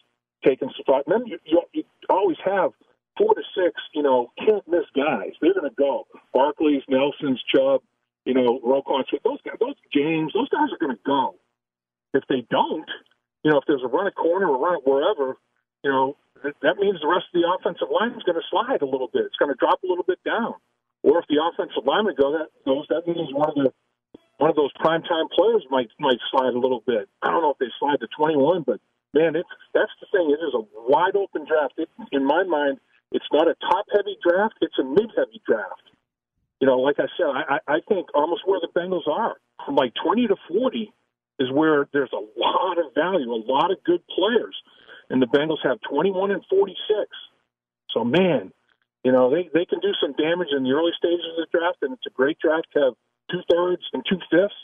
taking 0.45 0.69
spot. 0.79 1.03
Then 1.07 1.25
you, 1.25 1.39
you, 1.45 1.61
you 1.73 1.83
always 2.09 2.37
have 2.45 2.71
four 3.17 3.33
to 3.35 3.41
six, 3.55 3.75
you 3.93 4.03
know, 4.03 4.31
can't 4.37 4.65
miss 4.67 4.85
guys. 4.95 5.31
They're 5.41 5.53
going 5.53 5.69
to 5.69 5.75
go. 5.75 6.07
Barkley's, 6.33 6.83
Nelson's, 6.87 7.41
Chubb, 7.53 7.81
you 8.25 8.33
know, 8.33 8.59
Roquan. 8.65 9.03
Those 9.23 9.41
guys, 9.45 9.57
those 9.59 9.75
James, 9.93 10.33
those 10.33 10.49
guys 10.49 10.69
are 10.71 10.79
going 10.79 10.95
to 10.95 11.03
go. 11.05 11.35
If 12.13 12.23
they 12.29 12.45
don't, 12.49 12.89
you 13.43 13.51
know, 13.51 13.57
if 13.57 13.65
there's 13.67 13.83
a 13.83 13.87
run 13.87 14.07
a 14.07 14.11
corner 14.11 14.47
or 14.49 14.57
run 14.57 14.77
it 14.77 14.87
wherever, 14.87 15.37
you 15.83 15.91
know, 15.91 16.17
that 16.43 16.79
means 16.79 16.99
the 17.01 17.07
rest 17.07 17.27
of 17.33 17.35
the 17.35 17.47
offensive 17.47 17.91
line 17.91 18.15
is 18.15 18.23
going 18.23 18.39
to 18.39 18.47
slide 18.49 18.81
a 18.81 18.87
little 18.87 19.09
bit. 19.11 19.27
It's 19.27 19.35
going 19.35 19.51
to 19.51 19.59
drop 19.59 19.83
a 19.83 19.87
little 19.87 20.07
bit 20.07 20.19
down. 20.23 20.55
Or 21.03 21.19
if 21.19 21.25
the 21.27 21.39
offensive 21.39 21.83
lineman 21.85 22.15
go 22.19 22.31
that 22.35 22.51
goes, 22.65 22.87
that 22.89 23.07
means 23.07 23.31
one 23.31 23.49
of 23.49 23.55
the 23.55 23.71
one 24.39 24.49
of 24.49 24.55
those 24.55 24.71
primetime 24.79 25.29
players 25.31 25.63
might 25.69 25.89
might 25.99 26.19
slide 26.31 26.53
a 26.55 26.59
little 26.59 26.83
bit. 26.85 27.07
I 27.21 27.31
don't 27.31 27.41
know 27.41 27.51
if 27.51 27.57
they 27.59 27.71
slide 27.79 27.99
to 27.99 28.07
21, 28.15 28.63
but 28.63 28.79
man, 29.13 29.35
it's 29.35 29.49
that's 29.73 29.91
the 29.99 30.07
thing. 30.11 30.31
It 30.31 30.43
is 30.43 30.53
a 30.55 30.63
wide 30.87 31.15
open 31.15 31.45
draft. 31.45 31.73
It, 31.77 31.89
in 32.11 32.25
my 32.25 32.43
mind, 32.43 32.79
it's 33.11 33.25
not 33.31 33.47
a 33.47 33.55
top 33.55 33.85
heavy 33.91 34.17
draft. 34.21 34.55
It's 34.61 34.77
a 34.79 34.83
mid 34.83 35.09
heavy 35.15 35.41
draft. 35.47 35.89
You 36.59 36.67
know, 36.67 36.79
like 36.79 36.99
I 36.99 37.07
said, 37.17 37.27
I, 37.27 37.59
I 37.67 37.79
think 37.87 38.07
almost 38.13 38.41
where 38.45 38.59
the 38.59 38.67
Bengals 38.77 39.07
are, 39.07 39.37
from 39.65 39.75
like 39.75 39.93
20 40.03 40.27
to 40.27 40.35
40, 40.49 40.91
is 41.39 41.49
where 41.51 41.87
there's 41.93 42.11
a 42.11 42.39
lot 42.39 42.77
of 42.77 42.93
value, 42.93 43.31
a 43.31 43.43
lot 43.47 43.71
of 43.71 43.81
good 43.85 44.01
players, 44.07 44.55
and 45.09 45.21
the 45.21 45.25
Bengals 45.25 45.63
have 45.63 45.79
21 45.89 46.31
and 46.31 46.43
46. 46.49 46.75
So 47.93 48.03
man, 48.03 48.51
you 49.03 49.11
know 49.11 49.31
they 49.31 49.49
they 49.53 49.65
can 49.65 49.79
do 49.79 49.93
some 50.01 50.13
damage 50.13 50.49
in 50.55 50.63
the 50.63 50.71
early 50.71 50.91
stages 50.97 51.25
of 51.31 51.47
the 51.47 51.57
draft, 51.57 51.77
and 51.81 51.93
it's 51.93 52.05
a 52.05 52.13
great 52.13 52.37
draft 52.39 52.67
to 52.73 52.79
have 52.79 52.93
two 53.31 53.41
thirds 53.49 53.81
and 53.93 54.03
two 54.07 54.19
fifths. 54.29 54.61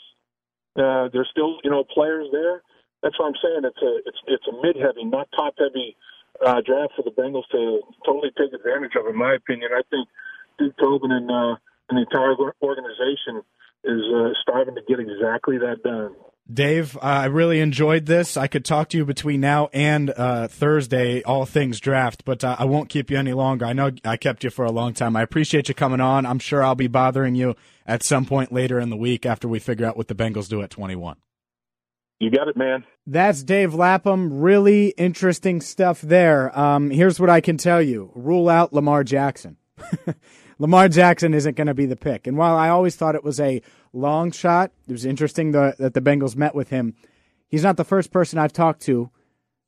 Uh, 0.76 1.08
there's 1.12 1.28
still 1.32 1.58
you 1.64 1.70
know 1.70 1.82
players 1.82 2.28
there. 2.30 2.62
That's 3.02 3.18
what 3.18 3.26
I'm 3.26 3.40
saying. 3.42 3.64
It's 3.64 3.82
a 3.82 3.92
it's 4.04 4.20
it's 4.28 4.46
a 4.46 4.54
mid 4.62 4.76
heavy, 4.76 5.04
not 5.04 5.28
top 5.34 5.54
heavy 5.58 5.96
uh, 6.44 6.60
draft 6.64 6.92
for 6.96 7.02
the 7.02 7.10
Bengals 7.10 7.48
to 7.52 7.80
totally 8.04 8.30
take 8.36 8.52
advantage 8.52 8.92
of. 8.98 9.06
In 9.06 9.16
my 9.16 9.34
opinion, 9.34 9.70
I 9.72 9.82
think 9.90 10.08
Duke 10.58 10.74
Tobin 10.78 11.12
and 11.12 11.30
uh, 11.30 11.56
and 11.88 11.98
the 11.98 12.02
entire 12.02 12.34
organization 12.62 13.42
is 13.84 14.02
uh, 14.14 14.30
striving 14.42 14.74
to 14.74 14.82
get 14.88 14.98
exactly 14.98 15.58
that 15.58 15.82
done. 15.84 16.14
Dave, 16.52 16.96
uh, 16.96 17.00
I 17.00 17.24
really 17.26 17.58
enjoyed 17.60 18.06
this. 18.06 18.36
I 18.36 18.46
could 18.46 18.64
talk 18.64 18.88
to 18.90 18.96
you 18.96 19.04
between 19.04 19.40
now 19.40 19.68
and 19.72 20.10
uh, 20.10 20.46
Thursday, 20.46 21.22
all 21.24 21.44
things 21.44 21.80
draft, 21.80 22.24
but 22.24 22.44
uh, 22.44 22.54
I 22.56 22.66
won't 22.66 22.88
keep 22.88 23.10
you 23.10 23.18
any 23.18 23.32
longer. 23.32 23.64
I 23.64 23.72
know 23.72 23.90
I 24.04 24.16
kept 24.16 24.44
you 24.44 24.50
for 24.50 24.64
a 24.64 24.70
long 24.70 24.94
time. 24.94 25.16
I 25.16 25.22
appreciate 25.22 25.68
you 25.68 25.74
coming 25.74 26.00
on. 26.00 26.24
I'm 26.24 26.38
sure 26.38 26.62
I'll 26.62 26.76
be 26.76 26.86
bothering 26.86 27.34
you 27.34 27.56
at 27.84 28.04
some 28.04 28.26
point 28.26 28.52
later 28.52 28.78
in 28.78 28.90
the 28.90 28.96
week 28.96 29.26
after 29.26 29.48
we 29.48 29.58
figure 29.58 29.86
out 29.86 29.96
what 29.96 30.06
the 30.06 30.14
Bengals 30.14 30.48
do 30.48 30.62
at 30.62 30.70
21. 30.70 31.16
You 32.20 32.30
got 32.30 32.46
it, 32.46 32.56
man. 32.56 32.84
That's 33.06 33.44
Dave 33.44 33.72
Lapham. 33.72 34.40
Really 34.40 34.88
interesting 34.88 35.60
stuff 35.60 36.00
there. 36.00 36.56
Um, 36.58 36.90
here's 36.90 37.20
what 37.20 37.30
I 37.30 37.40
can 37.40 37.56
tell 37.56 37.80
you 37.80 38.10
rule 38.14 38.48
out 38.48 38.72
Lamar 38.72 39.04
Jackson. 39.04 39.56
Lamar 40.58 40.88
Jackson 40.88 41.34
isn't 41.34 41.56
going 41.56 41.66
to 41.68 41.74
be 41.74 41.86
the 41.86 41.96
pick. 41.96 42.26
And 42.26 42.36
while 42.36 42.56
I 42.56 42.68
always 42.68 42.96
thought 42.96 43.14
it 43.14 43.22
was 43.22 43.38
a 43.38 43.62
long 43.92 44.32
shot, 44.32 44.72
it 44.88 44.92
was 44.92 45.04
interesting 45.04 45.52
the, 45.52 45.76
that 45.78 45.94
the 45.94 46.00
Bengals 46.00 46.34
met 46.34 46.54
with 46.54 46.70
him. 46.70 46.94
He's 47.48 47.62
not 47.62 47.76
the 47.76 47.84
first 47.84 48.10
person 48.10 48.38
I've 48.38 48.52
talked 48.52 48.82
to 48.82 49.10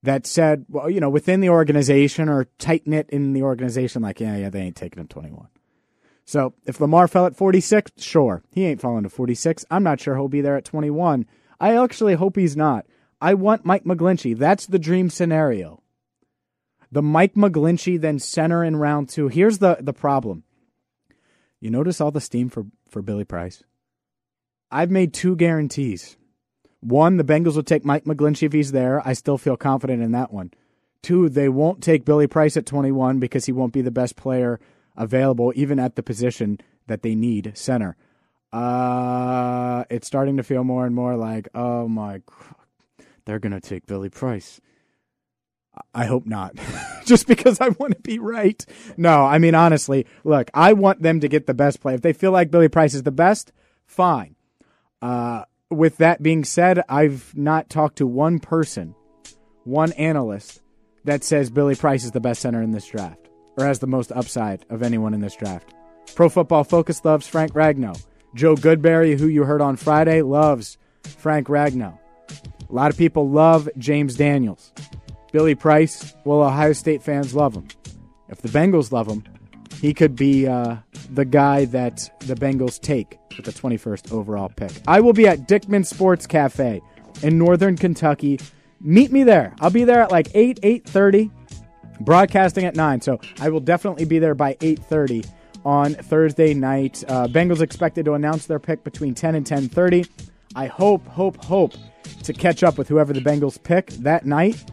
that 0.02 0.26
said, 0.26 0.64
well, 0.68 0.90
you 0.90 1.00
know, 1.00 1.10
within 1.10 1.40
the 1.40 1.50
organization 1.50 2.28
or 2.28 2.48
tight 2.58 2.86
knit 2.86 3.08
in 3.10 3.34
the 3.34 3.42
organization, 3.42 4.02
like, 4.02 4.20
yeah, 4.20 4.36
yeah, 4.36 4.50
they 4.50 4.62
ain't 4.62 4.76
taking 4.76 5.00
him 5.00 5.08
21. 5.08 5.48
So 6.24 6.54
if 6.66 6.80
Lamar 6.80 7.06
fell 7.06 7.26
at 7.26 7.36
46, 7.36 7.92
sure, 7.98 8.42
he 8.50 8.64
ain't 8.64 8.80
falling 8.80 9.04
to 9.04 9.08
46. 9.08 9.64
I'm 9.70 9.82
not 9.82 10.00
sure 10.00 10.16
he'll 10.16 10.28
be 10.28 10.40
there 10.40 10.56
at 10.56 10.64
21. 10.64 11.26
I 11.60 11.76
actually 11.76 12.14
hope 12.14 12.36
he's 12.36 12.56
not. 12.56 12.86
I 13.20 13.34
want 13.34 13.64
Mike 13.64 13.84
McGlinchey. 13.84 14.36
That's 14.36 14.66
the 14.66 14.78
dream 14.78 15.10
scenario. 15.10 15.82
The 16.90 17.02
Mike 17.02 17.34
McGlinchey 17.34 18.00
then 18.00 18.18
center 18.18 18.64
in 18.64 18.76
round 18.76 19.08
two. 19.08 19.28
Here's 19.28 19.58
the, 19.58 19.76
the 19.80 19.92
problem. 19.92 20.44
You 21.60 21.70
notice 21.70 22.00
all 22.00 22.10
the 22.10 22.20
steam 22.20 22.48
for, 22.48 22.66
for 22.88 23.02
Billy 23.02 23.24
Price? 23.24 23.62
I've 24.70 24.90
made 24.90 25.12
two 25.12 25.34
guarantees. 25.36 26.16
One, 26.80 27.16
the 27.16 27.24
Bengals 27.24 27.56
will 27.56 27.64
take 27.64 27.84
Mike 27.84 28.04
McGlinchey 28.04 28.44
if 28.44 28.52
he's 28.52 28.72
there. 28.72 29.06
I 29.06 29.12
still 29.12 29.38
feel 29.38 29.56
confident 29.56 30.02
in 30.02 30.12
that 30.12 30.32
one. 30.32 30.52
Two, 31.02 31.28
they 31.28 31.48
won't 31.48 31.82
take 31.82 32.04
Billy 32.04 32.26
Price 32.26 32.56
at 32.56 32.66
21 32.66 33.18
because 33.18 33.46
he 33.46 33.52
won't 33.52 33.72
be 33.72 33.82
the 33.82 33.90
best 33.90 34.16
player 34.16 34.60
available, 34.96 35.52
even 35.56 35.78
at 35.78 35.96
the 35.96 36.02
position 36.02 36.58
that 36.86 37.02
they 37.02 37.14
need 37.14 37.52
center. 37.54 37.96
Uh, 38.52 39.84
it's 39.90 40.06
starting 40.06 40.36
to 40.36 40.42
feel 40.42 40.64
more 40.64 40.86
and 40.86 40.94
more 40.94 41.16
like, 41.16 41.48
oh 41.54 41.86
my, 41.88 42.22
they're 43.28 43.38
gonna 43.38 43.60
take 43.60 43.86
Billy 43.86 44.08
Price. 44.08 44.60
I 45.94 46.06
hope 46.06 46.26
not, 46.26 46.56
just 47.04 47.26
because 47.26 47.60
I 47.60 47.68
want 47.68 47.94
to 47.94 48.00
be 48.00 48.18
right. 48.18 48.64
No, 48.96 49.22
I 49.24 49.38
mean 49.38 49.54
honestly, 49.54 50.06
look, 50.24 50.50
I 50.54 50.72
want 50.72 51.02
them 51.02 51.20
to 51.20 51.28
get 51.28 51.46
the 51.46 51.54
best 51.54 51.80
play. 51.80 51.94
If 51.94 52.00
they 52.00 52.14
feel 52.14 52.32
like 52.32 52.50
Billy 52.50 52.68
Price 52.68 52.94
is 52.94 53.02
the 53.02 53.12
best, 53.12 53.52
fine. 53.86 54.34
Uh, 55.02 55.44
with 55.70 55.98
that 55.98 56.22
being 56.22 56.42
said, 56.42 56.82
I've 56.88 57.36
not 57.36 57.68
talked 57.68 57.98
to 57.98 58.06
one 58.06 58.38
person, 58.38 58.94
one 59.64 59.92
analyst 59.92 60.62
that 61.04 61.22
says 61.22 61.50
Billy 61.50 61.74
Price 61.74 62.04
is 62.04 62.12
the 62.12 62.20
best 62.20 62.40
center 62.40 62.62
in 62.62 62.70
this 62.70 62.86
draft 62.86 63.28
or 63.58 63.66
has 63.66 63.78
the 63.78 63.86
most 63.86 64.10
upside 64.12 64.64
of 64.70 64.82
anyone 64.82 65.12
in 65.12 65.20
this 65.20 65.36
draft. 65.36 65.74
Pro 66.14 66.30
Football 66.30 66.64
Focus 66.64 67.04
loves 67.04 67.28
Frank 67.28 67.52
Ragnow. 67.52 68.02
Joe 68.34 68.54
Goodberry, 68.54 69.18
who 69.18 69.26
you 69.26 69.44
heard 69.44 69.60
on 69.60 69.76
Friday, 69.76 70.22
loves 70.22 70.78
Frank 71.02 71.48
Ragnow. 71.48 71.98
A 72.70 72.74
lot 72.74 72.90
of 72.90 72.98
people 72.98 73.28
love 73.28 73.68
James 73.78 74.16
Daniels. 74.16 74.72
Billy 75.32 75.54
Price, 75.54 76.14
well, 76.24 76.42
Ohio 76.42 76.72
State 76.72 77.02
fans 77.02 77.34
love 77.34 77.54
him. 77.54 77.68
If 78.28 78.42
the 78.42 78.48
Bengals 78.48 78.92
love 78.92 79.06
him, 79.06 79.24
he 79.80 79.94
could 79.94 80.16
be 80.16 80.46
uh, 80.46 80.76
the 81.10 81.24
guy 81.24 81.64
that 81.66 82.10
the 82.20 82.34
Bengals 82.34 82.80
take 82.80 83.18
with 83.36 83.46
the 83.46 83.52
21st 83.52 84.12
overall 84.12 84.48
pick. 84.48 84.72
I 84.86 85.00
will 85.00 85.12
be 85.12 85.26
at 85.26 85.48
Dickman 85.48 85.86
Sports 85.86 86.26
Cafe 86.26 86.82
in 87.22 87.38
Northern 87.38 87.76
Kentucky. 87.76 88.38
Meet 88.80 89.12
me 89.12 89.24
there. 89.24 89.54
I'll 89.60 89.70
be 89.70 89.84
there 89.84 90.02
at 90.02 90.10
like 90.10 90.28
8, 90.34 90.60
8.30, 90.60 91.30
broadcasting 92.00 92.64
at 92.64 92.76
9. 92.76 93.00
So 93.00 93.20
I 93.40 93.48
will 93.48 93.60
definitely 93.60 94.04
be 94.04 94.18
there 94.18 94.34
by 94.34 94.54
8.30 94.54 95.30
on 95.64 95.94
Thursday 95.94 96.54
night. 96.54 97.02
Uh, 97.08 97.28
Bengals 97.28 97.60
expected 97.60 98.04
to 98.04 98.14
announce 98.14 98.46
their 98.46 98.58
pick 98.58 98.84
between 98.84 99.14
10 99.14 99.34
and 99.36 99.46
10.30. 99.46 100.08
I 100.54 100.66
hope, 100.66 101.06
hope, 101.06 101.42
hope 101.44 101.74
to 102.24 102.32
catch 102.32 102.62
up 102.62 102.78
with 102.78 102.88
whoever 102.88 103.12
the 103.12 103.20
Bengals 103.20 103.62
pick 103.62 103.88
that 103.90 104.26
night. 104.26 104.64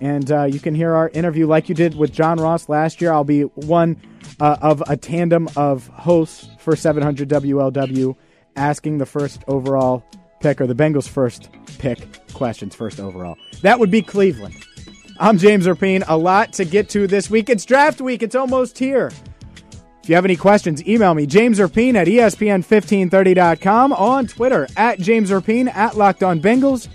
And 0.00 0.30
uh, 0.30 0.44
you 0.44 0.60
can 0.60 0.74
hear 0.74 0.94
our 0.94 1.08
interview 1.10 1.46
like 1.46 1.68
you 1.68 1.74
did 1.74 1.94
with 1.94 2.12
John 2.12 2.38
Ross 2.38 2.68
last 2.68 3.00
year. 3.00 3.12
I'll 3.12 3.24
be 3.24 3.42
one 3.42 4.00
uh, 4.40 4.56
of 4.60 4.82
a 4.88 4.96
tandem 4.96 5.48
of 5.56 5.86
hosts 5.88 6.48
for 6.58 6.76
700 6.76 7.28
WLW 7.28 8.16
asking 8.56 8.98
the 8.98 9.06
first 9.06 9.42
overall 9.48 10.04
pick 10.40 10.60
or 10.60 10.66
the 10.66 10.74
Bengals' 10.74 11.08
first 11.08 11.48
pick 11.78 12.06
questions, 12.34 12.74
first 12.74 13.00
overall. 13.00 13.36
That 13.62 13.78
would 13.78 13.90
be 13.90 14.02
Cleveland. 14.02 14.54
I'm 15.18 15.38
James 15.38 15.66
Rapien. 15.66 16.02
A 16.08 16.16
lot 16.16 16.52
to 16.54 16.64
get 16.64 16.88
to 16.90 17.06
this 17.06 17.30
week. 17.30 17.48
It's 17.48 17.64
draft 17.64 18.00
week, 18.00 18.22
it's 18.22 18.34
almost 18.34 18.78
here. 18.78 19.12
If 20.04 20.10
you 20.10 20.16
have 20.16 20.26
any 20.26 20.36
questions, 20.36 20.86
email 20.86 21.14
me, 21.14 21.24
James 21.24 21.58
Rapien 21.58 21.94
at 21.94 22.06
ESPN1530.com, 22.06 23.94
on 23.94 24.26
Twitter, 24.26 24.68
at 24.76 24.98
James 24.98 25.30
Rapien, 25.30 25.74
at 25.74 25.96
Locked 25.96 26.22
On 26.22 26.42
Bengals. 26.42 26.88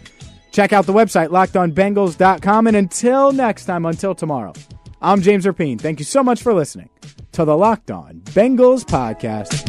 Check 0.51 0.73
out 0.73 0.85
the 0.85 0.93
website, 0.93 1.29
lockedonbengals.com. 1.29 2.67
And 2.67 2.77
until 2.77 3.31
next 3.31 3.65
time, 3.65 3.87
until 3.87 4.13
tomorrow, 4.13 4.53
I'm 5.01 5.23
James 5.23 5.45
Rapien. 5.45 5.81
Thank 5.81 5.97
you 5.97 6.05
so 6.05 6.21
much 6.21 6.43
for 6.43 6.53
listening 6.53 6.91
to 7.31 7.45
the 7.45 7.57
Locked 7.57 7.89
On 7.89 8.21
Bengals 8.25 8.85
podcast. 8.85 9.68